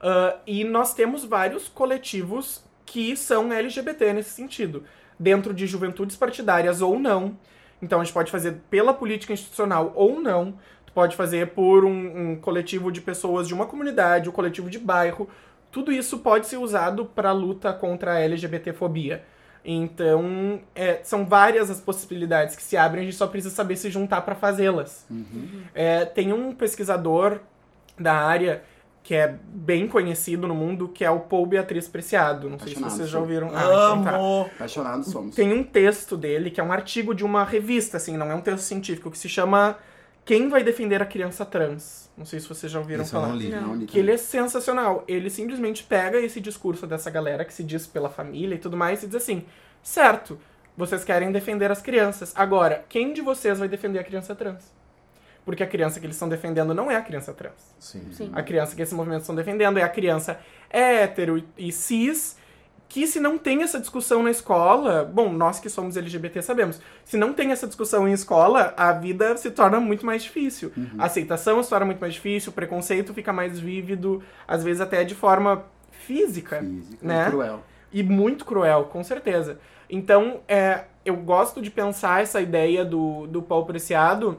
Ah, 0.00 0.36
e 0.46 0.64
nós 0.64 0.94
temos 0.94 1.24
vários 1.24 1.68
coletivos 1.68 2.64
que 2.84 3.16
são 3.16 3.52
LGBT 3.52 4.12
nesse 4.12 4.30
sentido, 4.30 4.84
dentro 5.18 5.52
de 5.52 5.66
juventudes 5.66 6.16
partidárias 6.16 6.80
ou 6.80 6.98
não. 6.98 7.36
Então 7.80 8.00
a 8.00 8.04
gente 8.04 8.12
pode 8.12 8.30
fazer 8.30 8.60
pela 8.70 8.92
política 8.92 9.32
institucional 9.32 9.92
ou 9.94 10.20
não. 10.20 10.58
Tu 10.86 10.92
pode 10.92 11.16
fazer 11.16 11.48
por 11.48 11.84
um, 11.84 12.32
um 12.32 12.36
coletivo 12.36 12.90
de 12.90 13.00
pessoas 13.00 13.46
de 13.46 13.54
uma 13.54 13.66
comunidade, 13.66 14.28
um 14.28 14.32
coletivo 14.32 14.70
de 14.70 14.78
bairro. 14.78 15.28
Tudo 15.70 15.92
isso 15.92 16.18
pode 16.18 16.46
ser 16.46 16.56
usado 16.56 17.04
para 17.04 17.30
luta 17.30 17.72
contra 17.72 18.14
a 18.14 18.20
LGBTfobia. 18.20 19.24
Então, 19.64 20.60
é, 20.74 21.00
são 21.02 21.26
várias 21.26 21.70
as 21.70 21.80
possibilidades 21.80 22.56
que 22.56 22.62
se 22.62 22.76
abrem, 22.76 23.02
a 23.02 23.04
gente 23.04 23.16
só 23.16 23.26
precisa 23.26 23.54
saber 23.54 23.76
se 23.76 23.90
juntar 23.90 24.22
para 24.22 24.34
fazê-las. 24.34 25.06
É, 25.74 26.04
tem 26.04 26.32
um 26.32 26.54
pesquisador 26.54 27.40
da 27.98 28.14
área 28.14 28.62
que 29.02 29.14
é 29.14 29.38
bem 29.42 29.88
conhecido 29.88 30.46
no 30.46 30.54
mundo, 30.54 30.86
que 30.88 31.02
é 31.02 31.10
o 31.10 31.20
Paul 31.20 31.46
Beatriz 31.46 31.88
Preciado. 31.88 32.50
Não 32.50 32.58
sei 32.58 32.74
se 32.74 32.82
vocês 32.82 33.08
já 33.08 33.18
ouviram. 33.18 33.48
Ah, 33.54 33.62
então 33.64 34.04
tá. 34.04 34.16
Amo! 34.16 34.50
Apaixonados 34.54 35.06
somos. 35.08 35.34
Tem 35.34 35.50
um 35.50 35.64
texto 35.64 36.14
dele, 36.14 36.50
que 36.50 36.60
é 36.60 36.64
um 36.64 36.70
artigo 36.70 37.14
de 37.14 37.24
uma 37.24 37.42
revista, 37.42 37.96
assim, 37.96 38.18
não 38.18 38.30
é 38.30 38.34
um 38.34 38.42
texto 38.42 38.64
científico, 38.64 39.10
que 39.10 39.16
se 39.16 39.28
chama 39.28 39.78
Quem 40.28 40.50
vai 40.50 40.62
defender 40.62 41.00
a 41.00 41.06
criança 41.06 41.42
trans? 41.46 42.10
Não 42.14 42.26
sei 42.26 42.38
se 42.38 42.46
vocês 42.46 42.70
já 42.70 42.78
ouviram 42.78 43.02
Esse 43.02 43.14
eu 43.14 43.18
falar. 43.18 43.32
não 43.32 43.38
li. 43.38 43.48
Não. 43.48 43.74
li 43.74 43.86
Que 43.86 43.98
ele 43.98 44.12
é 44.12 44.18
sensacional. 44.18 45.02
Ele 45.08 45.30
simplesmente 45.30 45.82
pega 45.84 46.20
esse 46.20 46.38
discurso 46.38 46.86
dessa 46.86 47.10
galera 47.10 47.46
que 47.46 47.54
se 47.54 47.64
diz 47.64 47.86
pela 47.86 48.10
família 48.10 48.54
e 48.54 48.58
tudo 48.58 48.76
mais 48.76 49.02
e 49.02 49.06
diz 49.06 49.14
assim: 49.14 49.46
certo, 49.82 50.38
vocês 50.76 51.02
querem 51.02 51.32
defender 51.32 51.70
as 51.70 51.80
crianças. 51.80 52.34
Agora, 52.36 52.84
quem 52.90 53.14
de 53.14 53.22
vocês 53.22 53.58
vai 53.58 53.68
defender 53.68 54.00
a 54.00 54.04
criança 54.04 54.34
trans? 54.34 54.70
Porque 55.46 55.62
a 55.62 55.66
criança 55.66 55.98
que 55.98 56.04
eles 56.04 56.16
estão 56.16 56.28
defendendo 56.28 56.74
não 56.74 56.90
é 56.90 56.96
a 56.96 57.00
criança 57.00 57.32
trans. 57.32 57.74
Sim. 57.78 58.02
Sim. 58.12 58.30
A 58.34 58.42
criança 58.42 58.76
que 58.76 58.82
esses 58.82 58.92
movimentos 58.92 59.22
estão 59.22 59.34
defendendo 59.34 59.78
é 59.78 59.82
a 59.82 59.88
criança 59.88 60.38
hétero 60.68 61.42
e 61.56 61.72
cis, 61.72 62.36
que 62.88 63.06
se 63.06 63.20
não 63.20 63.36
tem 63.36 63.62
essa 63.62 63.78
discussão 63.78 64.22
na 64.22 64.30
escola, 64.30 65.04
bom, 65.04 65.30
nós 65.30 65.60
que 65.60 65.68
somos 65.68 65.96
LGBT 65.96 66.40
sabemos, 66.40 66.80
se 67.04 67.16
não 67.16 67.34
tem 67.34 67.52
essa 67.52 67.66
discussão 67.66 68.08
em 68.08 68.12
escola, 68.12 68.72
a 68.76 68.92
vida 68.92 69.36
se 69.36 69.50
torna 69.50 69.78
muito 69.78 70.06
mais 70.06 70.22
difícil. 70.22 70.72
A 70.96 71.04
aceitação 71.04 71.62
se 71.62 71.68
torna 71.68 71.84
muito 71.84 72.00
mais 72.00 72.14
difícil, 72.14 72.50
o 72.50 72.54
preconceito 72.54 73.12
fica 73.12 73.32
mais 73.32 73.60
vívido, 73.60 74.22
às 74.46 74.64
vezes 74.64 74.80
até 74.80 75.04
de 75.04 75.14
forma 75.14 75.64
física, 75.90 76.60
Físico, 76.60 77.06
né? 77.06 77.28
cruel. 77.28 77.62
e 77.92 78.02
muito 78.02 78.44
cruel, 78.46 78.84
com 78.84 79.04
certeza. 79.04 79.58
Então, 79.90 80.40
é, 80.48 80.84
eu 81.04 81.16
gosto 81.16 81.60
de 81.60 81.70
pensar 81.70 82.22
essa 82.22 82.40
ideia 82.40 82.84
do, 82.84 83.26
do 83.26 83.42
pau 83.42 83.66
preciado 83.66 84.38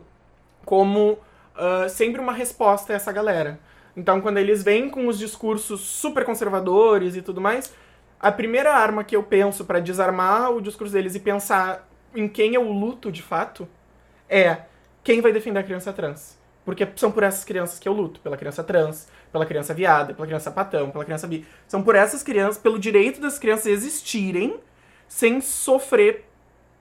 como 0.66 1.20
ah, 1.60 1.90
sempre 1.90 2.22
uma 2.22 2.32
resposta 2.32 2.94
a 2.94 2.96
essa 2.96 3.12
galera. 3.12 3.60
Então, 3.96 4.22
quando 4.22 4.38
eles 4.38 4.64
vêm 4.64 4.90
com 4.90 5.08
os 5.08 5.20
discursos 5.20 5.82
super 5.82 6.24
conservadores 6.24 7.18
e 7.18 7.22
tudo 7.22 7.42
mais, 7.42 7.74
a 8.20 8.32
primeira 8.32 8.74
arma 8.74 9.04
que 9.04 9.16
eu 9.16 9.24
penso 9.24 9.64
pra 9.66 9.80
desarmar 9.80 10.52
o 10.52 10.62
discurso 10.62 10.94
deles 10.94 11.16
e 11.16 11.20
pensar 11.20 11.88
em 12.16 12.28
quem 12.28 12.56
eu 12.56 12.64
luto 12.64 13.12
de 13.12 13.22
fato 13.22 13.68
é 14.28 14.64
quem 15.04 15.22
vai 15.22 15.32
defender 15.32 15.60
a 15.60 15.64
criança 15.64 15.94
trans. 15.94 16.38
Porque 16.66 16.88
são 16.96 17.12
por 17.12 17.24
essas 17.24 17.44
crianças 17.44 17.80
que 17.80 17.88
eu 17.88 17.94
luto. 17.94 18.20
Pela 18.20 18.38
criança 18.38 18.64
trans, 18.64 19.08
pela 19.32 19.46
criança 19.46 19.74
viada, 19.74 20.14
pela 20.14 20.28
criança 20.28 20.52
patão, 20.52 20.92
pela 20.92 21.06
criança 21.06 21.26
bi. 21.26 21.48
São 21.68 21.82
por 21.82 21.96
essas 21.96 22.22
crianças, 22.22 22.58
pelo 22.62 22.78
direito 22.78 23.22
das 23.22 23.40
crianças 23.40 23.68
existirem 23.68 24.60
sem 25.08 25.42
sofrer 25.42 26.26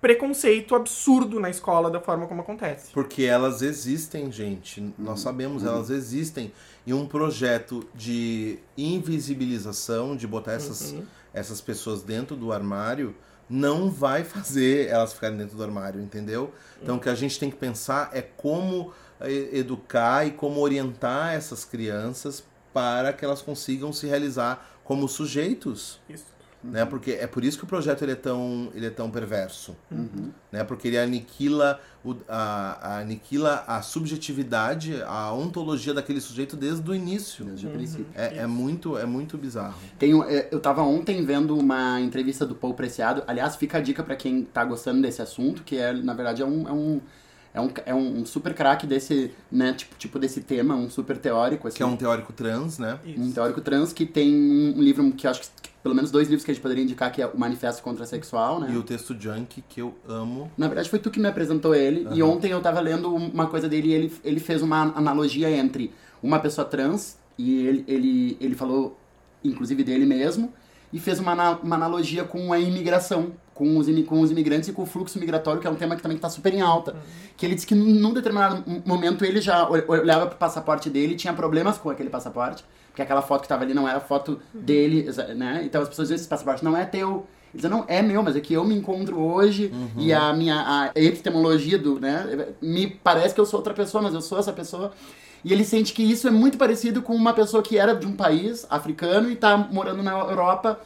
preconceito 0.00 0.74
absurdo 0.74 1.40
na 1.40 1.50
escola 1.50 1.90
da 1.90 2.00
forma 2.00 2.26
como 2.26 2.40
acontece. 2.40 2.92
Porque 2.92 3.24
elas 3.24 3.62
existem, 3.62 4.30
gente. 4.30 4.92
Nós 4.98 5.20
sabemos, 5.20 5.64
elas 5.64 5.90
existem. 5.90 6.52
E 6.86 6.94
um 6.94 7.06
projeto 7.06 7.86
de 7.94 8.58
invisibilização, 8.76 10.16
de 10.16 10.26
botar 10.26 10.52
essas, 10.52 10.94
essas 11.32 11.60
pessoas 11.60 12.02
dentro 12.02 12.36
do 12.36 12.52
armário, 12.52 13.14
não 13.48 13.90
vai 13.90 14.24
fazer 14.24 14.88
elas 14.88 15.12
ficarem 15.12 15.36
dentro 15.36 15.56
do 15.56 15.62
armário, 15.62 16.00
entendeu? 16.00 16.52
Então 16.82 16.96
o 16.96 17.00
que 17.00 17.08
a 17.08 17.14
gente 17.14 17.38
tem 17.38 17.50
que 17.50 17.56
pensar 17.56 18.10
é 18.12 18.22
como 18.22 18.92
eh, 19.20 19.48
educar 19.52 20.26
e 20.26 20.32
como 20.32 20.60
orientar 20.60 21.34
essas 21.34 21.64
crianças 21.64 22.44
para 22.72 23.12
que 23.12 23.24
elas 23.24 23.42
consigam 23.42 23.92
se 23.92 24.06
realizar 24.06 24.78
como 24.84 25.08
sujeitos. 25.08 26.00
Isso. 26.08 26.37
Né? 26.62 26.84
Porque 26.84 27.12
é 27.12 27.26
por 27.26 27.44
isso 27.44 27.56
que 27.56 27.64
o 27.64 27.66
projeto 27.68 28.02
ele 28.02 28.12
é 28.12 28.16
tão, 28.16 28.68
ele 28.74 28.86
é 28.86 28.90
tão 28.90 29.08
perverso. 29.10 29.76
Né? 30.50 30.64
Porque 30.64 30.88
ele 30.88 30.98
aniquila, 30.98 31.80
o, 32.04 32.16
a, 32.28 32.78
a- 32.96 32.98
aniquila 32.98 33.62
a 33.66 33.80
subjetividade, 33.82 35.00
a 35.06 35.32
ontologia 35.32 35.94
daquele 35.94 36.20
sujeito 36.20 36.56
desde 36.56 36.90
o 36.90 36.94
início. 36.94 37.44
Desde 37.44 37.66
o 37.66 37.70
princípio. 37.70 38.06
É, 38.14 38.38
é 38.38 38.46
muito, 38.46 38.98
é 38.98 39.06
muito 39.06 39.38
bizarro. 39.38 39.78
Tem, 39.98 40.12
um- 40.14 40.24
é, 40.24 40.48
eu 40.50 40.58
tava 40.60 40.82
ontem 40.82 41.24
vendo 41.24 41.56
uma 41.56 42.00
entrevista 42.00 42.44
do 42.44 42.54
Paul 42.54 42.74
Preciado. 42.74 43.22
Aliás, 43.26 43.54
fica 43.56 43.78
a 43.78 43.80
dica 43.80 44.02
pra 44.02 44.16
quem 44.16 44.42
tá 44.44 44.64
gostando 44.64 45.00
desse 45.02 45.22
assunto, 45.22 45.62
que 45.62 45.76
é, 45.76 45.92
na 45.92 46.12
verdade, 46.14 46.42
é 46.42 46.46
um. 46.46 46.68
É 46.68 46.72
um 46.72 47.00
é 47.52 47.60
um, 47.60 47.70
é 47.86 47.94
um 47.94 48.24
super 48.24 48.54
craque 48.54 48.86
desse, 48.86 49.32
né, 49.50 49.72
tipo, 49.72 49.96
tipo 49.96 50.18
desse 50.18 50.40
tema, 50.40 50.74
um 50.74 50.88
super 50.90 51.16
teórico, 51.16 51.68
assim. 51.68 51.78
Que 51.78 51.82
é 51.82 51.86
um 51.86 51.96
teórico 51.96 52.32
trans, 52.32 52.78
né? 52.78 52.98
um 53.16 53.32
teórico 53.32 53.60
trans 53.60 53.92
que 53.92 54.06
tem 54.06 54.32
um 54.32 54.80
livro 54.80 55.10
que 55.12 55.26
eu 55.26 55.30
acho 55.30 55.40
que, 55.40 55.48
que 55.62 55.70
pelo 55.82 55.94
menos 55.94 56.10
dois 56.10 56.28
livros 56.28 56.44
que 56.44 56.50
a 56.50 56.54
gente 56.54 56.62
poderia 56.62 56.84
indicar, 56.84 57.10
que 57.10 57.22
é 57.22 57.26
o 57.26 57.38
Manifesto 57.38 57.82
Contra 57.82 58.04
Sexual, 58.04 58.60
né? 58.60 58.70
E 58.72 58.76
o 58.76 58.82
texto 58.82 59.16
Junk, 59.18 59.62
que 59.68 59.80
eu 59.80 59.94
amo. 60.06 60.50
Na 60.56 60.66
verdade, 60.66 60.90
foi 60.90 60.98
tu 60.98 61.10
que 61.10 61.18
me 61.18 61.28
apresentou 61.28 61.74
ele. 61.74 62.06
E 62.12 62.22
ontem 62.22 62.50
eu 62.50 62.60
tava 62.60 62.80
lendo 62.80 63.14
uma 63.14 63.46
coisa 63.46 63.68
dele 63.68 63.88
e 63.88 63.92
ele, 63.92 64.12
ele 64.24 64.40
fez 64.40 64.60
uma 64.60 64.92
analogia 64.94 65.50
entre 65.50 65.92
uma 66.22 66.38
pessoa 66.40 66.64
trans, 66.64 67.16
e 67.38 67.66
ele, 67.66 67.84
ele, 67.86 68.36
ele 68.40 68.54
falou, 68.54 68.98
inclusive, 69.42 69.84
dele 69.84 70.04
mesmo, 70.04 70.52
e 70.92 70.98
fez 70.98 71.20
uma, 71.20 71.52
uma 71.58 71.76
analogia 71.76 72.24
com 72.24 72.52
a 72.52 72.58
imigração, 72.58 73.32
com 73.58 73.76
os, 73.76 73.86
com 74.06 74.20
os 74.20 74.30
imigrantes 74.30 74.68
e 74.68 74.72
com 74.72 74.82
o 74.82 74.86
fluxo 74.86 75.18
migratório, 75.18 75.60
que 75.60 75.66
é 75.66 75.70
um 75.70 75.74
tema 75.74 75.96
que 75.96 76.02
também 76.02 76.16
está 76.16 76.30
super 76.30 76.54
em 76.54 76.60
alta. 76.60 76.94
Que 77.36 77.44
ele 77.44 77.54
disse 77.56 77.66
que 77.66 77.74
num 77.74 78.12
determinado 78.14 78.62
momento 78.86 79.24
ele 79.24 79.40
já 79.40 79.68
ol- 79.68 79.82
olhava 79.88 80.26
pro 80.28 80.38
passaporte 80.38 80.88
dele 80.88 81.14
e 81.14 81.16
tinha 81.16 81.32
problemas 81.32 81.76
com 81.76 81.90
aquele 81.90 82.08
passaporte, 82.08 82.64
porque 82.88 83.02
aquela 83.02 83.20
foto 83.20 83.42
que 83.42 83.48
tava 83.48 83.64
ali 83.64 83.74
não 83.74 83.88
era 83.88 83.98
foto 84.00 84.38
dele, 84.54 85.06
exa- 85.08 85.34
né? 85.34 85.62
Então 85.64 85.82
as 85.82 85.88
pessoas 85.88 86.08
dizem, 86.08 86.20
esse 86.20 86.28
passaporte 86.28 86.64
não 86.64 86.76
é 86.76 86.84
teu. 86.84 87.26
Ele 87.52 87.62
diz, 87.62 87.70
não, 87.70 87.84
é 87.88 88.00
meu, 88.02 88.22
mas 88.22 88.36
é 88.36 88.40
que 88.40 88.52
eu 88.54 88.62
me 88.64 88.74
encontro 88.74 89.18
hoje 89.18 89.72
e 89.96 90.12
a 90.12 90.32
minha 90.34 90.56
a 90.94 91.00
epistemologia 91.00 91.78
do, 91.78 91.98
né, 91.98 92.46
me 92.60 92.86
parece 92.86 93.34
que 93.34 93.40
eu 93.40 93.46
sou 93.46 93.58
outra 93.58 93.72
pessoa, 93.74 94.02
mas 94.02 94.12
eu 94.14 94.20
sou 94.20 94.38
essa 94.38 94.52
pessoa. 94.52 94.92
E 95.44 95.52
ele 95.52 95.64
sente 95.64 95.92
que 95.94 96.02
isso 96.02 96.26
é 96.28 96.30
muito 96.30 96.58
parecido 96.58 97.00
com 97.00 97.14
uma 97.14 97.32
pessoa 97.32 97.62
que 97.62 97.78
era 97.78 97.94
de 97.94 98.06
um 98.06 98.12
país 98.12 98.66
africano 98.68 99.30
e 99.30 99.36
tá 99.36 99.56
morando 99.56 100.02
na 100.02 100.10
Europa, 100.10 100.78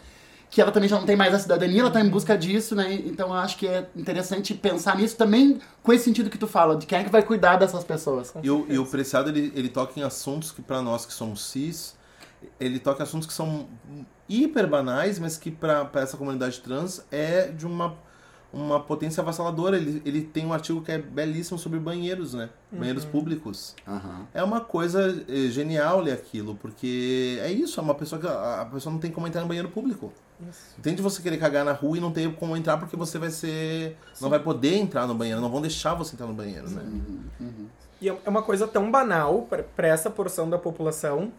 que 0.52 0.60
ela 0.60 0.70
também 0.70 0.86
já 0.86 0.98
não 0.98 1.06
tem 1.06 1.16
mais 1.16 1.32
a 1.32 1.38
cidadania, 1.38 1.80
ela 1.80 1.90
tá 1.90 1.98
em 1.98 2.10
busca 2.10 2.36
disso, 2.36 2.76
né? 2.76 2.92
Então 2.92 3.28
eu 3.28 3.34
acho 3.34 3.56
que 3.56 3.66
é 3.66 3.88
interessante 3.96 4.52
pensar 4.52 4.98
nisso 4.98 5.16
também 5.16 5.58
com 5.82 5.94
esse 5.94 6.04
sentido 6.04 6.28
que 6.28 6.36
tu 6.36 6.46
fala, 6.46 6.76
de 6.76 6.84
quem 6.84 6.98
é 6.98 7.04
que 7.04 7.10
vai 7.10 7.22
cuidar 7.22 7.56
dessas 7.56 7.82
pessoas. 7.82 8.34
E 8.42 8.50
o, 8.50 8.66
e 8.68 8.78
o 8.78 8.84
Preciado, 8.84 9.30
ele, 9.30 9.50
ele 9.56 9.70
toca 9.70 9.98
em 9.98 10.02
assuntos 10.02 10.52
que, 10.52 10.60
pra 10.60 10.82
nós 10.82 11.06
que 11.06 11.12
somos 11.14 11.42
cis, 11.42 11.96
ele 12.60 12.78
toca 12.78 13.00
em 13.00 13.04
assuntos 13.04 13.26
que 13.26 13.32
são 13.32 13.66
hiper 14.28 14.68
banais, 14.68 15.18
mas 15.18 15.38
que 15.38 15.50
pra 15.50 15.88
essa 15.94 16.18
comunidade 16.18 16.60
trans 16.60 17.02
é 17.10 17.48
de 17.48 17.64
uma, 17.66 17.96
uma 18.52 18.78
potência 18.80 19.20
avassaladora. 19.20 19.76
Ele, 19.76 20.02
ele 20.04 20.22
tem 20.22 20.44
um 20.44 20.52
artigo 20.52 20.82
que 20.82 20.92
é 20.92 20.98
belíssimo 20.98 21.58
sobre 21.58 21.78
banheiros, 21.78 22.34
né? 22.34 22.50
Banheiros 22.70 23.04
públicos. 23.04 23.74
Aham. 23.86 24.26
É 24.34 24.42
uma 24.42 24.60
coisa 24.60 25.24
eh, 25.28 25.48
genial 25.48 26.00
ler 26.00 26.12
aquilo, 26.12 26.54
porque 26.56 27.38
é 27.42 27.50
isso, 27.50 27.80
é 27.80 27.82
uma 27.82 27.94
pessoa 27.94 28.20
que 28.20 28.26
a, 28.26 28.62
a 28.62 28.64
pessoa 28.66 28.92
não 28.92 29.00
tem 29.00 29.10
como 29.10 29.26
entrar 29.26 29.40
no 29.40 29.48
banheiro 29.48 29.68
público. 29.68 30.12
Entende 30.78 31.00
você 31.00 31.22
querer 31.22 31.38
cagar 31.38 31.64
na 31.64 31.72
rua 31.72 31.96
e 31.96 32.00
não 32.00 32.10
ter 32.10 32.34
como 32.34 32.56
entrar 32.56 32.76
porque 32.76 32.96
você 32.96 33.18
vai 33.18 33.30
ser. 33.30 33.96
não 34.20 34.28
vai 34.28 34.40
poder 34.40 34.74
entrar 34.76 35.06
no 35.06 35.14
banheiro, 35.14 35.40
não 35.40 35.50
vão 35.50 35.60
deixar 35.60 35.94
você 35.94 36.14
entrar 36.14 36.26
no 36.26 36.34
banheiro, 36.34 36.68
né? 36.68 36.82
E 38.00 38.08
é 38.08 38.16
uma 38.26 38.42
coisa 38.42 38.66
tão 38.66 38.90
banal 38.90 39.48
pra 39.76 39.86
essa 39.86 40.10
porção 40.10 40.50
da 40.50 40.58
população 40.58 41.32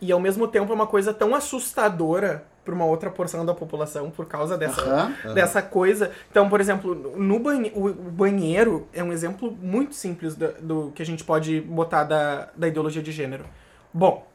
e 0.00 0.12
ao 0.12 0.20
mesmo 0.20 0.46
tempo 0.46 0.70
é 0.70 0.74
uma 0.74 0.86
coisa 0.86 1.12
tão 1.12 1.34
assustadora 1.34 2.46
pra 2.66 2.74
uma 2.74 2.84
outra 2.84 3.08
porção 3.10 3.46
da 3.46 3.54
população 3.54 4.10
por 4.10 4.26
causa 4.26 4.58
dessa, 4.58 4.82
Aham. 4.82 5.32
dessa 5.32 5.62
coisa. 5.62 6.10
Então, 6.30 6.48
por 6.50 6.60
exemplo, 6.60 6.94
no 7.16 7.38
banhe 7.38 7.72
o 7.74 7.88
banheiro 7.92 8.86
é 8.92 9.02
um 9.02 9.12
exemplo 9.12 9.56
muito 9.62 9.94
simples 9.94 10.34
do, 10.34 10.52
do 10.60 10.92
que 10.94 11.00
a 11.00 11.06
gente 11.06 11.24
pode 11.24 11.60
botar 11.60 12.04
da, 12.04 12.48
da 12.54 12.68
ideologia 12.68 13.02
de 13.02 13.12
gênero. 13.12 13.46
Bom, 13.94 14.26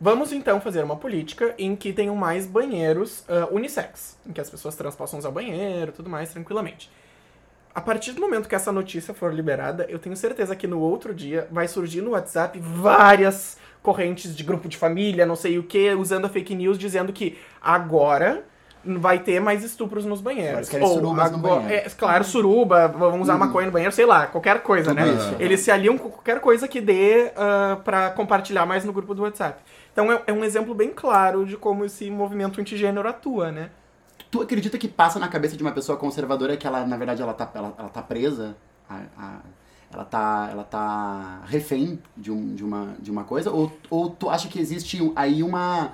vamos 0.00 0.32
então 0.32 0.60
fazer 0.60 0.84
uma 0.84 0.96
política 0.96 1.54
em 1.58 1.74
que 1.74 1.92
tenham 1.92 2.14
mais 2.14 2.46
banheiros 2.46 3.24
ah, 3.28 3.48
unissex, 3.50 4.18
em 4.26 4.32
que 4.32 4.40
as 4.40 4.50
pessoas 4.50 4.76
trans 4.76 4.94
possam 4.94 5.18
usar 5.18 5.30
o 5.30 5.32
banheiro 5.32 5.90
e 5.90 5.94
tudo 5.94 6.10
mais 6.10 6.30
tranquilamente. 6.30 6.90
A 7.74 7.80
partir 7.80 8.12
do 8.12 8.20
momento 8.20 8.48
que 8.48 8.54
essa 8.54 8.70
notícia 8.70 9.14
for 9.14 9.32
liberada, 9.32 9.86
eu 9.88 9.98
tenho 9.98 10.14
certeza 10.14 10.54
que 10.54 10.66
no 10.66 10.78
outro 10.78 11.14
dia 11.14 11.48
vai 11.50 11.66
surgir 11.66 12.02
no 12.02 12.10
WhatsApp 12.10 12.58
várias 12.60 13.56
correntes 13.82 14.34
de 14.36 14.42
grupo 14.44 14.68
de 14.68 14.76
família, 14.76 15.26
não 15.26 15.36
sei 15.36 15.58
o 15.58 15.62
que, 15.62 15.92
usando 15.94 16.24
a 16.26 16.28
fake 16.28 16.54
news, 16.54 16.78
dizendo 16.78 17.12
que 17.12 17.36
agora 17.60 18.44
vai 18.84 19.18
ter 19.20 19.40
mais 19.40 19.62
estupros 19.62 20.04
nos 20.04 20.20
banheiros. 20.20 20.68
Querem 20.68 20.86
surubas 20.88 21.30
no 21.30 21.38
agora- 21.38 21.60
banheiro. 21.62 21.86
é, 21.86 21.90
claro, 21.90 22.24
suruba, 22.24 22.88
vamos 22.88 23.22
usar 23.22 23.38
maconha 23.38 23.66
no 23.66 23.72
banheiro, 23.72 23.94
sei 23.94 24.04
lá, 24.06 24.26
qualquer 24.26 24.60
coisa, 24.62 24.90
Tudo 24.90 25.00
né? 25.04 25.12
isso. 25.12 25.36
Eles 25.38 25.60
se 25.60 25.70
aliam 25.70 25.96
com 25.96 26.08
qualquer 26.10 26.40
coisa 26.40 26.66
que 26.66 26.80
dê 26.80 27.30
ah, 27.36 27.78
pra 27.84 28.10
compartilhar 28.10 28.66
mais 28.66 28.84
no 28.84 28.92
grupo 28.92 29.14
do 29.14 29.22
WhatsApp. 29.22 29.62
Então 29.92 30.10
é, 30.10 30.20
é 30.26 30.32
um 30.32 30.42
exemplo 30.44 30.74
bem 30.74 30.90
claro 30.90 31.44
de 31.46 31.56
como 31.56 31.84
esse 31.84 32.10
movimento 32.10 32.60
antigênero 32.60 33.08
atua, 33.08 33.52
né? 33.52 33.70
Tu 34.30 34.40
acredita 34.40 34.76
que 34.78 34.88
passa 34.88 35.18
na 35.18 35.28
cabeça 35.28 35.56
de 35.56 35.62
uma 35.62 35.72
pessoa 35.72 35.96
conservadora 35.98 36.56
que 36.56 36.66
ela, 36.66 36.84
na 36.86 36.96
verdade, 36.96 37.20
ela 37.22 37.34
tá, 37.34 37.48
ela, 37.54 37.74
ela 37.78 37.88
tá 37.88 38.02
presa? 38.02 38.56
A- 38.90 39.00
a- 39.16 39.38
ela, 39.92 40.04
tá, 40.04 40.48
ela 40.50 40.64
tá 40.64 41.42
refém 41.46 41.98
de, 42.16 42.30
um, 42.30 42.54
de, 42.54 42.64
uma, 42.64 42.94
de 42.98 43.10
uma 43.10 43.24
coisa? 43.24 43.50
Ou, 43.50 43.72
ou 43.90 44.10
tu 44.10 44.30
acha 44.30 44.48
que 44.48 44.58
existe 44.58 44.98
aí 45.14 45.42
uma, 45.42 45.92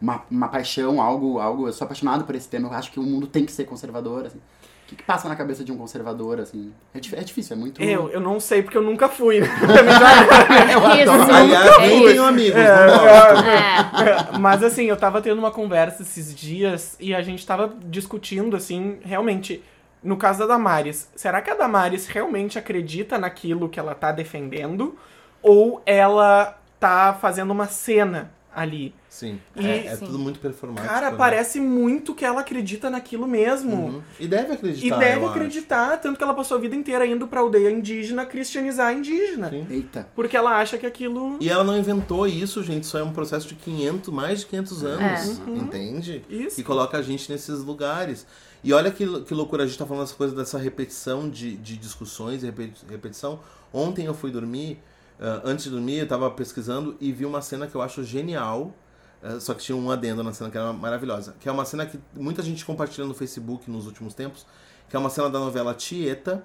uma, 0.00 0.22
uma 0.30 0.48
paixão, 0.48 1.00
algo, 1.00 1.38
algo... 1.38 1.66
Eu 1.66 1.72
sou 1.72 1.84
apaixonado 1.84 2.24
por 2.24 2.34
esse 2.34 2.48
tema, 2.48 2.68
eu 2.68 2.72
acho 2.74 2.90
que 2.92 3.00
o 3.00 3.02
mundo 3.02 3.26
tem 3.26 3.44
que 3.44 3.52
ser 3.52 3.64
conservador, 3.64 4.26
assim. 4.26 4.38
O 4.38 4.88
que, 4.88 4.96
que 4.96 5.02
passa 5.02 5.28
na 5.28 5.36
cabeça 5.36 5.62
de 5.62 5.70
um 5.70 5.76
conservador, 5.76 6.40
assim? 6.40 6.72
É, 6.94 6.98
é 6.98 7.22
difícil, 7.22 7.54
é 7.54 7.58
muito... 7.58 7.82
Eu, 7.82 8.08
eu 8.08 8.20
não 8.20 8.40
sei 8.40 8.62
porque 8.62 8.78
eu 8.78 8.82
nunca 8.82 9.06
fui. 9.06 9.40
né? 9.40 9.46
Já 10.00 10.22
era. 10.22 10.72
Eu 10.72 10.86
adoro. 10.86 11.34
Aliás, 11.34 11.76
é 11.76 11.78
nem 11.86 12.06
tenho 12.06 12.24
amigos, 12.24 12.58
não 12.58 12.98
gosto. 12.98 13.48
É. 13.48 14.38
Mas 14.38 14.62
assim, 14.62 14.84
eu 14.84 14.96
tava 14.96 15.20
tendo 15.20 15.38
uma 15.38 15.50
conversa 15.50 16.00
esses 16.00 16.34
dias 16.34 16.96
e 16.98 17.14
a 17.14 17.20
gente 17.20 17.46
tava 17.46 17.70
discutindo, 17.84 18.56
assim, 18.56 18.96
realmente, 19.02 19.62
no 20.02 20.16
caso 20.16 20.40
da 20.40 20.46
Damares, 20.46 21.08
será 21.16 21.40
que 21.42 21.50
a 21.50 21.54
Damares 21.54 22.06
realmente 22.06 22.58
acredita 22.58 23.18
naquilo 23.18 23.68
que 23.68 23.78
ela 23.80 23.94
tá 23.94 24.12
defendendo? 24.12 24.96
Ou 25.42 25.82
ela 25.86 26.58
tá 26.80 27.16
fazendo 27.20 27.50
uma 27.50 27.66
cena 27.66 28.32
ali? 28.54 28.94
Sim, 29.08 29.40
E- 29.56 29.66
é, 29.66 29.86
é 29.86 29.96
Sim. 29.96 30.06
tudo 30.06 30.18
muito 30.18 30.38
performático. 30.38 30.86
Cara, 30.92 31.10
né? 31.10 31.16
parece 31.16 31.58
muito 31.60 32.14
que 32.14 32.24
ela 32.24 32.40
acredita 32.40 32.90
naquilo 32.90 33.26
mesmo. 33.26 33.74
Uhum. 33.74 34.02
E 34.20 34.28
deve 34.28 34.52
acreditar. 34.52 34.86
E 34.86 34.98
deve 34.98 35.16
eu 35.20 35.24
acho. 35.24 35.30
acreditar, 35.36 35.96
tanto 36.00 36.18
que 36.18 36.22
ela 36.22 36.34
passou 36.34 36.56
a 36.56 36.60
vida 36.60 36.76
inteira 36.76 37.04
indo 37.06 37.26
pra 37.26 37.40
aldeia 37.40 37.70
indígena 37.70 38.26
cristianizar 38.26 38.88
a 38.88 38.92
indígena. 38.92 39.48
Sim. 39.50 39.66
Eita. 39.70 40.06
Porque 40.14 40.36
ela 40.36 40.58
acha 40.58 40.76
que 40.78 40.86
aquilo. 40.86 41.36
E 41.40 41.48
ela 41.48 41.64
não 41.64 41.76
inventou 41.76 42.26
isso, 42.26 42.62
gente. 42.62 42.84
Isso 42.84 42.98
é 42.98 43.02
um 43.02 43.12
processo 43.12 43.48
de 43.48 43.54
500, 43.54 44.12
mais 44.12 44.40
de 44.40 44.46
500 44.46 44.84
anos. 44.84 45.40
É. 45.40 45.50
Entende? 45.50 46.24
Isso. 46.28 46.60
E 46.60 46.64
coloca 46.64 46.98
a 46.98 47.02
gente 47.02 47.32
nesses 47.32 47.60
lugares. 47.60 48.26
E 48.62 48.72
olha 48.72 48.90
que, 48.90 49.04
que 49.22 49.34
loucura, 49.34 49.64
a 49.64 49.66
gente 49.66 49.78
tá 49.78 49.86
falando 49.86 50.04
essa 50.04 50.14
coisa 50.14 50.34
dessa 50.34 50.58
repetição 50.58 51.28
de, 51.30 51.56
de 51.56 51.76
discussões, 51.76 52.42
repe- 52.42 52.72
repetição. 52.88 53.40
Ontem 53.72 54.06
eu 54.06 54.14
fui 54.14 54.30
dormir, 54.30 54.80
ah, 55.20 55.42
antes 55.44 55.64
de 55.64 55.70
dormir, 55.70 55.98
eu 55.98 56.08
tava 56.08 56.30
pesquisando 56.30 56.96
e 57.00 57.12
vi 57.12 57.24
uma 57.24 57.40
cena 57.40 57.66
que 57.66 57.74
eu 57.74 57.82
acho 57.82 58.02
genial 58.02 58.74
eh, 59.22 59.38
Só 59.40 59.54
que 59.54 59.62
tinha 59.62 59.76
um 59.76 59.90
adendo 59.90 60.22
na 60.22 60.32
cena 60.32 60.50
que 60.50 60.56
era 60.58 60.72
maravilhosa. 60.72 61.34
Que 61.40 61.48
é 61.48 61.52
uma 61.52 61.64
cena 61.64 61.86
que 61.86 61.98
muita 62.14 62.42
gente 62.42 62.64
compartilha 62.64 63.06
no 63.06 63.14
Facebook 63.14 63.70
nos 63.70 63.86
últimos 63.86 64.14
tempos. 64.14 64.46
Que 64.88 64.96
é 64.96 64.98
uma 64.98 65.10
cena 65.10 65.28
da 65.30 65.38
novela 65.38 65.74
Tieta. 65.74 66.44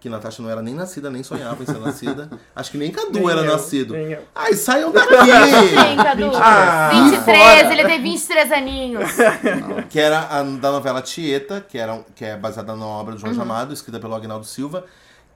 Que 0.00 0.08
Natasha 0.08 0.42
não 0.42 0.48
era 0.48 0.62
nem 0.62 0.74
nascida, 0.74 1.10
nem 1.10 1.22
sonhava 1.22 1.62
em 1.62 1.66
ser 1.66 1.76
nascida. 1.78 2.30
Acho 2.56 2.70
que 2.70 2.78
nem 2.78 2.90
Cadu 2.90 3.18
Nem 3.18 3.30
era 3.30 3.42
eu, 3.42 3.52
nascido. 3.52 3.92
nem 3.92 4.12
eu. 4.12 4.22
Ai, 4.34 4.54
saiam 4.54 4.90
daqui! 4.90 5.14
Sim, 5.14 5.96
Cadu. 6.02 6.30
Ah, 6.36 6.90
23, 7.10 7.24
fora. 7.24 7.72
ele 7.74 7.84
tem 7.84 8.02
23 8.02 8.52
aninhos. 8.52 9.10
que 9.90 10.00
era 10.00 10.20
a, 10.20 10.42
da 10.42 10.72
novela 10.72 11.02
Tieta, 11.02 11.60
que, 11.60 11.76
era, 11.76 12.02
que 12.16 12.24
é 12.24 12.34
baseada 12.36 12.74
na 12.74 12.86
obra 12.86 13.14
do 13.14 13.20
Jorge 13.20 13.38
Amado, 13.40 13.74
escrita 13.74 14.00
pelo 14.00 14.14
Agnaldo 14.14 14.46
Silva, 14.46 14.84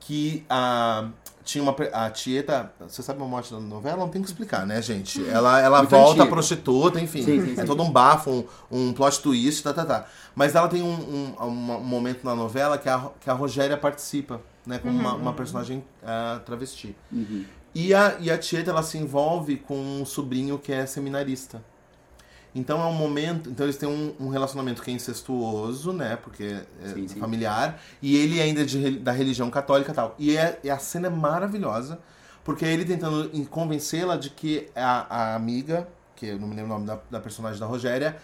que 0.00 0.44
a, 0.48 1.08
tinha 1.44 1.62
uma. 1.62 1.76
A 1.92 2.08
Tieta. 2.08 2.72
Você 2.88 3.02
sabe 3.02 3.22
a 3.22 3.26
morte 3.26 3.52
da 3.52 3.60
novela? 3.60 3.98
Não 3.98 4.08
tem 4.08 4.22
que 4.22 4.28
explicar, 4.28 4.66
né, 4.66 4.80
gente? 4.80 5.22
Ela, 5.28 5.60
ela 5.60 5.78
Muito 5.80 5.90
volta 5.90 6.20
antigo. 6.22 6.28
prostituta, 6.34 7.00
enfim. 7.00 7.22
Sim, 7.22 7.44
sim, 7.44 7.52
é 7.52 7.56
sim. 7.56 7.66
todo 7.66 7.82
um 7.82 7.90
bafo, 7.90 8.30
um, 8.30 8.46
um 8.88 8.92
plot 8.94 9.20
twist, 9.20 9.62
tá, 9.62 9.74
tá, 9.74 9.84
tá. 9.84 10.06
Mas 10.34 10.54
ela 10.54 10.68
tem 10.68 10.82
um, 10.82 10.86
um, 10.88 11.34
um- 11.44 11.46
um 11.76 11.80
momento 11.84 12.24
na 12.24 12.34
novela 12.34 12.78
que 12.78 12.88
a, 12.88 13.10
que 13.20 13.28
a 13.28 13.34
Rogéria 13.34 13.76
participa, 13.76 14.40
né, 14.66 14.78
como 14.78 14.98
uma, 14.98 15.14
uma 15.14 15.32
personagem 15.32 15.84
ah, 16.02 16.40
travesti. 16.44 16.96
Uhum. 17.12 17.44
E 17.74 17.92
a, 17.92 18.16
e 18.20 18.30
a 18.30 18.38
Tieta, 18.38 18.70
ela 18.70 18.82
se 18.82 18.96
envolve 18.96 19.56
com 19.56 19.76
um 19.76 20.04
sobrinho 20.04 20.58
que 20.58 20.72
é 20.72 20.86
seminarista. 20.86 21.62
Então 22.54 22.80
é 22.80 22.86
um 22.86 22.92
momento. 22.92 23.50
Então 23.50 23.66
eles 23.66 23.76
têm 23.76 23.88
um, 23.88 24.14
um 24.20 24.28
relacionamento 24.28 24.80
que 24.80 24.90
é 24.90 24.94
incestuoso, 24.94 25.92
né? 25.92 26.16
Porque 26.16 26.60
é 26.82 26.88
Sim, 26.88 27.08
sim. 27.08 27.18
familiar. 27.18 27.80
E 28.00 28.16
ele 28.16 28.40
ainda 28.40 28.62
é 28.62 28.64
de, 28.64 28.98
da 28.98 29.10
religião 29.10 29.50
católica 29.50 29.90
e 29.90 29.94
tal. 29.94 30.14
E, 30.18 30.36
é, 30.36 30.60
a 30.70 30.78
cena 30.78 31.08
é 31.08 31.10
maravilhosa, 31.10 31.98
porque 32.44 32.64
é 32.64 32.72
ele 32.72 32.84
tentando 32.84 33.28
convencê-la 33.48 34.16
de 34.16 34.30
que 34.30 34.68
a, 34.76 35.32
a 35.32 35.34
amiga, 35.34 35.88
que 36.14 36.26
eu 36.26 36.38
não 36.38 36.46
me 36.46 36.54
lembro 36.54 36.70
o 36.70 36.74
nome 36.74 36.86
da, 36.86 37.00
da 37.10 37.20
personagem 37.20 37.58
da 37.58 37.66
Rogéria, 37.66 38.16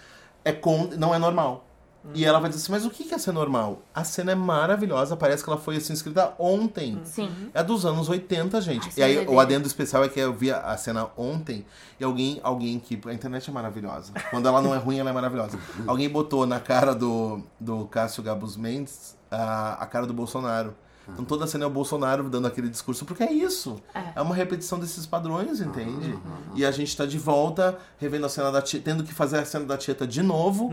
é 0.44 0.52
com, 0.52 0.86
não 0.96 1.12
é 1.12 1.18
normal. 1.18 1.66
E 2.14 2.24
ela 2.24 2.40
vai 2.40 2.48
dizer 2.48 2.62
assim, 2.62 2.72
mas 2.72 2.86
o 2.86 2.90
que 2.90 3.04
que 3.04 3.14
é 3.14 3.18
ser 3.18 3.32
normal? 3.32 3.82
A 3.94 4.02
cena 4.04 4.32
é 4.32 4.34
maravilhosa, 4.34 5.16
parece 5.16 5.44
que 5.44 5.50
ela 5.50 5.58
foi 5.58 5.76
assim, 5.76 5.92
escrita 5.92 6.32
ontem. 6.38 6.98
Sim. 7.04 7.30
É 7.52 7.62
dos 7.62 7.84
anos 7.84 8.08
80, 8.08 8.60
gente. 8.62 8.88
Ai, 8.88 8.92
e 8.96 9.02
aí, 9.02 9.18
sim, 9.26 9.32
o 9.32 9.38
adendo 9.38 9.66
especial 9.66 10.02
é 10.02 10.08
que 10.08 10.18
eu 10.18 10.32
vi 10.32 10.50
a 10.50 10.60
a 10.70 10.76
cena 10.76 11.08
ontem 11.16 11.64
e 11.98 12.04
alguém, 12.04 12.40
alguém 12.42 12.78
que. 12.78 13.00
A 13.06 13.12
internet 13.12 13.48
é 13.48 13.52
maravilhosa. 13.52 14.12
Quando 14.30 14.46
ela 14.46 14.62
não 14.62 14.74
é 14.74 14.78
ruim, 14.78 14.98
ela 14.98 15.10
é 15.10 15.12
maravilhosa. 15.12 15.58
alguém 15.86 16.08
botou 16.08 16.46
na 16.46 16.60
cara 16.60 16.94
do, 16.94 17.42
do 17.58 17.86
Cássio 17.86 18.22
Gabus 18.22 18.56
Mendes 18.56 19.16
a, 19.30 19.82
a 19.82 19.86
cara 19.86 20.06
do 20.06 20.14
Bolsonaro. 20.14 20.74
Então 21.12 21.24
toda 21.24 21.44
a 21.44 21.46
cena 21.46 21.64
é 21.64 21.66
o 21.66 21.70
Bolsonaro 21.70 22.28
dando 22.28 22.46
aquele 22.46 22.68
discurso, 22.68 23.04
porque 23.04 23.22
é 23.22 23.32
isso. 23.32 23.80
É. 23.94 24.12
É, 24.16 24.22
uma 24.22 24.34
repetição 24.34 24.78
desses 24.78 25.06
padrões, 25.06 25.60
entende? 25.60 26.18
E 26.54 26.64
a 26.64 26.70
gente 26.70 26.96
tá 26.96 27.06
de 27.06 27.18
volta, 27.18 27.78
revendo 27.98 28.26
a 28.26 28.28
cena 28.28 28.50
da 28.50 28.62
Tieta, 28.62 28.84
tendo 28.84 29.04
que 29.04 29.12
fazer 29.12 29.38
a 29.38 29.44
cena 29.44 29.64
da 29.64 29.76
Tieta 29.76 30.06
de 30.06 30.22
novo, 30.22 30.72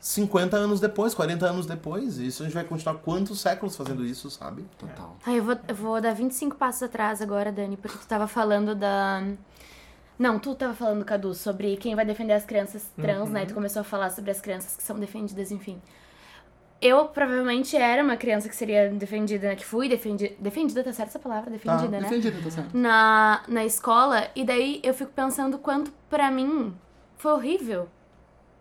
50 0.00 0.56
anos 0.56 0.80
depois, 0.80 1.14
40 1.14 1.46
anos 1.46 1.66
depois. 1.66 2.18
E 2.18 2.26
isso 2.26 2.42
a 2.42 2.46
gente 2.46 2.54
vai 2.54 2.64
continuar 2.64 2.96
quantos 2.96 3.40
séculos 3.40 3.76
fazendo 3.76 4.04
isso, 4.04 4.30
sabe? 4.30 4.64
Total. 4.78 5.16
Ai, 5.26 5.38
eu 5.38 5.44
vou, 5.44 5.56
eu 5.68 5.74
vou 5.74 6.00
dar 6.00 6.14
25 6.14 6.56
passos 6.56 6.82
atrás 6.82 7.22
agora, 7.22 7.52
Dani, 7.52 7.76
porque 7.76 7.98
tu 7.98 8.06
tava 8.06 8.26
falando 8.26 8.74
da. 8.74 9.22
Não, 10.18 10.38
tu 10.38 10.54
tava 10.54 10.74
falando, 10.74 11.04
Cadu, 11.04 11.34
sobre 11.34 11.76
quem 11.76 11.96
vai 11.96 12.04
defender 12.04 12.34
as 12.34 12.44
crianças 12.44 12.88
trans, 12.96 13.30
né? 13.30 13.46
Tu 13.46 13.54
começou 13.54 13.80
a 13.80 13.84
falar 13.84 14.10
sobre 14.10 14.30
as 14.30 14.40
crianças 14.40 14.76
que 14.76 14.82
são 14.82 14.98
defendidas, 14.98 15.50
enfim. 15.50 15.80
Eu 16.80 17.06
provavelmente 17.06 17.76
era 17.76 18.02
uma 18.02 18.16
criança 18.16 18.48
que 18.48 18.54
seria 18.54 18.90
defendida, 18.90 19.48
né? 19.48 19.56
Que 19.56 19.64
fui 19.64 19.88
defendida. 19.88 20.34
Defendida, 20.38 20.84
tá 20.84 20.92
certo 20.92 21.08
essa 21.08 21.18
palavra? 21.18 21.50
Defendida, 21.50 21.88
né? 21.88 22.08
Defendido, 22.08 22.42
tá 22.42 22.50
certo. 22.50 22.76
na, 22.76 23.42
na 23.48 23.64
escola, 23.64 24.28
e 24.36 24.44
daí 24.44 24.80
eu 24.82 24.92
fico 24.92 25.10
pensando 25.12 25.58
quanto 25.58 25.90
pra 26.10 26.30
mim 26.30 26.74
foi 27.16 27.32
horrível 27.32 27.88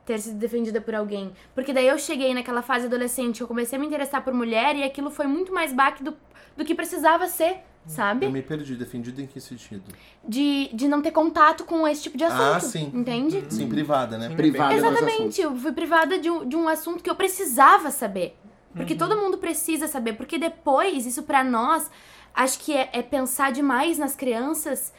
ter 0.05 0.19
sido 0.19 0.37
defendida 0.37 0.81
por 0.81 0.95
alguém. 0.95 1.31
Porque 1.55 1.73
daí 1.73 1.87
eu 1.87 1.97
cheguei 1.97 2.33
naquela 2.33 2.61
fase 2.61 2.85
adolescente, 2.85 3.41
eu 3.41 3.47
comecei 3.47 3.77
a 3.77 3.79
me 3.79 3.87
interessar 3.87 4.23
por 4.23 4.33
mulher 4.33 4.75
e 4.75 4.83
aquilo 4.83 5.09
foi 5.09 5.27
muito 5.27 5.53
mais 5.53 5.71
baque 5.73 6.03
do, 6.03 6.15
do 6.57 6.65
que 6.65 6.75
precisava 6.75 7.27
ser, 7.27 7.57
sabe? 7.87 8.25
Eu 8.25 8.31
me 8.31 8.41
perdi, 8.41 8.75
defendido 8.75 9.21
em 9.21 9.27
que 9.27 9.39
sentido? 9.39 9.83
De, 10.27 10.69
de 10.73 10.87
não 10.87 11.01
ter 11.01 11.11
contato 11.11 11.63
com 11.63 11.87
esse 11.87 12.03
tipo 12.03 12.17
de 12.17 12.23
assunto. 12.23 12.41
Ah, 12.41 12.59
sim. 12.59 12.91
Entende? 12.93 13.43
Sim, 13.49 13.69
privada, 13.69 14.17
né? 14.17 14.29
Privada 14.35 14.75
dos 14.75 14.83
assuntos. 14.83 15.01
Exatamente, 15.03 15.41
eu 15.41 15.55
fui 15.55 15.71
privada 15.71 16.19
de 16.19 16.29
um, 16.29 16.47
de 16.47 16.55
um 16.55 16.67
assunto 16.67 17.03
que 17.03 17.09
eu 17.09 17.15
precisava 17.15 17.91
saber. 17.91 18.37
Porque 18.75 18.95
todo 18.95 19.15
mundo 19.15 19.37
precisa 19.37 19.87
saber. 19.87 20.13
Porque 20.13 20.37
depois, 20.39 21.05
isso 21.05 21.23
pra 21.23 21.43
nós, 21.43 21.91
acho 22.33 22.57
que 22.59 22.73
é, 22.73 22.89
é 22.91 23.01
pensar 23.03 23.51
demais 23.51 23.99
nas 23.99 24.15
crianças. 24.15 24.91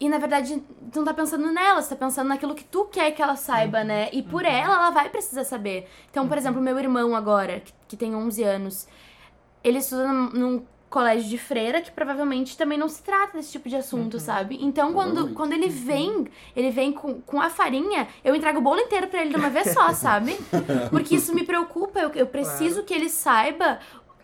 E 0.00 0.08
na 0.08 0.16
verdade, 0.18 0.62
tu 0.90 0.98
não 1.00 1.04
tá 1.04 1.12
pensando 1.12 1.52
nelas, 1.52 1.88
tá 1.88 1.94
pensando 1.94 2.28
naquilo 2.28 2.54
que 2.54 2.64
tu 2.64 2.86
quer 2.86 3.10
que 3.10 3.20
ela 3.20 3.36
saiba, 3.36 3.84
né? 3.84 4.08
E 4.12 4.22
por 4.22 4.46
ela, 4.46 4.74
ela 4.74 4.90
vai 4.90 5.10
precisar 5.10 5.44
saber. 5.44 5.86
Então, 6.10 6.26
por 6.26 6.38
exemplo, 6.38 6.60
meu 6.60 6.78
irmão 6.78 7.14
agora, 7.14 7.60
que, 7.60 7.72
que 7.88 7.96
tem 7.98 8.16
11 8.16 8.42
anos, 8.42 8.88
ele 9.62 9.78
estuda 9.78 10.08
num, 10.10 10.64
colégio 10.90 11.30
de 11.30 11.38
freira 11.38 11.80
que 11.80 11.90
provavelmente 11.92 12.56
também 12.58 12.76
não 12.76 12.88
se 12.88 13.00
trata 13.00 13.38
desse 13.38 13.52
tipo 13.52 13.68
de 13.68 13.76
assunto, 13.76 14.18
sabe? 14.18 14.58
Então, 14.60 14.92
quando, 14.92 15.32
quando 15.34 15.52
ele 15.52 15.68
vem, 15.68 16.26
ele 16.54 16.70
vem 16.70 16.92
com, 16.92 17.20
com 17.22 17.40
a 17.40 17.48
farinha, 17.48 18.08
eu 18.24 18.34
entrego 18.34 18.58
o 18.58 18.62
bolo 18.62 18.80
inteiro 18.80 19.06
pra 19.06 19.20
ele 19.20 19.30
de 19.30 19.36
uma 19.36 19.48
vez 19.48 19.72
só, 19.72 19.92
sabe? 19.94 20.36
Porque 20.90 21.14
isso 21.14 21.32
me 21.32 21.44
preocupa, 21.44 22.00
eu, 22.00 22.10
eu 22.16 22.26
preciso 22.26 22.82
que 22.82 22.92
ele 22.92 23.08
saiba. 23.08 23.78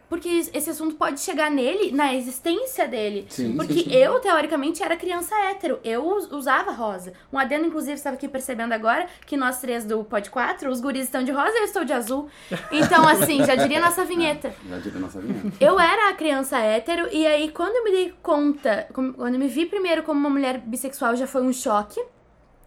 Porque 0.08 0.28
esse 0.54 0.70
assunto 0.70 0.94
pode 0.94 1.20
chegar 1.20 1.50
nele, 1.50 1.90
na 1.92 2.14
existência 2.14 2.86
dele. 2.86 3.26
Sim, 3.28 3.56
Porque 3.56 3.74
sim, 3.74 3.92
eu, 3.92 4.20
teoricamente, 4.20 4.82
era 4.82 4.96
criança 4.96 5.34
hétero. 5.50 5.80
Eu 5.82 6.06
us- 6.06 6.30
usava 6.30 6.70
rosa. 6.70 7.12
Um 7.32 7.38
adendo, 7.38 7.66
inclusive, 7.66 7.94
estava 7.94 8.14
aqui 8.16 8.28
percebendo 8.28 8.72
agora 8.72 9.06
que 9.26 9.36
nós 9.36 9.60
três 9.60 9.84
do 9.84 10.04
Pod 10.04 10.30
4, 10.30 10.70
os 10.70 10.80
guris 10.80 11.04
estão 11.04 11.24
de 11.24 11.32
rosa 11.32 11.52
e 11.56 11.58
eu 11.60 11.64
estou 11.64 11.84
de 11.84 11.92
azul. 11.92 12.28
Então, 12.70 13.06
assim, 13.08 13.44
já 13.44 13.56
diria 13.56 13.80
nossa 13.80 14.04
vinheta. 14.04 14.54
Já 14.68 14.78
diria 14.78 15.00
nossa 15.00 15.20
vinheta. 15.20 15.52
Eu 15.60 15.78
era 15.80 16.10
a 16.10 16.14
criança 16.14 16.58
hétero, 16.58 17.08
e 17.12 17.26
aí 17.26 17.50
quando 17.50 17.74
eu 17.76 17.84
me 17.84 17.90
dei 17.90 18.14
conta, 18.22 18.86
quando 18.92 19.34
eu 19.34 19.38
me 19.40 19.48
vi 19.48 19.66
primeiro 19.66 20.02
como 20.02 20.20
uma 20.20 20.30
mulher 20.30 20.58
bissexual, 20.58 21.16
já 21.16 21.26
foi 21.26 21.42
um 21.42 21.52
choque. 21.52 22.00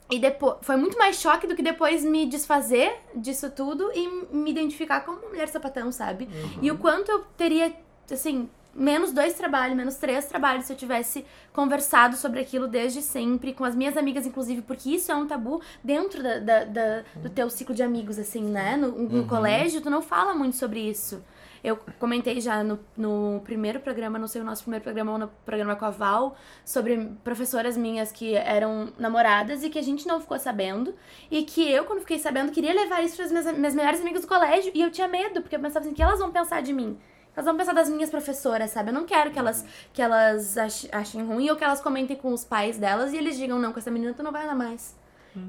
E 0.10 0.18
depois 0.20 0.56
foi 0.62 0.76
muito 0.76 0.98
mais 0.98 1.18
choque 1.22 1.46
do 1.46 1.56
que 1.56 1.62
depois 1.62 2.04
me 2.04 2.26
desfazer 2.26 2.92
disso 3.16 3.50
tudo 3.52 3.92
e 3.94 4.08
me 4.36 4.50
identificar 4.50 5.02
como 5.02 5.20
uma 5.20 5.30
mulher 5.30 5.48
sapatão, 5.48 5.92
sabe? 5.92 6.28
E 6.62 6.72
o 6.72 6.78
quanto 6.80 7.12
eu 7.12 7.20
teria, 7.38 7.72
assim, 8.12 8.50
menos 8.74 9.12
dois 9.12 9.34
trabalhos, 9.36 9.76
menos 9.78 9.96
três 9.98 10.26
trabalhos 10.26 10.66
se 10.66 10.74
eu 10.74 10.78
tivesse 10.78 11.24
conversado 11.54 12.16
sobre 12.16 12.40
aquilo 12.40 12.68
desde 12.68 13.02
sempre, 13.04 13.54
com 13.54 13.64
as 13.64 13.76
minhas 13.76 13.96
amigas, 13.98 14.26
inclusive, 14.26 14.62
porque 14.64 14.90
isso 14.90 15.12
é 15.12 15.16
um 15.16 15.28
tabu 15.28 15.62
dentro 15.84 16.24
da, 16.24 16.40
da- 16.40 16.64
da- 16.66 17.04
do 17.16 17.30
teu 17.30 17.48
ciclo 17.50 17.76
de 17.76 17.84
amigos, 17.84 18.18
assim, 18.18 18.42
né? 18.44 18.78
No, 18.78 18.88
no 18.92 19.28
colégio, 19.28 19.80
tu 19.82 19.90
não 19.92 20.02
fala 20.02 20.34
muito 20.34 20.56
sobre 20.56 20.80
isso. 20.80 21.24
Eu 21.64 21.78
comentei 22.00 22.40
já 22.40 22.64
no, 22.64 22.80
no 22.96 23.42
primeiro 23.44 23.80
programa, 23.80 24.18
não 24.20 24.28
sei 24.28 24.42
o 24.42 24.46
nosso 24.46 24.64
primeiro 24.64 24.84
programa 24.84 25.12
ou 25.12 25.18
no 25.18 25.28
programa 25.46 25.76
com 25.76 25.86
a 25.86 25.90
Val, 25.90 26.36
sobre 26.64 27.12
professoras 27.24 27.76
minhas 27.78 28.12
que 28.12 28.36
eram 28.36 28.94
namoradas 28.98 29.64
e 29.64 29.70
que 29.70 29.78
a 29.80 29.82
gente 29.84 30.08
não 30.08 30.20
ficou 30.22 30.40
sabendo. 30.40 30.96
E 31.30 31.44
que 31.44 31.70
eu, 31.72 31.86
quando 31.86 32.00
fiquei 32.02 32.20
sabendo, 32.20 32.52
queria 32.52 32.74
levar 32.74 33.04
isso 33.04 33.16
para 33.16 33.26
as 33.26 33.32
minhas, 33.32 33.58
minhas 33.58 33.76
melhores 33.76 34.02
amigas 34.02 34.22
do 34.22 34.28
colégio. 34.28 34.72
E 34.76 34.82
eu 34.82 34.92
tinha 34.92 35.08
medo, 35.08 35.42
porque 35.42 35.56
eu 35.56 35.60
pensava 35.60 35.84
assim, 35.86 35.94
o 35.94 35.96
que 35.96 36.04
elas 36.04 36.20
vão 36.20 36.32
pensar 36.32 36.62
de 36.62 36.74
mim? 36.74 36.98
Elas 37.36 37.46
vão 37.46 37.56
pensar 37.56 37.74
das 37.74 37.90
minhas 37.90 38.10
professoras, 38.10 38.72
sabe? 38.72 38.90
Eu 38.90 38.94
não 38.94 39.06
quero 39.06 39.32
que 39.32 39.40
elas, 39.40 39.66
que 39.94 40.02
elas 40.02 40.58
ach- 40.58 40.90
achem 40.92 41.24
ruim 41.26 41.50
ou 41.50 41.56
que 41.56 41.64
elas 41.64 41.80
comentem 41.80 42.18
com 42.18 42.34
os 42.34 42.44
pais 42.44 42.78
delas 42.78 43.14
e 43.14 43.18
eles 43.18 43.38
digam, 43.38 43.58
não, 43.60 43.72
com 43.72 43.80
essa 43.80 43.92
menina 43.92 44.14
tu 44.14 44.22
não 44.24 44.32
vai 44.32 44.44
andar 44.44 44.56
mais. 44.56 44.99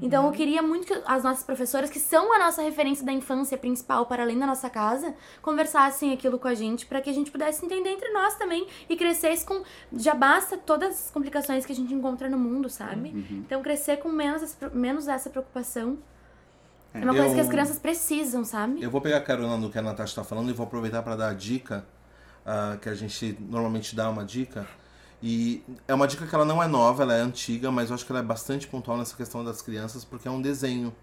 Então 0.01 0.25
eu 0.25 0.31
queria 0.31 0.61
muito 0.61 0.85
que 0.87 0.93
as 1.05 1.23
nossas 1.23 1.43
professoras, 1.43 1.89
que 1.89 1.99
são 1.99 2.33
a 2.33 2.39
nossa 2.39 2.61
referência 2.61 3.05
da 3.05 3.11
infância 3.11 3.57
principal 3.57 4.05
para 4.05 4.23
além 4.23 4.37
da 4.37 4.45
nossa 4.45 4.69
casa, 4.69 5.13
conversassem 5.41 6.13
aquilo 6.13 6.37
com 6.39 6.47
a 6.47 6.53
gente 6.53 6.85
para 6.85 7.01
que 7.01 7.09
a 7.09 7.13
gente 7.13 7.31
pudesse 7.31 7.65
entender 7.65 7.89
entre 7.89 8.09
nós 8.11 8.35
também 8.35 8.67
e 8.87 8.95
crescesse 8.95 9.45
com 9.45 9.63
já 9.91 10.13
basta 10.13 10.55
todas 10.57 11.05
as 11.05 11.11
complicações 11.11 11.65
que 11.65 11.71
a 11.71 11.75
gente 11.75 11.93
encontra 11.93 12.29
no 12.29 12.37
mundo, 12.37 12.69
sabe? 12.69 13.09
Então 13.45 13.61
crescer 13.61 13.97
com 13.97 14.09
menos, 14.09 14.43
essa- 14.43 14.69
menos 14.69 15.07
essa 15.07 15.29
preocupação 15.29 15.97
é 16.93 16.99
uma 16.99 17.13
coisa 17.13 17.29
Eu- 17.29 17.33
que 17.35 17.39
as 17.41 17.47
crianças 17.49 17.79
precisam, 17.79 18.43
sabe? 18.45 18.81
Eu 18.83 18.91
vou 18.91 19.01
pegar 19.01 19.21
carona 19.21 19.57
no 19.57 19.69
que 19.69 19.77
a 19.79 19.81
Natasha 19.81 20.15
tá 20.15 20.23
falando 20.23 20.49
e 20.49 20.53
vou 20.53 20.65
aproveitar 20.65 21.01
para 21.01 21.15
dar 21.15 21.29
a 21.29 21.33
dica, 21.33 21.85
ah, 22.45 22.77
que 22.81 22.87
a 22.87 22.93
gente 22.95 23.37
normalmente 23.39 23.95
dá 23.95 24.09
uma 24.09 24.23
dica. 24.23 24.67
E 25.21 25.63
é 25.87 25.93
uma 25.93 26.07
dica 26.07 26.25
que 26.25 26.33
ela 26.33 26.45
não 26.45 26.61
é 26.61 26.67
nova, 26.67 27.03
ela 27.03 27.15
é 27.15 27.21
antiga, 27.21 27.71
mas 27.71 27.89
eu 27.89 27.95
acho 27.95 28.05
que 28.05 28.11
ela 28.11 28.19
é 28.19 28.23
bastante 28.23 28.67
pontual 28.67 28.97
nessa 28.97 29.15
questão 29.15 29.43
das 29.43 29.61
crianças, 29.61 30.03
porque 30.03 30.27
é 30.27 30.31
um 30.31 30.41
desenho. 30.41 30.93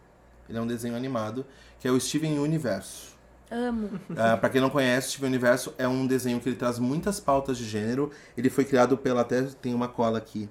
Ele 0.49 0.59
é 0.59 0.61
um 0.61 0.67
desenho 0.67 0.97
animado, 0.97 1.45
que 1.79 1.87
é 1.87 1.91
o 1.91 2.01
Steven 2.01 2.39
Universo. 2.39 3.17
Amo. 3.51 3.91
Ah, 4.17 4.37
pra 4.37 4.49
quem 4.49 4.61
não 4.61 4.71
conhece, 4.71 5.11
Steven 5.11 5.29
Universo 5.29 5.73
é 5.79 5.87
um 5.87 6.07
desenho 6.07 6.41
que 6.41 6.49
ele 6.49 6.57
traz 6.57 6.79
muitas 6.79 7.21
pautas 7.21 7.57
de 7.57 7.65
gênero. 7.65 8.11
Ele 8.37 8.51
foi 8.51 8.65
criado 8.65 8.97
pela, 8.97 9.21
até 9.21 9.43
tem 9.43 9.75
uma 9.75 9.89
cola 9.89 10.19
aqui, 10.19 10.49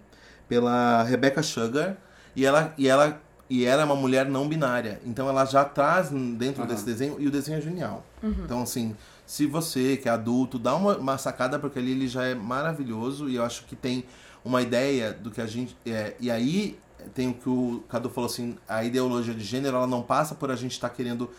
pela 0.48 1.04
Rebecca 1.04 1.44
Sugar. 1.44 1.98
E 2.36 2.46
ela, 2.46 2.74
e 2.78 2.88
ela 2.88 3.22
e 3.50 3.66
ela 3.66 3.82
é 3.82 3.86
uma 3.86 3.96
mulher 3.96 4.26
não 4.26 4.48
binária. 4.48 5.00
Então 5.06 5.30
ela 5.30 5.46
já 5.46 5.64
traz 5.64 6.10
dentro 6.10 6.62
Aham. 6.64 6.70
desse 6.72 6.86
desenho, 6.86 7.16
e 7.20 7.28
o 7.28 7.32
desenho 7.32 7.58
é 7.58 7.62
genial. 7.62 8.06
Então, 8.22 8.62
assim, 8.62 8.96
se 9.28 9.46
você 9.46 9.98
que 9.98 10.10
é 10.10 10.12
adulto, 10.12 10.58
dá 10.58 10.76
uma, 10.76 10.98
uma 10.98 11.18
sacada, 11.20 11.60
porque 11.60 11.78
ali 11.80 11.92
ele 11.92 12.08
já 12.08 12.24
é 12.26 12.34
maravilhoso. 12.36 13.30
E 13.30 13.36
eu 13.36 13.44
acho 13.46 13.66
que 13.66 13.76
tem 13.76 14.06
uma 14.44 14.62
ideia 14.64 15.14
do 15.14 15.30
que 15.30 15.42
a 15.42 15.46
gente. 15.48 15.78
é, 15.86 16.16
e 16.20 16.32
aí 16.32 16.80
tem 17.14 17.30
o 17.30 17.34
que 17.36 17.50
o 17.50 17.84
Cadu 17.90 18.10
falou 18.10 18.30
assim, 18.30 18.58
a 18.68 18.84
ideologia 18.84 19.34
de 19.36 19.44
gênero, 19.44 19.78
ela 19.78 19.88
não 19.88 20.02
passa 20.02 20.34
por 20.36 20.50
a 20.52 20.56
gente 20.56 20.72
estar 20.72 20.90
querendo 20.90 21.30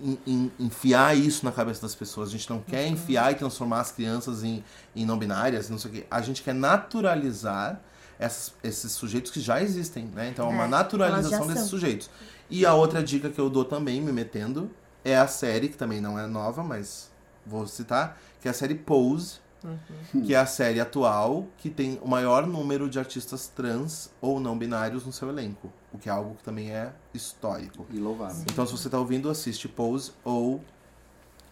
en- 0.00 0.18
en- 0.26 0.50
enfiar 0.58 1.16
isso 1.16 1.44
na 1.44 1.52
cabeça 1.52 1.82
das 1.82 1.94
pessoas. 1.96 2.28
A 2.28 2.32
gente 2.32 2.48
não 2.50 2.60
quer 2.60 2.86
enfiar 2.86 3.32
e 3.32 3.34
transformar 3.34 3.80
as 3.80 3.90
crianças 3.90 4.44
em, 4.44 4.62
em 4.94 5.04
não 5.06 5.18
binárias, 5.18 5.68
não 5.70 5.78
sei 5.78 5.90
o 5.90 5.94
quê. 5.94 6.06
A 6.10 6.22
gente 6.22 6.42
quer 6.42 6.54
naturalizar 6.54 7.80
essas- 8.18 8.52
esses 8.62 8.92
sujeitos 8.92 9.30
que 9.30 9.40
já 9.40 9.62
existem, 9.62 10.04
né? 10.14 10.28
Então, 10.28 10.46
é 10.46 10.50
uma 10.52 10.64
É, 10.64 10.68
naturalização 10.68 11.46
desses 11.46 11.68
sujeitos. 11.70 12.10
E 12.50 12.66
a 12.66 12.74
outra 12.74 13.02
dica 13.02 13.30
que 13.30 13.38
eu 13.40 13.48
dou 13.50 13.64
também, 13.64 14.00
me 14.00 14.12
metendo, 14.12 14.70
é 15.04 15.16
a 15.16 15.26
série, 15.26 15.68
que 15.68 15.76
também 15.76 16.00
não 16.00 16.18
é 16.18 16.26
nova, 16.26 16.62
mas 16.62 17.09
vou 17.50 17.66
citar, 17.66 18.18
que 18.40 18.48
é 18.48 18.50
a 18.50 18.54
série 18.54 18.74
Pose, 18.74 19.40
que 20.24 20.34
é 20.34 20.38
a 20.38 20.46
série 20.46 20.80
atual 20.80 21.46
que 21.58 21.68
tem 21.68 21.98
o 22.02 22.08
maior 22.08 22.46
número 22.46 22.88
de 22.88 22.98
artistas 22.98 23.48
trans 23.48 24.10
ou 24.20 24.40
não 24.40 24.56
binários 24.56 25.04
no 25.04 25.12
seu 25.12 25.28
elenco, 25.28 25.70
o 25.92 25.98
que 25.98 26.08
é 26.08 26.12
algo 26.12 26.36
que 26.36 26.42
também 26.42 26.70
é 26.70 26.92
histórico. 27.12 27.86
E 27.90 27.98
louvável. 27.98 28.42
Então, 28.50 28.64
se 28.64 28.72
você 28.72 28.88
tá 28.88 28.98
ouvindo, 28.98 29.28
assiste 29.28 29.68
Pose 29.68 30.12
ou 30.24 30.62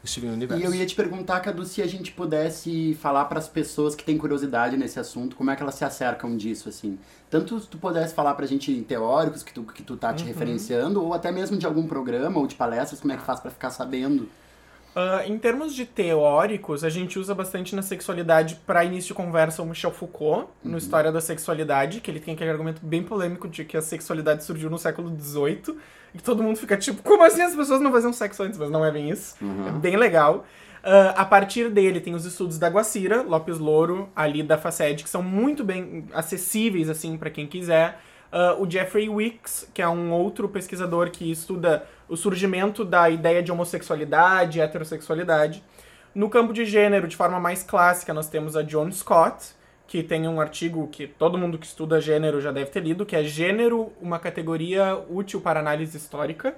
Steven 0.07 0.31
Universo. 0.31 0.63
E 0.63 0.65
eu 0.65 0.75
ia 0.75 0.87
te 0.87 0.95
perguntar, 0.95 1.41
Cadu, 1.41 1.65
se 1.67 1.83
a 1.83 1.87
gente 1.87 2.13
pudesse 2.13 2.95
falar 2.95 3.27
para 3.27 3.39
as 3.39 3.49
pessoas 3.49 3.95
que 3.95 4.05
têm 4.05 4.17
curiosidade 4.17 4.77
nesse 4.77 4.99
assunto, 4.99 5.37
como 5.37 5.51
é 5.51 5.57
que 5.57 5.63
elas 5.63 5.75
se 5.75 5.85
acercam 5.85 6.37
disso, 6.37 6.69
assim. 6.69 6.99
Tanto 7.29 7.61
se 7.61 7.67
tu 7.67 7.79
pudesse 7.79 8.15
falar 8.15 8.35
pra 8.35 8.47
gente 8.47 8.73
em 8.73 8.83
teóricos 8.83 9.43
que 9.43 9.53
tu, 9.53 9.65
que 9.65 9.83
tu 9.83 9.97
tá 9.97 10.15
te 10.15 10.25
referenciando, 10.25 11.03
ou 11.03 11.13
até 11.13 11.31
mesmo 11.31 11.59
de 11.59 11.67
algum 11.67 11.87
programa 11.87 12.39
ou 12.41 12.47
de 12.47 12.55
palestras, 12.55 13.01
como 13.01 13.13
é 13.13 13.17
que 13.17 13.23
faz 13.23 13.41
pra 13.41 13.51
ficar 13.51 13.71
sabendo. 13.71 14.29
Ah, 14.97 15.23
em 15.27 15.39
termos 15.39 15.75
de 15.75 15.85
teóricos, 15.85 16.83
a 16.83 16.89
gente 16.89 17.19
usa 17.19 17.35
bastante 17.35 17.75
na 17.75 17.83
sexualidade 17.83 18.57
para 18.67 18.85
início 18.85 19.09
de 19.09 19.15
conversa 19.15 19.63
o 19.63 19.67
Michel 19.67 19.93
Foucault, 19.93 20.49
no 20.65 20.77
História 20.77 21.13
da 21.13 21.21
Sexualidade, 21.21 22.01
que 22.01 22.11
ele 22.11 22.21
tem 22.21 22.35
aquele 22.35 22.51
argumento 22.51 22.85
bem 22.85 23.03
polêmico 23.03 23.47
de 23.49 23.65
que 23.65 23.77
a 23.77 23.83
sexualidade 23.83 24.45
surgiu 24.45 24.69
no 24.69 24.79
século 24.79 25.15
XVIII, 25.17 25.77
e 26.15 26.19
que 26.19 26.25
todo 26.25 26.43
mundo 26.43 26.57
fica 26.57 26.77
tipo, 26.77 27.03
como 27.03 27.23
assim 27.23 27.43
as 27.43 27.55
pessoas 27.55 27.81
não 27.81 27.93
faziam 27.93 28.13
sexo 28.13 28.43
antes? 28.43 28.59
Mas 28.59 28.71
não 28.71 28.85
é 28.85 28.91
bem 28.91 29.11
isso. 29.11 29.37
É 29.69 29.73
bem 29.73 29.97
legal. 29.97 30.45
Ah, 30.83 31.15
a 31.17 31.25
partir 31.25 31.71
dele 31.71 32.01
tem 32.01 32.15
os 32.15 32.25
estudos 32.25 32.59
da 32.59 32.69
Guacira, 32.69 33.23
Lopes 33.23 33.59
Louro, 33.59 34.09
ali 34.17 34.43
da 34.43 34.57
Faced, 34.57 35.05
que 35.05 35.11
são 35.11 35.23
muito 35.23 35.63
bem 35.63 36.07
acessíveis, 36.13 36.89
assim, 36.89 37.17
para 37.17 37.31
quem 37.31 37.47
quiser. 37.47 38.01
Ah, 38.31 38.57
o 38.59 38.71
Jeffrey 38.71 39.09
Wicks, 39.09 39.71
que 39.73 39.83
é 39.83 39.89
um 39.89 40.13
outro 40.13 40.49
pesquisador 40.49 41.11
que 41.11 41.31
estuda 41.31 41.87
o 42.09 42.17
surgimento 42.17 42.85
da 42.85 43.09
ideia 43.09 43.43
de 43.43 43.51
homossexualidade, 43.51 44.61
heterossexualidade. 44.61 45.63
No 46.15 46.29
campo 46.29 46.53
de 46.53 46.65
gênero, 46.65 47.07
de 47.07 47.17
forma 47.17 47.39
mais 47.41 47.63
clássica, 47.63 48.13
nós 48.13 48.29
temos 48.29 48.57
a 48.57 48.63
John 48.63 48.91
Scott, 48.91 49.55
que 49.87 50.03
tem 50.03 50.29
um 50.29 50.41
artigo 50.41 50.89
que 50.89 51.07
todo 51.07 51.39
mundo 51.39 51.59
que 51.59 51.67
estuda 51.67 52.01
gênero 52.01 52.41
já 52.41 52.53
deve 52.53 52.71
ter 52.71 52.83
lido, 52.83 53.07
que 53.07 53.17
é 53.17 53.23
Gênero, 53.25 53.93
uma 54.01 54.19
categoria 54.19 54.99
útil 55.09 55.41
para 55.41 55.61
análise 55.61 55.97
histórica 55.97 56.55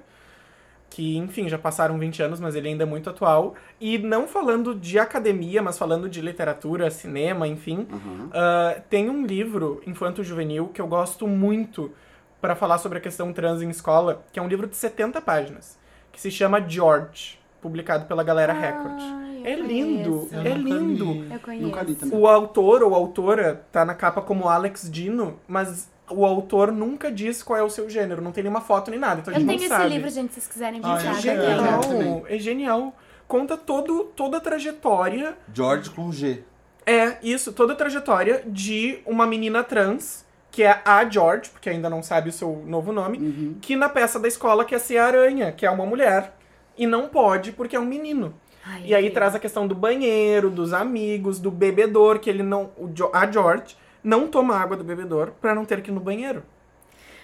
que, 0.90 1.16
enfim, 1.16 1.48
já 1.48 1.56
passaram 1.56 1.96
20 1.98 2.20
anos, 2.22 2.40
mas 2.40 2.56
ele 2.56 2.68
ainda 2.68 2.82
é 2.82 2.86
muito 2.86 3.08
atual. 3.08 3.54
E 3.80 3.96
não 3.96 4.26
falando 4.26 4.74
de 4.74 4.98
academia, 4.98 5.62
mas 5.62 5.78
falando 5.78 6.08
de 6.08 6.20
literatura, 6.20 6.90
cinema, 6.90 7.46
enfim, 7.46 7.86
ah, 8.32 8.80
tem 8.90 9.08
um 9.08 9.24
livro, 9.24 9.80
Infanto 9.86 10.24
Juvenil, 10.24 10.68
que 10.68 10.80
eu 10.80 10.88
gosto 10.88 11.28
muito 11.28 11.92
para 12.40 12.56
falar 12.56 12.78
sobre 12.78 12.98
a 12.98 13.00
questão 13.00 13.32
trans 13.32 13.62
em 13.62 13.70
escola, 13.70 14.24
que 14.32 14.40
é 14.40 14.42
um 14.42 14.48
livro 14.48 14.66
de 14.66 14.76
70 14.76 15.20
páginas, 15.20 15.78
que 16.10 16.20
se 16.20 16.30
chama 16.30 16.60
George, 16.66 17.38
publicado 17.62 18.06
pela 18.06 18.24
Galera 18.24 18.52
Record. 18.52 18.98
Ai, 18.98 19.42
eu 19.44 19.46
É 19.46 19.54
lindo, 19.56 20.28
é 20.32 20.54
lindo. 20.54 21.26
Eu 21.32 21.38
conheço. 21.40 21.66
Nunca 21.66 21.82
li 21.82 21.94
também. 21.94 22.18
O 22.18 22.26
autor 22.26 22.82
ou 22.82 22.94
autora 22.94 23.64
tá 23.70 23.84
na 23.84 23.94
capa 23.94 24.20
como 24.22 24.48
Alex 24.48 24.90
Dino, 24.90 25.38
mas 25.46 25.88
o 26.10 26.24
autor 26.26 26.72
nunca 26.72 27.10
diz 27.10 27.42
qual 27.42 27.58
é 27.58 27.62
o 27.62 27.70
seu 27.70 27.88
gênero, 27.88 28.20
não 28.20 28.32
tem 28.32 28.42
nenhuma 28.44 28.60
foto 28.60 28.90
nem 28.90 28.98
nada, 29.00 29.20
então 29.20 29.32
a 29.32 29.36
Eu 29.36 29.40
gente 29.40 29.48
tenho 29.48 29.58
não 29.60 29.66
esse 29.66 29.74
sabe. 29.82 29.94
livro, 29.94 30.10
gente, 30.10 30.28
se 30.34 30.40
vocês 30.40 30.46
quiserem 30.52 30.80
Ah, 30.82 30.94
É 30.94 31.12
visitar. 31.12 31.34
eu 31.34 31.42
eu 31.42 31.56
genial, 31.58 31.80
também. 31.80 32.22
é 32.28 32.38
genial. 32.38 32.94
Conta 33.28 33.56
todo, 33.56 34.04
toda 34.16 34.38
a 34.38 34.40
trajetória, 34.40 35.36
George 35.54 35.90
com 35.90 36.10
G. 36.10 36.42
é 36.86 37.16
isso, 37.22 37.52
toda 37.52 37.72
a 37.74 37.76
trajetória 37.76 38.42
de 38.46 38.98
uma 39.06 39.26
menina 39.26 39.62
trans, 39.62 40.24
que 40.50 40.64
é 40.64 40.80
a 40.84 41.08
George, 41.08 41.48
porque 41.50 41.70
ainda 41.70 41.88
não 41.88 42.02
sabe 42.02 42.28
o 42.30 42.32
seu 42.32 42.62
novo 42.66 42.92
nome, 42.92 43.18
Uhum. 43.18 43.56
que 43.60 43.76
na 43.76 43.88
peça 43.88 44.18
da 44.18 44.26
escola 44.26 44.64
quer 44.64 44.80
ser 44.80 44.98
a 44.98 45.06
aranha, 45.06 45.52
que 45.52 45.64
é 45.64 45.70
uma 45.70 45.86
mulher, 45.86 46.34
e 46.76 46.86
não 46.88 47.06
pode 47.08 47.52
porque 47.52 47.76
é 47.76 47.80
um 47.80 47.84
menino. 47.84 48.34
Ai, 48.66 48.80
E 48.80 48.94
aí 48.94 49.02
incrível. 49.02 49.14
traz 49.14 49.34
a 49.34 49.38
questão 49.38 49.66
do 49.68 49.74
banheiro, 49.74 50.50
dos 50.50 50.72
amigos, 50.72 51.38
do 51.38 51.50
bebedor, 51.52 52.18
que 52.18 52.28
ele 52.28 52.42
não. 52.42 52.70
o 52.76 52.88
Jo- 52.88 53.10
a 53.12 53.30
George 53.30 53.76
não 54.02 54.26
toma 54.28 54.56
água 54.56 54.76
do 54.76 54.84
bebedor 54.84 55.32
pra 55.40 55.54
não 55.54 55.64
ter 55.64 55.80
que 55.82 55.90
ir 55.90 55.94
no 55.94 56.00
banheiro. 56.00 56.42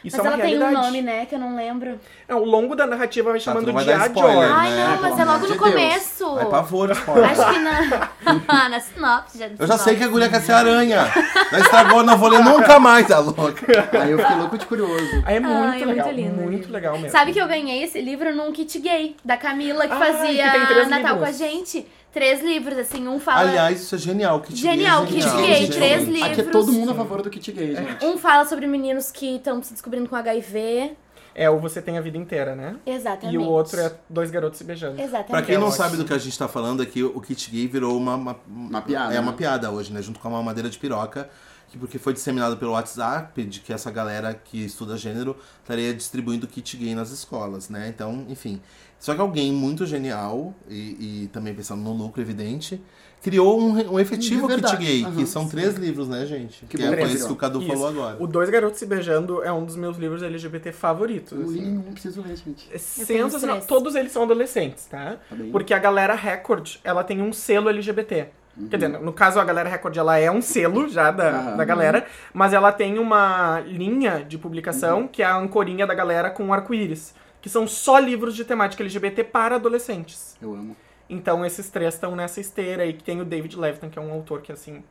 Isso 0.05 0.19
Mas 0.19 0.27
é 0.27 0.29
uma 0.29 0.35
ela 0.35 0.43
tem 0.45 0.57
realidade. 0.57 0.77
um 0.77 0.83
nome, 0.87 1.03
né, 1.03 1.27
que 1.27 1.35
eu 1.35 1.39
não 1.39 1.57
lembro. 1.57 1.99
É, 2.29 2.33
ao 2.33 2.45
longo 2.45 2.77
da 2.77 2.87
narrativa 2.87 3.31
vai 3.31 3.41
tu 3.41 3.43
chamando 3.43 3.73
vai 3.73 3.83
de 3.83 3.91
a 3.93 4.07
spoiler, 4.07 4.33
George. 4.35 4.49
né? 4.53 4.55
Ai, 4.57 4.71
não, 4.71 5.03
mas 5.03 5.19
é 5.19 5.25
logo 5.25 5.31
amor 5.31 5.41
no 5.41 5.47
de 5.47 5.59
Deus. 5.59 5.59
começo. 5.73 6.37
Ai, 6.39 6.45
pavor, 6.47 6.91
spoiler. 6.93 7.31
Acho 7.31 7.53
que 7.53 7.59
na, 7.59 8.69
na 8.69 8.81
sinopse. 8.81 9.39
Já 9.39 9.49
Eu 9.59 9.67
já 9.67 9.79
sei 9.79 9.97
que 9.97 10.05
a 10.05 10.09
guria 10.09 10.29
quer 10.29 10.41
ser 10.43 10.53
aranha. 10.53 11.07
Já 11.51 11.59
estragou, 11.59 12.05
não 12.05 12.17
vou 12.17 12.29
ler 12.29 12.45
nunca 12.45 12.79
mais, 12.79 13.11
a 13.11 13.19
louca. 13.19 13.67
Aí 14.01 14.13
eu 14.13 14.19
fiquei 14.19 14.37
louco 14.37 14.57
de 14.59 14.67
curioso. 14.67 15.23
Aí 15.25 15.37
é 15.37 15.41
muito 15.41 15.55
Ai, 15.57 15.83
é 15.83 15.87
muito 15.87 15.97
legal. 15.97 16.13
lindo, 16.13 16.35
muito 16.43 16.61
lindo. 16.63 16.73
legal 16.73 16.93
mesmo. 16.99 17.11
Sabe 17.11 17.33
que 17.33 17.41
eu 17.41 17.49
ganhei 17.49 17.83
esse 17.83 18.01
livro 18.01 18.33
num 18.33 18.53
kit 18.53 18.79
gay, 18.79 19.17
da 19.25 19.37
Camila, 19.37 19.89
que 19.89 19.93
Ai, 19.95 20.13
fazia 20.13 20.51
que 20.53 20.67
tem 20.69 20.87
Natal 20.89 20.99
livros. 20.99 21.19
com 21.19 21.25
a 21.25 21.33
gente. 21.33 21.87
Três 22.17 22.43
livros, 22.43 22.79
assim, 22.79 23.07
um 23.07 23.21
fala... 23.21 23.41
Aliás, 23.41 23.79
isso 23.83 23.95
é 23.95 23.99
genial. 23.99 24.41
Kit 24.41 24.63
gay 24.63 24.71
é 24.71 24.75
Genial, 24.75 25.05
kit 25.05 25.21
genial, 25.21 25.37
gay, 25.37 25.55
gente. 25.57 25.73
três 25.77 26.03
Aqui 26.03 26.23
é 26.23 26.29
livros. 26.29 26.51
todo 26.51 26.73
mundo 26.73 26.93
a 26.93 26.95
favor 26.95 27.21
do 27.21 27.29
kit 27.29 27.53
gay, 27.53 27.77
gente. 27.77 28.03
Um 28.07 28.17
fala 28.17 28.47
sobre 28.47 28.67
meninos 28.67 29.11
que 29.11 29.37
estão 29.37 29.63
se 29.63 29.75
descobrindo 29.75 30.09
com 30.09 30.17
HIV. 30.17 30.93
É 31.35 31.51
o 31.51 31.59
Você 31.61 31.83
Tem 31.83 31.99
a 31.99 32.01
Vida 32.01 32.17
Inteira, 32.17 32.57
né? 32.57 32.77
Exatamente. 32.87 33.35
E 33.35 33.37
o 33.37 33.43
outro 33.43 33.79
é 33.79 33.93
Dois 34.09 34.31
Garotos 34.31 34.57
Se 34.57 34.65
Beijando. 34.65 34.99
Exatamente. 34.99 35.27
Pra 35.31 35.43
quem 35.43 35.59
não 35.59 35.71
sabe 35.71 35.99
do 35.99 36.07
que 36.07 36.15
a 36.15 36.19
gente 36.19 36.39
tá 36.39 36.49
falando 36.49 36.81
aqui, 36.83 37.03
o 37.05 37.21
kit 37.21 37.51
gay 37.51 37.67
virou 37.69 37.95
uma, 37.99 38.15
uma, 38.15 38.37
Uma 38.49 38.81
piada, 38.81 39.13
É 39.15 39.21
uma 39.21 39.33
né? 39.33 39.37
piada 39.37 39.71
hoje, 39.71 39.93
né? 39.93 40.01
Junto 40.01 40.19
com 40.19 40.29
a 40.29 40.31
mamadeira 40.31 40.71
de 40.71 40.79
piroca. 40.79 41.29
Que 41.77 41.81
porque 41.81 41.99
foi 41.99 42.15
disseminado 42.15 42.57
pelo 42.57 42.73
WhatsApp 42.73 43.45
de 43.45 43.61
que 43.61 43.71
essa 43.73 43.91
galera 43.91 44.33
que 44.33 44.65
estuda 44.65 44.97
gênero 44.97 45.37
estaria 45.61 45.93
distribuindo 45.93 46.47
kit 46.47 46.77
gay 46.77 46.95
nas 46.95 47.11
escolas, 47.11 47.69
né? 47.69 47.89
Então, 47.89 48.25
enfim. 48.29 48.61
Só 48.99 49.15
que 49.15 49.21
alguém 49.21 49.53
muito 49.53 49.85
genial, 49.85 50.55
e, 50.69 51.25
e 51.25 51.31
também 51.33 51.55
pensando 51.55 51.83
no 51.83 51.93
lucro 51.93 52.23
evidente, 52.23 52.81
criou 53.23 53.61
um, 53.61 53.93
um 53.93 54.01
efetivo 54.01 54.49
verdade. 54.49 54.77
kit 54.79 54.87
gay, 54.87 55.05
Aham, 55.05 55.17
que 55.17 55.27
são 55.27 55.47
três 55.47 55.75
livros, 55.75 56.09
né, 56.09 56.25
gente? 56.25 56.65
Que 56.65 56.79
Que, 56.79 56.83
é 56.83 56.91
virou. 56.91 57.07
isso 57.07 57.27
que 57.27 57.33
o 57.33 57.37
Cadu 57.37 57.59
Isso. 57.61 57.69
falou 57.69 57.89
agora. 57.89 58.17
O 58.19 58.27
Dois 58.27 58.49
Garotos 58.49 58.79
Se 58.79 58.87
Beijando 58.87 59.43
é 59.43 59.53
um 59.53 59.65
dos 59.67 59.77
meus 59.77 59.99
livros 59.99 60.23
LGBT 60.23 60.73
favoritos. 60.73 61.33
Li, 61.33 61.61
assim. 61.61 61.73
não 61.73 61.93
preciso 61.93 62.23
ler, 62.23 62.37
gente. 62.37 62.69
É 62.73 62.79
sensacional. 62.79 63.57
três. 63.57 63.67
Todos 63.67 63.95
eles 63.95 64.13
são 64.13 64.23
adolescentes, 64.23 64.87
tá? 64.87 65.17
Tá. 65.29 65.37
Porque 65.53 65.75
a 65.75 65.79
galera 65.79 66.15
Record, 66.15 66.77
ela 66.83 67.05
tem 67.05 67.21
um 67.21 67.33
selo 67.35 67.69
LGBT. 67.69 68.29
Quer 68.71 68.77
dizer, 68.77 68.89
no 68.89 69.13
caso, 69.13 69.39
a 69.39 69.45
galera 69.45 69.69
Record, 69.69 69.97
ela 69.97 70.17
é 70.19 70.31
um 70.31 70.41
selo 70.41 70.89
já 70.89 71.11
da, 71.11 71.29
Aham. 71.29 71.57
da 71.57 71.65
galera, 71.65 72.07
mas 72.33 72.55
ela 72.55 72.73
tem 72.73 72.99
uma 72.99 73.61
linha 73.61 74.25
de 74.25 74.39
publicação 74.39 75.07
que 75.07 75.23
é 75.23 75.27
a 75.27 75.37
ancorinha 75.37 75.87
da 75.87 75.95
galera 75.95 76.31
com 76.31 76.53
arco-íris. 76.53 77.15
Que 77.43 77.51
são 77.51 77.69
só 77.69 77.99
livros 77.99 78.35
de 78.35 78.45
temática 78.45 78.83
LGBT 78.83 79.25
para 79.25 79.57
adolescentes. 79.57 80.37
Eu 80.41 80.55
amo. 80.55 80.77
Então, 81.09 81.45
esses 81.45 81.71
três 81.71 81.95
estão 81.95 82.17
nessa 82.17 82.41
esteira 82.41 82.85
e 82.87 82.93
que 82.93 83.05
tem 83.05 83.21
o 83.21 83.25
David 83.25 83.57
Levitan, 83.57 83.89
que 83.89 83.99
é 83.99 84.03
um 84.03 84.11
autor 84.11 84.41
que, 84.43 84.51
assim, 84.51 84.83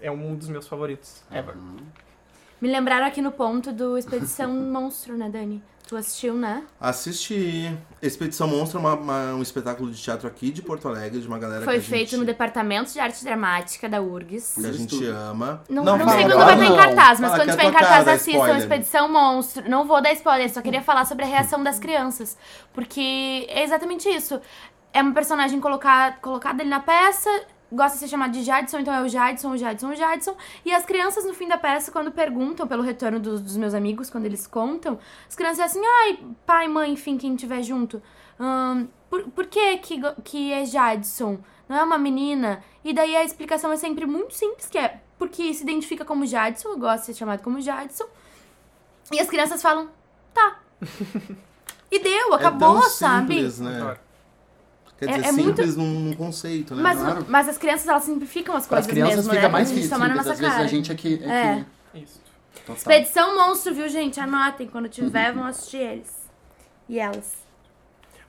é 0.00 0.10
um 0.10 0.34
dos 0.34 0.48
meus 0.48 0.66
favoritos 0.68 1.22
ever. 1.30 1.54
Me 2.60 2.70
lembraram 2.70 3.06
aqui 3.06 3.22
no 3.22 3.32
ponto 3.32 3.72
do 3.72 3.96
Expedição 3.96 4.50
Monstro, 4.52 5.16
né, 5.16 5.30
Dani? 5.30 5.62
Tu 5.92 5.96
assistiu, 5.98 6.32
né? 6.32 6.62
Assisti 6.80 7.70
Expedição 8.00 8.48
Monstro, 8.48 8.80
uma- 8.80 8.94
uma- 8.94 9.34
um 9.34 9.42
espetáculo 9.42 9.90
de 9.90 10.00
teatro 10.02 10.26
aqui 10.26 10.50
de 10.50 10.62
Porto 10.62 10.88
Alegre, 10.88 11.20
de 11.20 11.28
uma 11.28 11.38
galera 11.38 11.66
Foi 11.66 11.74
que 11.74 11.80
a 11.80 11.82
feito 11.82 12.10
gente, 12.12 12.18
no 12.20 12.24
Departamento 12.24 12.90
de 12.90 12.98
Arte 12.98 13.22
Dramática 13.22 13.90
da 13.90 14.00
URGS. 14.00 14.54
que 14.58 14.66
a 14.66 14.72
gente 14.72 15.04
ama. 15.04 15.62
Não, 15.68 15.84
não, 15.84 15.98
fala 15.98 16.12
sei 16.12 16.22
quando 16.22 16.36
vai 16.38 16.52
estar 16.54 16.64
em 16.64 16.68
não. 16.70 16.76
cartaz, 16.78 17.20
mas 17.20 17.30
Fala 17.32 17.42
quando 17.42 17.48
é 17.50 17.52
tiver 17.52 17.68
em 17.68 17.72
cara, 17.72 17.86
cartaz, 17.86 18.08
assistam. 18.08 18.56
Expedição 18.58 19.06
Monstro. 19.12 19.68
Não 19.68 19.86
vou 19.86 20.00
dar 20.00 20.12
spoiler, 20.14 20.50
só 20.50 20.62
queria 20.62 20.80
falar 20.80 21.04
sobre 21.04 21.26
a 21.26 21.28
reação 21.28 21.62
das 21.62 21.78
crianças. 21.78 22.38
Porque 22.72 23.44
é 23.50 23.62
exatamente 23.62 24.08
isso. 24.08 24.40
É 24.94 25.02
uma 25.02 25.12
personagem 25.12 25.60
colocada, 25.60 26.16
colocada 26.22 26.62
ali 26.62 26.70
na 26.70 26.80
peça, 26.80 27.28
gosta 27.72 27.96
de 27.96 28.00
ser 28.00 28.08
chamado 28.08 28.32
de 28.32 28.42
Jadson, 28.42 28.78
então 28.78 28.94
é 28.94 29.02
o 29.02 29.08
Jadson, 29.08 29.50
o 29.50 29.56
Jadson, 29.56 29.88
o 29.88 29.94
Jadson. 29.94 30.36
E 30.64 30.72
as 30.72 30.84
crianças, 30.84 31.24
no 31.24 31.34
fim 31.34 31.48
da 31.48 31.56
peça, 31.56 31.90
quando 31.90 32.12
perguntam 32.12 32.66
pelo 32.66 32.82
retorno 32.82 33.18
dos, 33.18 33.40
dos 33.40 33.56
meus 33.56 33.74
amigos, 33.74 34.10
quando 34.10 34.26
eles 34.26 34.46
contam, 34.46 34.98
as 35.28 35.34
crianças 35.34 35.64
dizem 35.64 35.82
assim, 35.82 35.92
ai, 36.04 36.18
pai, 36.46 36.68
mãe, 36.68 36.92
enfim, 36.92 37.16
quem 37.16 37.34
estiver 37.34 37.62
junto. 37.62 38.02
Ahn, 38.38 38.86
por, 39.08 39.24
por 39.24 39.46
que, 39.46 39.78
que 39.78 40.00
que 40.22 40.52
é 40.52 40.64
Jadson? 40.64 41.38
Não 41.68 41.76
é 41.76 41.82
uma 41.82 41.98
menina? 41.98 42.62
E 42.84 42.92
daí 42.92 43.16
a 43.16 43.24
explicação 43.24 43.72
é 43.72 43.76
sempre 43.76 44.06
muito 44.06 44.34
simples, 44.34 44.66
que 44.66 44.78
é 44.78 45.00
porque 45.18 45.52
se 45.54 45.62
identifica 45.62 46.04
como 46.04 46.26
Jadson, 46.26 46.76
gosta 46.78 46.98
de 46.98 47.06
ser 47.06 47.14
chamado 47.14 47.42
como 47.42 47.60
Jadson. 47.60 48.04
E 49.10 49.20
as 49.20 49.28
crianças 49.28 49.62
falam, 49.62 49.88
tá. 50.34 50.60
E 51.92 51.98
deu, 51.98 52.32
acabou, 52.32 52.78
é 52.78 52.80
tão 52.80 52.88
sabe? 52.88 53.34
Simples, 53.34 53.60
né? 53.60 53.98
Quer 55.06 55.14
É- 55.14 55.16
dizer, 55.18 55.28
é 55.28 55.32
muito- 55.32 55.46
simples 55.56 55.76
num, 55.76 55.84
num 56.00 56.12
conceito, 56.14 56.74
né? 56.74 56.82
Mas, 56.82 56.98
Claro. 56.98 57.26
mas 57.28 57.48
as 57.48 57.58
crianças, 57.58 57.88
elas 57.88 58.04
simplificam 58.04 58.56
as 58.56 58.66
Para 58.66 58.78
as 58.80 58.86
coisas 58.86 58.92
crianças 59.02 59.16
mesmo, 59.26 59.30
fica 59.32 59.42
né? 59.48 59.52
mais 59.52 59.68
simples, 59.68 59.92
às 59.92 60.24
vezes 60.26 60.40
cara. 60.40 60.62
a 60.62 60.66
gente 60.66 60.92
aqui... 60.92 61.22
É. 61.24 61.64
Isso. 61.94 62.20
Total. 62.60 62.76
Expedição 62.76 63.36
Monstro, 63.36 63.74
viu, 63.74 63.88
gente? 63.88 64.20
Anotem. 64.20 64.68
Quando 64.68 64.88
tiver, 64.88 65.32
vão 65.32 65.44
assistir 65.44 65.78
eles. 65.78 66.12
E 66.88 66.98
elas. 66.98 67.42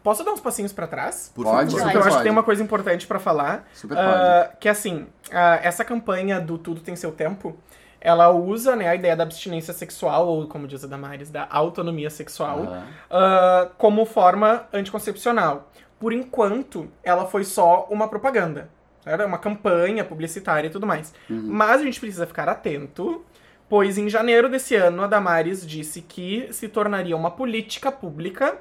Posso 0.02 0.24
dar 0.24 0.32
uns 0.34 0.42
passinhos 0.42 0.74
pra 0.74 0.86
trás? 0.88 1.32
Por 1.34 1.46
Pode, 1.46 1.72
favor. 1.72 1.82
Porque 1.84 1.96
eu 1.98 2.02
acho 2.02 2.10
pode. 2.10 2.18
que 2.18 2.24
tem 2.24 2.32
uma 2.32 2.44
coisa 2.44 2.62
importante 2.64 3.08
pra 3.08 3.20
falar. 3.20 3.66
Super 3.74 3.98
Ah, 3.98 4.52
que 4.60 4.68
assim, 4.68 5.08
ah, 5.32 5.60
essa 5.64 5.86
campanha 5.86 6.42
do 6.42 6.58
Tudo 6.58 6.82
Tem 6.82 6.94
Seu 6.96 7.12
Tempo, 7.12 7.56
ela 8.02 8.30
usa 8.32 8.76
né, 8.76 8.88
a 8.90 8.96
ideia 8.96 9.16
da 9.16 9.24
abstinência 9.24 9.74
sexual, 9.74 10.28
ou 10.28 10.46
como 10.48 10.68
diz 10.68 10.84
a 10.84 10.88
Damares, 10.88 11.30
da 11.30 11.48
autonomia 11.50 12.10
sexual, 12.10 12.68
ah, 13.10 13.70
como 13.78 14.04
forma 14.06 14.66
anticoncepcional. 14.74 15.72
Por 16.04 16.12
enquanto, 16.12 16.90
ela 17.02 17.26
foi 17.26 17.46
só 17.46 17.88
uma 17.90 18.10
propaganda. 18.10 18.70
Era 19.06 19.26
uma 19.26 19.38
campanha 19.38 20.04
publicitária 20.04 20.68
e 20.68 20.70
tudo 20.70 20.86
mais. 20.86 21.14
Mas 21.30 21.80
a 21.80 21.84
gente 21.86 21.98
precisa 21.98 22.28
ficar 22.28 22.50
atento, 22.50 23.24
pois 23.70 23.98
em 23.98 24.10
janeiro 24.10 24.50
desse 24.50 24.76
ano 24.76 25.02
a 25.02 25.08
Damares 25.08 25.66
disse 25.66 26.02
que 26.02 26.50
se 26.52 26.68
tornaria 26.68 27.16
uma 27.16 27.32
política 27.32 27.90
pública, 27.90 28.58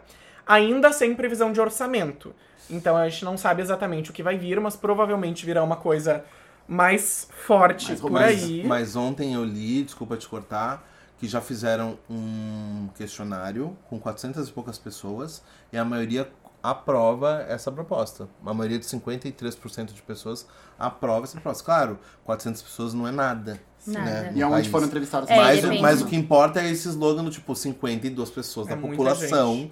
ainda 0.47 0.93
sem 0.93 1.17
previsão 1.17 1.51
de 1.53 1.61
orçamento. 1.61 2.33
Então 2.71 2.97
a 2.97 3.09
gente 3.09 3.25
não 3.25 3.37
sabe 3.37 3.61
exatamente 3.61 4.11
o 4.11 4.13
que 4.13 4.23
vai 4.23 4.39
vir, 4.39 4.61
mas 4.61 4.77
provavelmente 4.77 5.45
virá 5.45 5.65
uma 5.65 5.75
coisa 5.75 6.25
mais 6.69 7.27
forte 7.45 7.89
Mais 7.89 8.01
por 8.01 8.13
romântica. 8.13 8.41
aí. 8.41 8.65
Mas 8.65 8.95
ontem 8.95 9.35
eu 9.35 9.45
li, 9.45 9.83
desculpa 9.83 10.17
te 10.17 10.29
cortar, 10.29 10.89
que 11.19 11.27
já 11.27 11.41
fizeram 11.41 11.99
um 12.09 12.89
questionário 12.97 13.77
com 13.89 13.99
400 13.99 14.49
e 14.49 14.53
poucas 14.53 14.79
pessoas 14.79 15.43
e 15.73 15.79
a 15.79 15.85
maioria 15.85 16.29
aprova 16.63 17.45
essa 17.49 17.73
proposta. 17.73 18.29
A 18.45 18.55
maioria 18.55 18.79
de 18.79 18.85
53% 18.87 19.93
de 19.93 20.03
pessoas 20.03 20.47
aprova 20.79 21.25
essa 21.25 21.35
proposta. 21.35 21.65
Claro, 21.65 21.99
400 22.25 22.63
pessoas 22.63 22.95
não 22.95 23.07
é 23.07 23.11
nada. 23.11 23.61
Nada. 23.87 24.05
Né, 24.05 24.33
E 24.37 24.43
aonde 24.43 24.69
foram 24.69 24.87
entrevistados 24.87 25.29
É, 25.29 25.37
mas, 25.37 25.81
mas 25.81 26.03
o 26.03 26.07
que 26.07 26.15
importa 26.15 26.61
é 26.61 26.71
esse 26.71 26.89
slogan 26.89 27.25
do 27.25 27.31
tipo 27.31 27.55
52 27.55 28.31
pessoas 28.31 28.69
É 28.69 28.71
da 28.71 28.77
população 28.77 29.71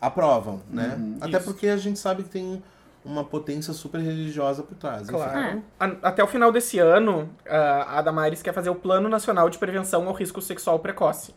aprovam, 0.00 0.62
né? 0.70 0.98
Até 1.20 1.36
Isso. 1.36 1.44
porque 1.44 1.68
a 1.68 1.76
gente 1.76 1.98
sabe 1.98 2.22
que 2.24 2.28
tem 2.30 2.62
uma 3.04 3.22
potência 3.22 3.72
super 3.72 4.00
religiosa 4.00 4.62
por 4.64 4.74
trás. 4.76 5.08
Claro. 5.08 5.62
A- 5.78 5.96
Até 6.02 6.24
o 6.24 6.26
final 6.26 6.50
desse 6.50 6.78
ano, 6.78 7.30
a 7.48 7.98
a 7.98 8.02
Damares 8.02 8.42
quer 8.42 8.52
fazer 8.52 8.68
o 8.70 8.74
Plano 8.74 9.08
Nacional 9.08 9.48
de 9.48 9.58
Prevenção 9.58 10.06
ao 10.08 10.12
Risco 10.12 10.42
Sexual 10.42 10.78
Precoce 10.80 11.32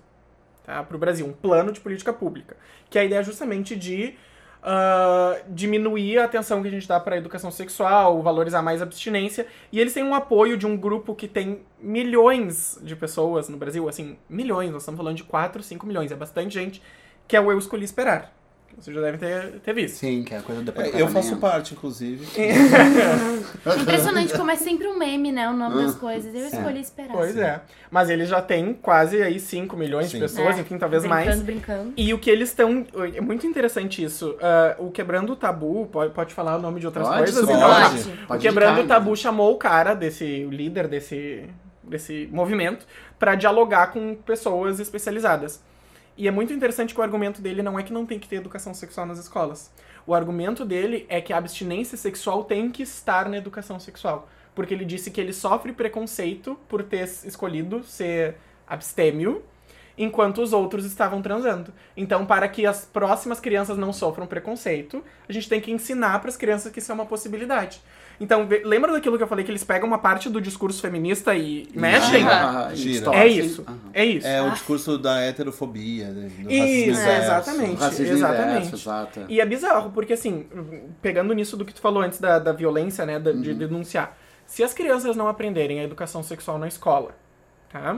tá, 0.64 0.82
para 0.84 0.96
o 0.96 1.00
Brasil. 1.00 1.28
Um 1.28 1.32
plano 1.34 1.72
de 1.72 1.80
política 1.80 2.12
pública. 2.12 2.58
Que 2.90 2.98
a 2.98 3.04
ideia 3.04 3.20
é 3.20 3.24
justamente 3.24 3.76
de 3.76 4.16
ah, 4.62 5.40
diminuir 5.48 6.20
a 6.20 6.26
atenção 6.26 6.62
que 6.62 6.68
a 6.68 6.72
gente 6.72 6.88
dá 6.88 7.00
para 7.00 7.18
educação 7.18 7.52
sexual, 7.52 8.22
valorizar 8.22 8.62
mais 8.62 8.82
a 8.82 8.84
abstinência. 8.84 9.48
E 9.72 9.80
eles 9.80 9.94
têm 9.94 10.04
um 10.04 10.14
apoio 10.14 10.58
de 10.58 10.68
um 10.68 10.76
grupo 10.76 11.16
que 11.16 11.28
tem 11.28 11.62
milhões 11.80 12.78
de 12.82 12.96
pessoas 12.96 13.50
no 13.50 13.58
Brasil, 13.58 13.88
assim, 13.88 14.18
milhões, 14.30 14.72
nós 14.72 14.82
estamos 14.82 14.98
falando 14.98 15.18
de 15.18 15.24
4, 15.24 15.64
5 15.64 15.86
milhões, 15.86 16.12
é 16.12 16.16
bastante 16.16 16.54
gente, 16.54 16.82
que 17.28 17.36
é 17.36 17.42
o 17.42 17.52
Eu 17.52 17.58
Escolhi 17.58 17.86
Esperar. 17.86 18.39
Vocês 18.78 18.96
já 18.96 19.02
devem 19.02 19.20
ter, 19.20 19.60
ter 19.60 19.74
visto. 19.74 19.96
Sim, 19.98 20.24
que 20.24 20.34
é 20.34 20.38
a 20.38 20.42
coisa 20.42 20.62
depois 20.62 20.90
do 20.92 20.98
É, 20.98 21.02
eu 21.02 21.08
faço 21.10 21.36
parte, 21.38 21.74
inclusive. 21.74 22.26
Impressionante 23.82 24.34
como 24.38 24.52
é 24.52 24.56
sempre 24.56 24.88
um 24.88 24.98
meme, 24.98 25.32
né? 25.32 25.50
O 25.50 25.54
nome 25.54 25.84
das 25.84 25.96
coisas. 25.96 26.34
Eu 26.34 26.48
escolhi 26.48 26.80
esperar. 26.80 27.12
Pois 27.12 27.36
é. 27.38 27.62
Mas 27.92 28.10
eles 28.10 28.30
já 28.30 28.42
têm 28.42 28.74
quase 28.74 29.22
aí 29.22 29.40
5 29.40 29.76
milhões 29.76 30.08
Sim. 30.08 30.14
de 30.18 30.24
pessoas, 30.24 30.58
É, 30.58 30.62
enfim, 30.62 30.78
talvez 30.78 31.04
brincando, 31.04 31.26
mais. 31.28 31.42
brincando. 31.42 31.94
E 31.98 32.14
o 32.14 32.20
que 32.20 32.30
eles 32.30 32.50
estão. 32.50 32.86
É 33.16 33.22
muito 33.22 33.46
interessante 33.46 34.04
isso. 34.04 34.36
ah, 34.42 34.76
o 34.80 34.92
Quebrando 34.92 35.34
o 35.34 35.36
Tabu, 35.36 35.88
pode, 35.92 36.14
pode 36.14 36.34
falar 36.34 36.58
o 36.58 36.62
nome 36.62 36.80
de 36.80 36.86
outras 36.86 37.08
Pode, 37.08 37.20
coisas? 37.24 37.44
Então, 37.44 37.60
tá. 37.60 37.90
pode. 37.90 38.10
O 38.10 38.28
Pode 38.28 38.42
Quebrando 38.42 38.80
indicar, 38.80 38.86
o 38.86 39.00
Tabu 39.00 39.10
né? 39.12 39.16
chamou 39.16 39.54
o 39.54 39.58
cara 39.58 39.94
desse, 39.94 40.46
o 40.46 40.50
líder 40.52 40.88
desse, 40.88 41.46
desse 41.84 42.30
movimento, 42.32 42.86
pra 43.18 43.36
dialogar 43.36 43.88
com 43.88 44.16
pessoas 44.16 44.80
especializadas. 44.80 45.62
E 46.20 46.28
é 46.28 46.32
muito 46.32 46.52
interessante 46.52 46.94
que 46.94 47.00
o 47.00 47.04
argumento 47.04 47.42
dele 47.42 47.64
não 47.64 47.80
é 47.80 47.82
que 47.82 47.94
não 47.94 48.06
tem 48.06 48.20
que 48.20 48.28
ter 48.28 48.36
educação 48.36 48.74
sexual 48.74 49.08
nas 49.08 49.18
escolas. 49.20 49.72
O 50.06 50.14
argumento 50.14 50.66
dele 50.66 51.06
é 51.08 51.22
que 51.22 51.32
a 51.32 51.38
abstinência 51.38 51.98
sexual 51.98 52.44
tem 52.44 52.70
que 52.70 52.84
estar 52.84 53.30
na 53.30 53.38
educação 53.38 53.80
sexual. 53.80 54.28
Porque 54.54 54.74
ele 54.74 54.84
disse 54.84 55.12
que 55.12 55.22
ele 55.22 55.32
sofre 55.32 55.72
preconceito 55.72 56.60
por 56.68 56.84
ter 56.84 57.06
escolhido 57.24 57.86
ser 57.86 58.36
abstêmio, 58.68 59.42
enquanto 59.98 60.42
os 60.42 60.52
outros 60.52 60.84
estavam 60.84 61.22
transando. 61.22 61.74
Então, 61.96 62.26
para 62.26 62.50
que 62.50 62.66
as 62.66 62.84
próximas 62.84 63.40
crianças 63.40 63.78
não 63.78 63.94
sofram 63.94 64.28
preconceito, 64.28 65.02
a 65.28 65.32
gente 65.32 65.48
tem 65.48 65.62
que 65.62 65.72
ensinar 65.72 66.20
para 66.20 66.30
as 66.30 66.36
crianças 66.36 66.70
que 66.70 66.80
isso 66.80 66.92
é 66.92 66.96
uma 66.96 67.06
possibilidade. 67.06 67.82
Então, 68.22 68.46
lembra 68.66 68.92
daquilo 68.92 69.18
que 69.18 69.24
eu 69.24 69.28
falei 69.28 69.46
que 69.46 69.52
eles 69.52 69.64
pegam 69.64 69.88
uma 69.88 69.98
parte 69.98 70.30
do 70.30 70.42
discurso 70.42 70.82
feminista 70.82 71.34
e 71.36 71.70
mexem? 71.74 72.28
Ah, 72.28 72.70
Gira. 72.74 73.16
É 73.16 73.28
isso. 73.28 73.66
É 73.94 74.04
isso. 74.06 74.28
É 74.28 74.42
o 74.42 74.52
discurso 74.52 74.98
da 74.98 75.22
heterofobia, 75.22 76.08
né, 76.10 76.24
do 76.24 76.28
racismo 76.28 76.52
Isso, 76.52 77.00
inverso. 77.02 77.22
exatamente. 77.24 77.80
Racismo 77.80 78.14
exatamente. 78.16 78.74
exato. 78.76 79.22
E 79.30 79.40
é 79.40 79.46
bizarro, 79.46 79.92
porque 79.92 80.14
assim, 80.14 80.46
pegando 81.02 81.34
nisso 81.34 81.56
do 81.56 81.64
que 81.64 81.74
tu 81.74 81.80
falou 81.80 82.02
antes 82.04 82.20
da, 82.20 82.40
da 82.40 82.52
violência, 82.52 83.06
né, 83.06 83.18
da- 83.20 83.32
de 83.32 83.54
denunciar. 83.54 84.18
Se 84.46 84.64
as 84.64 84.74
crianças 84.74 85.16
não 85.16 85.28
aprenderem 85.28 85.80
a 85.80 85.84
educação 85.84 86.22
sexual 86.22 86.58
na 86.58 86.68
escola, 86.68 87.16
tá? 87.72 87.98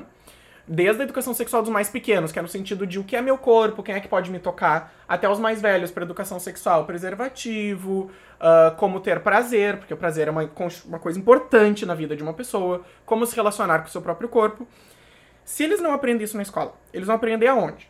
Desde 0.67 1.01
a 1.01 1.03
educação 1.03 1.33
sexual 1.33 1.61
dos 1.61 1.71
mais 1.71 1.89
pequenos, 1.89 2.31
que 2.31 2.39
é 2.39 2.41
no 2.41 2.47
sentido 2.47 2.85
de 2.85 2.99
o 2.99 3.03
que 3.03 3.15
é 3.15 3.21
meu 3.21 3.37
corpo, 3.37 3.83
quem 3.83 3.95
é 3.95 3.99
que 3.99 4.07
pode 4.07 4.29
me 4.29 4.39
tocar, 4.39 4.93
até 5.07 5.27
os 5.27 5.39
mais 5.39 5.61
velhos 5.61 5.91
para 5.91 6.03
educação 6.03 6.39
sexual, 6.39 6.85
preservativo, 6.85 8.11
ah, 8.39 8.73
como 8.77 8.99
ter 8.99 9.19
prazer, 9.19 9.77
porque 9.77 9.93
o 9.93 9.97
prazer 9.97 10.27
é 10.27 10.31
uma, 10.31 10.49
uma 10.85 10.99
coisa 10.99 11.19
importante 11.19 11.85
na 11.85 11.93
vida 11.93 12.15
de 12.15 12.23
uma 12.23 12.33
pessoa, 12.33 12.83
como 13.05 13.25
se 13.25 13.35
relacionar 13.35 13.79
com 13.79 13.87
o 13.87 13.91
seu 13.91 14.01
próprio 14.01 14.27
corpo. 14.29 14.67
Se 15.45 15.63
eles 15.63 15.79
não 15.79 15.93
aprendem 15.93 16.23
isso 16.23 16.37
na 16.37 16.43
escola, 16.43 16.73
eles 16.91 17.05
vão 17.05 17.15
aprender 17.15 17.47
aonde? 17.47 17.89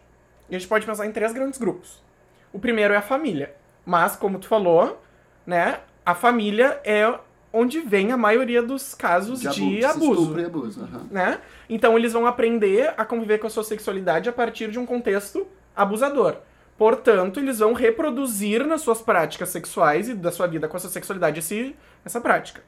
E 0.50 0.56
a 0.56 0.60
gente 0.60 0.68
pode 0.68 0.86
pensar 0.86 1.06
em 1.06 1.12
três 1.12 1.32
grandes 1.32 1.58
grupos. 1.58 2.04
O 2.52 2.60
primeiro 2.60 2.94
é 2.94 2.98
a 2.98 3.02
família. 3.02 3.54
Mas, 3.86 4.16
como 4.18 4.40
tu 4.40 4.48
falou, 4.48 5.02
né, 5.46 5.80
a 6.06 6.14
família 6.14 6.82
é 6.84 7.18
onde 7.54 7.82
vem 7.82 8.12
a 8.12 8.18
maioria 8.18 8.62
dos 8.62 8.93
casos 8.93 9.41
de, 9.41 9.84
abuso. 9.84 10.22
Estupro 10.22 10.41
e 10.41 10.45
abuso. 10.45 10.82
aham. 10.82 11.08
Né? 11.12 11.39
Então 11.70 11.97
eles 11.97 12.14
vão 12.14 12.26
aprender 12.26 12.93
a 12.97 13.06
conviver 13.06 13.39
com 13.39 13.47
a 13.47 13.49
sua 13.49 13.64
sexualidade 13.64 14.30
a 14.30 14.34
partir 14.34 14.72
de 14.72 14.80
um 14.80 14.86
contexto 14.86 15.45
abusador. 15.76 16.38
Portanto, 16.78 17.39
eles 17.39 17.60
vão 17.60 17.74
reproduzir 17.74 18.66
nas 18.66 18.82
suas 18.82 19.02
práticas 19.02 19.49
sexuais 19.49 20.10
e 20.10 20.16
da 20.16 20.32
sua 20.32 20.47
vida 20.47 20.68
com 20.68 20.78
a 20.78 20.80
sua 20.80 20.89
sexualidade 20.89 21.39
esse, 21.39 21.76
essa 22.04 22.20
prática. 22.20 22.64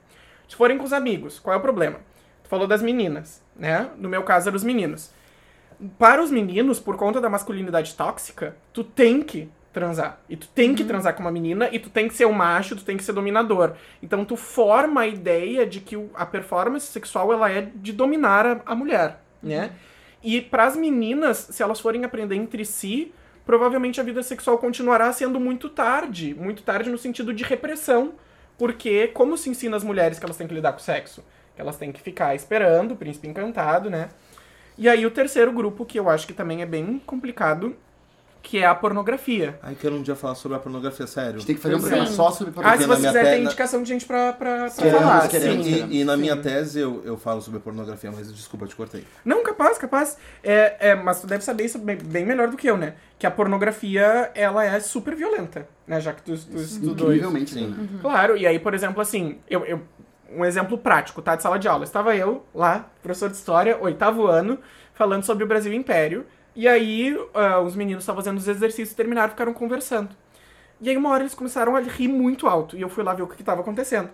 Se 0.48 0.56
forem 0.56 0.78
com 0.78 0.84
os 0.84 0.94
amigos, 0.94 1.40
qual 1.40 1.56
é 1.56 1.58
o 1.58 1.62
problema? 1.62 2.00
Tu 2.44 2.50
falou 2.50 2.68
das 2.68 2.82
meninas, 2.82 3.42
né? 3.56 3.90
No 3.98 4.08
meu 4.08 4.22
caso, 4.22 4.50
eram 4.50 4.56
os 4.56 4.64
meninos. 4.64 5.10
Para 5.98 6.22
os 6.22 6.30
meninos, 6.30 6.80
por 6.80 6.96
conta 6.96 7.20
da 7.20 7.30
masculinidade 7.30 7.96
tóxica, 7.96 8.56
tu 8.72 8.84
tem 8.84 9.24
que 9.24 9.50
transar. 9.74 10.20
E 10.30 10.38
tu 10.38 10.48
tem 10.48 10.76
que 10.76 10.84
transar 10.84 11.14
com 11.16 11.22
uma 11.22 11.32
menina, 11.32 11.68
e 11.72 11.80
tu 11.80 11.90
tem 11.90 12.08
que 12.08 12.14
ser 12.14 12.26
um 12.26 12.32
macho, 12.32 12.76
tu 12.76 12.86
tem 12.86 12.96
que 12.96 13.04
ser 13.04 13.14
dominador. 13.14 13.74
Então 14.02 14.24
tu 14.24 14.36
forma 14.36 15.02
a 15.02 15.08
ideia 15.08 15.66
de 15.66 15.80
que 15.80 15.98
o- 15.98 16.10
a 16.14 16.26
performance 16.26 16.88
sexual 16.88 17.34
ela 17.34 17.52
é 17.52 17.70
de 17.76 17.92
dominar 17.92 18.46
a, 18.46 18.62
a 18.68 18.76
mulher, 18.76 19.20
né? 19.42 19.72
E 20.24 20.40
para 20.40 20.66
as 20.66 20.76
meninas, 20.78 21.48
se 21.52 21.62
elas 21.62 21.80
forem 21.80 22.06
aprender 22.06 22.36
entre 22.36 22.64
si, 22.64 23.14
provavelmente 23.46 24.00
a 24.00 24.04
vida 24.04 24.24
sexual 24.24 24.58
continuará 24.58 25.12
sendo 25.12 25.40
muito 25.40 25.68
tarde, 25.70 26.34
muito 26.34 26.64
tarde 26.64 26.90
no 26.90 26.98
sentido 26.98 27.34
de 27.34 27.44
repressão, 27.44 28.14
porque 28.58 29.08
como 29.08 29.38
se 29.38 29.50
ensina 29.50 29.76
as 29.76 29.84
mulheres 29.84 30.20
que 30.20 30.26
elas 30.26 30.38
têm 30.38 30.48
que 30.48 30.54
lidar 30.54 30.72
com 30.72 30.80
o 30.80 30.82
sexo? 30.82 31.24
Que 31.56 31.62
elas 31.62 31.76
têm 31.78 31.92
que 31.92 32.00
ficar 32.02 32.34
esperando 32.36 32.94
o 32.94 32.96
príncipe 32.96 33.28
encantado, 33.28 33.90
né? 33.90 34.10
E 34.78 34.88
aí 34.88 35.06
o 35.06 35.12
terceiro 35.12 35.52
grupo, 35.52 35.86
que 35.86 36.00
eu 36.00 36.10
acho 36.10 36.26
que 36.26 36.34
também 36.34 36.62
é 36.62 36.66
bem 36.66 37.02
complicado, 37.06 37.76
que 38.44 38.60
é 38.60 38.66
a 38.68 38.76
pornografia. 38.76 39.58
Ai, 39.64 39.74
quero 39.80 39.96
um 39.96 40.02
dia 40.04 40.16
falar 40.16 40.36
sobre 40.36 40.58
a 40.58 40.60
pornografia, 40.60 41.06
A 41.06 41.08
sério. 41.08 41.40
gente 41.40 41.46
tem 41.48 41.56
que 41.56 41.62
fazer 41.62 41.76
um 41.76 41.80
Sim. 41.80 41.88
programa 41.88 42.12
só 42.12 42.30
sobre 42.30 42.50
Ah, 42.50 42.52
se 42.52 42.54
pornografia. 42.54 42.88
na 42.88 42.94
você 42.96 43.00
minha 43.00 43.12
quiser, 43.12 43.22
tem 43.24 43.32
perna- 43.32 43.46
indicação 43.46 43.82
de 43.82 43.90
gente 43.90 44.06
pra, 44.06 44.34
pra, 44.34 44.58
pra 44.58 44.70
Queremos, 44.70 45.00
falar. 45.02 45.28
queremos. 45.30 45.66
sim. 45.66 45.88
E, 45.90 46.02
e 46.02 46.04
na 46.04 46.14
Sim. 46.16 46.20
minha 46.22 46.36
tese 46.36 46.80
eu, 46.80 47.02
eu 47.06 47.18
falo 47.18 47.42
sobre 47.42 47.60
pornografia, 47.62 48.12
mas 48.12 48.32
desculpa, 48.32 48.66
eu 48.66 48.70
te 48.70 48.76
cortei. 48.76 49.06
Não, 49.24 49.42
capaz, 49.44 49.78
capaz. 49.78 50.18
É, 50.44 50.90
é, 50.92 50.96
mas 50.96 51.22
tu 51.22 51.26
deve 51.28 51.44
saber 51.44 51.64
isso 51.64 51.80
bem, 51.80 51.96
bem 51.98 52.26
melhor 52.26 52.50
do 52.50 52.58
que 52.58 52.70
eu, 52.70 52.76
né? 52.78 52.96
Que 53.18 53.26
a 53.26 53.32
pornografia, 53.32 54.30
ela 54.36 54.66
é 54.66 54.80
super 54.82 55.16
violenta, 55.16 55.66
né? 55.88 56.02
Já 56.02 56.12
que 56.12 56.22
tu, 56.22 56.38
tu 56.38 56.58
estudou 56.58 57.14
isso. 57.14 57.26
Incrivelmente. 57.26 57.54
Sim. 57.54 57.68
né? 57.70 57.88
Claro, 58.02 58.36
e 58.36 58.46
aí, 58.46 58.60
por 58.60 58.74
exemplo, 58.74 59.02
assim, 59.02 59.40
eu, 59.50 59.64
eu- 59.66 59.82
um 60.30 60.44
exemplo 60.44 60.78
prático, 60.78 61.22
tá? 61.22 61.36
De 61.36 61.44
sala 61.44 61.58
de 61.58 61.68
aula. 61.68 61.84
Estava 61.86 62.14
eu 62.16 62.44
lá, 62.54 62.90
professor 63.02 63.30
de 63.30 63.36
história, 63.38 63.78
oitavo 63.80 64.28
ano, 64.28 64.60
falando 64.94 65.24
sobre 65.24 65.44
o 65.44 65.48
Brasil 65.48 65.72
Império. 65.72 66.26
E 66.56 66.68
aí, 66.68 67.18
ah, 67.34 67.60
os 67.60 67.76
meninos 67.76 68.04
estavam 68.04 68.22
fazendo 68.22 68.38
os 68.38 68.48
exercícios, 68.48 68.96
terminaram 68.96 69.32
ficaram 69.32 69.54
conversando. 69.54 70.10
E 70.80 70.90
aí, 70.90 70.98
uma 70.98 71.10
hora 71.10 71.24
eles 71.24 71.34
começaram 71.34 71.76
a 71.76 71.80
rir 71.80 72.08
muito 72.08 72.48
alto. 72.48 72.78
E 72.78 72.82
eu 72.82 72.90
fui 72.90 73.04
lá 73.04 73.14
ver 73.14 73.24
o 73.24 73.28
que 73.28 73.42
estava 73.42 73.62
acontecendo. 73.62 74.10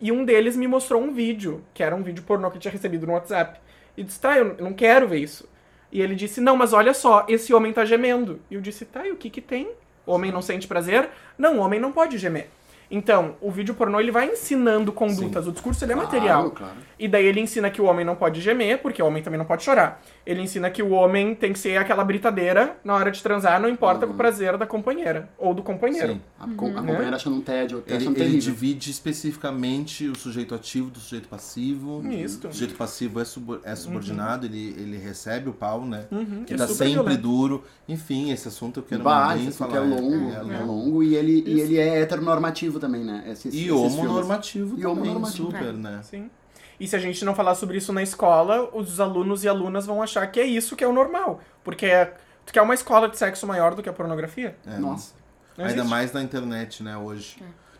E 0.00 0.10
um 0.10 0.24
deles 0.24 0.56
me 0.56 0.66
mostrou 0.66 1.00
um 1.02 1.12
vídeo, 1.12 1.64
que 1.72 1.82
era 1.82 1.94
um 1.94 2.02
vídeo 2.02 2.24
pornô 2.24 2.50
que 2.50 2.56
eu 2.56 2.60
tinha 2.60 2.72
recebido 2.72 3.06
no 3.06 3.12
WhatsApp. 3.12 3.60
E 3.96 4.02
disse, 4.02 4.20
tá, 4.20 4.36
eu 4.36 4.56
não 4.58 4.72
quero 4.72 5.08
ver 5.08 5.18
isso. 5.18 5.48
E 5.90 6.00
ele 6.00 6.14
disse, 6.14 6.40
não, 6.40 6.56
mas 6.56 6.72
olha 6.72 6.94
só, 6.94 7.24
esse 7.28 7.52
homem 7.52 7.72
tá 7.72 7.84
gemendo. 7.84 8.40
E 8.50 8.54
eu 8.54 8.60
disse, 8.60 8.84
tá, 8.84 9.06
e 9.06 9.12
o 9.12 9.16
que 9.16 9.28
que 9.28 9.40
tem? 9.40 9.70
Homem 10.06 10.32
não 10.32 10.42
sente 10.42 10.66
prazer? 10.66 11.08
Não, 11.36 11.58
homem 11.58 11.78
não 11.78 11.92
pode 11.92 12.18
gemer. 12.18 12.48
Então, 12.94 13.36
o 13.40 13.50
vídeo 13.50 13.74
pornô 13.74 13.98
ele 13.98 14.10
vai 14.12 14.28
ensinando 14.30 14.92
condutas. 14.92 15.46
O 15.48 15.52
discurso 15.52 15.82
ele 15.82 15.92
é 15.92 15.96
material. 15.96 16.50
Claro. 16.50 16.74
E 16.98 17.08
daí 17.08 17.24
ele 17.24 17.40
ensina 17.40 17.70
que 17.70 17.80
o 17.80 17.86
homem 17.86 18.04
não 18.04 18.14
pode 18.14 18.40
gemer, 18.40 18.78
porque 18.82 19.02
o 19.02 19.06
homem 19.06 19.22
também 19.22 19.38
não 19.38 19.46
pode 19.46 19.64
chorar. 19.64 20.00
Ele 20.26 20.42
ensina 20.42 20.70
que 20.70 20.82
o 20.82 20.90
homem 20.90 21.34
tem 21.34 21.52
que 21.54 21.58
ser 21.58 21.76
aquela 21.78 22.04
britadeira 22.04 22.76
na 22.84 22.94
hora 22.94 23.10
de 23.10 23.20
transar, 23.22 23.60
não 23.60 23.68
importa 23.68 24.04
Uhum. 24.06 24.12
o 24.12 24.14
prazer 24.14 24.56
da 24.58 24.66
companheira 24.66 25.28
ou 25.38 25.54
do 25.54 25.62
companheiro. 25.62 26.12
Sim. 26.12 26.20
A, 26.38 26.46
com- 26.54 26.68
a 26.68 26.80
companheira 26.82 27.16
achando 27.16 27.36
um 27.36 27.40
tédio, 27.40 27.82
Ele, 27.86 27.96
achando 27.96 28.18
ele 28.20 28.38
divide 28.38 28.90
especificamente 28.90 30.06
o 30.08 30.14
sujeito 30.16 30.54
ativo 30.54 30.90
do 30.90 31.00
sujeito 31.00 31.28
passivo. 31.28 32.02
Isso. 32.08 32.46
O 32.46 32.52
sujeito 32.52 32.74
passivo 32.74 33.20
é, 33.20 33.24
subo- 33.24 33.60
é 33.64 33.74
subordinado, 33.74 34.46
ele, 34.46 34.74
ele 34.78 34.98
recebe 34.98 35.48
o 35.48 35.52
pau, 35.52 35.84
né? 35.84 36.04
Uhum, 36.12 36.44
Que 36.44 36.54
é 36.54 36.56
tá 36.56 36.68
sempre 36.68 36.92
violento. 36.94 37.20
duro. 37.22 37.64
Enfim, 37.88 38.30
esse 38.30 38.46
assunto 38.48 38.80
eu 38.80 38.82
quero 38.84 39.00
esse 39.02 39.08
assunto 39.08 39.54
falar. 39.54 39.76
é 39.76 39.80
longo, 39.80 40.30
é 40.30 40.34
é, 40.34 40.40
longo. 40.42 40.66
longo 40.66 41.02
e 41.02 41.14
ele, 41.16 41.42
e 41.46 41.60
ele 41.60 41.78
é 41.78 42.00
heteronormativo 42.00 42.78
também, 42.82 43.02
né? 43.04 43.24
Esse- 43.28 43.48
E 43.48 43.64
filmes. 43.64 43.94
homonormativo 43.94 44.76
E 44.78 44.82
também, 44.82 44.86
homonormativo. 44.86 45.50
super, 45.50 45.72
né? 45.72 46.00
Sim. 46.02 46.30
E 46.78 46.86
se 46.88 46.96
a 46.96 46.98
gente 46.98 47.24
não 47.24 47.34
falar 47.34 47.54
sobre 47.54 47.78
isso 47.78 47.92
na 47.92 48.02
escola, 48.02 48.68
os 48.74 48.98
alunos 49.00 49.44
e 49.44 49.48
alunas 49.48 49.86
vão 49.86 50.02
achar 50.02 50.26
que 50.26 50.40
é 50.40 50.44
isso 50.44 50.74
que 50.76 50.82
é 50.82 50.86
o 50.86 50.92
normal. 50.92 51.40
Porque 51.62 51.86
é- 51.86 52.14
tu 52.44 52.52
quer 52.52 52.60
uma 52.62 52.74
escola 52.74 53.08
de 53.08 53.16
sexo 53.16 53.46
maior 53.46 53.74
do 53.74 53.82
que 53.82 53.88
a 53.88 53.92
pornografia? 53.92 54.56
É, 54.66 54.78
Nossa. 54.78 55.14
Não 55.56 55.64
Ainda 55.66 55.76
existe. 55.78 55.90
mais 55.90 56.12
na 56.12 56.22
internet, 56.22 56.82
né, 56.82 56.96
hoje. 56.96 57.36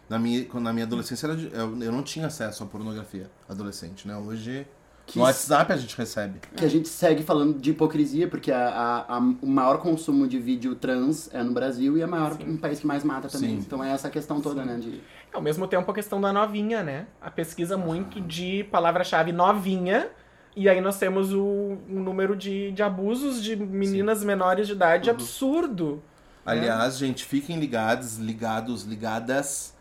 Na 0.09 0.19
minha, 0.19 0.47
na 0.61 0.73
minha 0.75 0.85
adolescência, 0.85 1.27
era 1.27 1.35
de- 1.37 1.51
eu, 1.53 1.83
eu 1.83 1.91
não 1.91 2.03
tinha 2.03 2.27
acesso 2.27 2.63
à 2.63 2.67
pornografia 2.67 3.31
adolescente, 3.49 4.07
né? 4.07 4.15
Hoje, 4.17 4.67
Que 5.07 5.19
no 5.19 5.25
WhatsApp 5.25 5.73
a 5.73 5.77
gente 5.77 5.97
recebe. 5.97 6.39
Que 6.57 6.65
a 6.65 6.69
gente 6.69 6.89
segue 6.89 7.23
falando 7.23 7.59
de 7.59 7.71
hipocrisia, 7.71 8.29
porque 8.29 8.51
a, 8.53 8.69
a- 8.69 9.17
a- 9.17 9.19
o 9.19 9.47
maior 9.47 9.79
consumo 9.79 10.27
de 10.29 10.39
vídeo 10.39 10.75
trans 10.75 11.29
é 11.35 11.43
no 11.43 11.53
Brasil 11.53 11.99
e 11.99 12.03
é 12.03 12.07
maior, 12.07 12.37
um 12.41 12.57
país 12.57 12.81
que 12.81 12.87
mais 12.87 13.03
mata 13.05 13.29
também. 13.29 13.51
Sim. 13.51 13.65
Então 13.67 13.83
é 13.83 13.91
essa 13.91 14.09
questão 14.09 14.41
toda, 14.41 14.65
né? 14.65 14.77
De... 14.79 15.01
Ao 15.33 15.43
mesmo 15.43 15.67
tempo, 15.67 15.91
a 15.91 15.95
questão 15.95 16.21
da 16.21 16.33
novinha, 16.33 16.83
né? 16.83 17.07
A 17.21 17.31
pesquisa 17.31 17.77
muito 17.77 18.21
de 18.21 18.65
palavra-chave 18.71 19.33
novinha. 19.33 20.09
E 20.55 20.69
aí 20.69 20.81
nós 20.81 20.99
temos 20.99 21.33
o, 21.33 21.43
um 21.89 22.01
número 22.03 22.37
de, 22.37 22.71
de 22.73 22.83
abusos 22.83 23.43
de 23.43 23.57
meninas 23.57 24.23
menores 24.23 24.67
de 24.67 24.75
idade 24.75 25.09
absurdo. 25.11 26.03
Aliás, 26.45 26.99
gente, 26.99 27.25
fiquem 27.25 27.59
ligados, 27.59 28.19
ligados, 28.19 28.83
ligadas, 28.85 29.72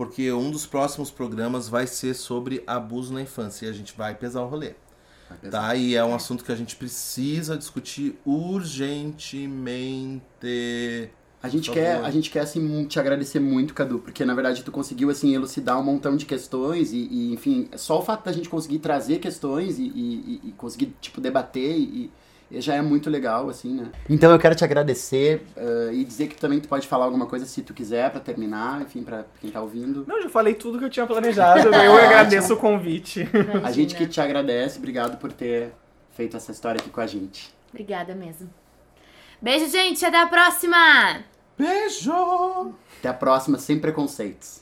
porque 0.00 0.32
um 0.32 0.50
dos 0.50 0.64
próximos 0.64 1.10
programas 1.10 1.68
vai 1.68 1.86
ser 1.86 2.14
sobre 2.14 2.64
abuso 2.66 3.12
na 3.12 3.20
infância 3.20 3.66
e 3.66 3.68
a 3.68 3.72
gente 3.74 3.92
vai 3.94 4.14
pesar 4.14 4.40
o 4.40 4.48
rolê. 4.48 4.72
Tá? 5.50 5.74
E 5.74 5.94
é 5.94 6.02
um 6.02 6.14
assunto 6.14 6.42
que 6.42 6.50
a 6.50 6.56
gente 6.56 6.74
precisa 6.74 7.54
discutir 7.54 8.18
urgentemente. 8.24 11.10
A 11.42 11.50
gente, 11.50 11.70
quer, 11.70 12.02
a 12.02 12.10
gente 12.10 12.30
quer, 12.30 12.40
assim, 12.40 12.86
te 12.86 12.98
agradecer 12.98 13.40
muito, 13.40 13.74
Cadu, 13.74 13.98
porque 13.98 14.24
na 14.24 14.32
verdade 14.32 14.64
tu 14.64 14.72
conseguiu, 14.72 15.10
assim, 15.10 15.34
elucidar 15.34 15.78
um 15.78 15.84
montão 15.84 16.16
de 16.16 16.24
questões 16.24 16.94
e, 16.94 17.06
e, 17.10 17.34
enfim, 17.34 17.68
só 17.76 17.98
o 17.98 18.02
fato 18.02 18.24
da 18.24 18.32
gente 18.32 18.48
conseguir 18.48 18.78
trazer 18.78 19.18
questões 19.18 19.78
e, 19.78 19.82
e- 19.82 20.40
e- 20.44 20.52
conseguir, 20.52 20.94
tipo, 20.98 21.20
debater 21.20 21.78
e 21.78 22.10
já 22.52 22.74
é 22.74 22.82
muito 22.82 23.08
legal, 23.08 23.48
assim, 23.48 23.74
né? 23.74 23.90
Então 24.08 24.30
eu 24.32 24.38
quero 24.38 24.54
te 24.54 24.64
agradecer 24.64 25.42
eh, 25.56 25.90
e 25.92 26.04
dizer 26.04 26.26
que 26.26 26.36
também 26.36 26.58
tu 26.58 26.68
pode 26.68 26.86
falar 26.88 27.04
alguma 27.04 27.26
coisa 27.26 27.46
se 27.46 27.62
tu 27.62 27.72
quiser 27.72 28.10
pra 28.10 28.20
terminar, 28.20 28.82
enfim, 28.82 29.02
pra 29.02 29.24
quem 29.40 29.50
tá 29.50 29.60
ouvindo. 29.60 30.04
Não, 30.06 30.16
eu 30.16 30.22
já 30.22 30.28
falei 30.28 30.54
tudo 30.54 30.78
que 30.78 30.84
eu 30.84 30.90
tinha 30.90 31.06
planejado. 31.06 31.68
eu 31.68 31.94
agradeço 31.96 32.54
o 32.54 32.56
convite. 32.56 33.28
A 33.62 33.70
gente 33.70 33.94
que 33.94 34.06
te 34.06 34.20
agradece, 34.20 34.78
obrigado 34.78 35.18
por 35.18 35.32
ter 35.32 35.72
feito 36.12 36.36
essa 36.36 36.50
história 36.50 36.80
aqui 36.80 36.90
com 36.90 37.00
a 37.00 37.06
gente. 37.06 37.54
Obrigada 37.70 38.14
mesmo. 38.14 38.50
Beijo, 39.40 39.70
gente. 39.70 40.04
Até 40.04 40.20
a 40.20 40.26
próxima! 40.26 41.24
Beijo! 41.56 42.74
Até 42.98 43.08
a 43.08 43.14
próxima, 43.14 43.58
sem 43.58 43.78
preconceitos. 43.78 44.58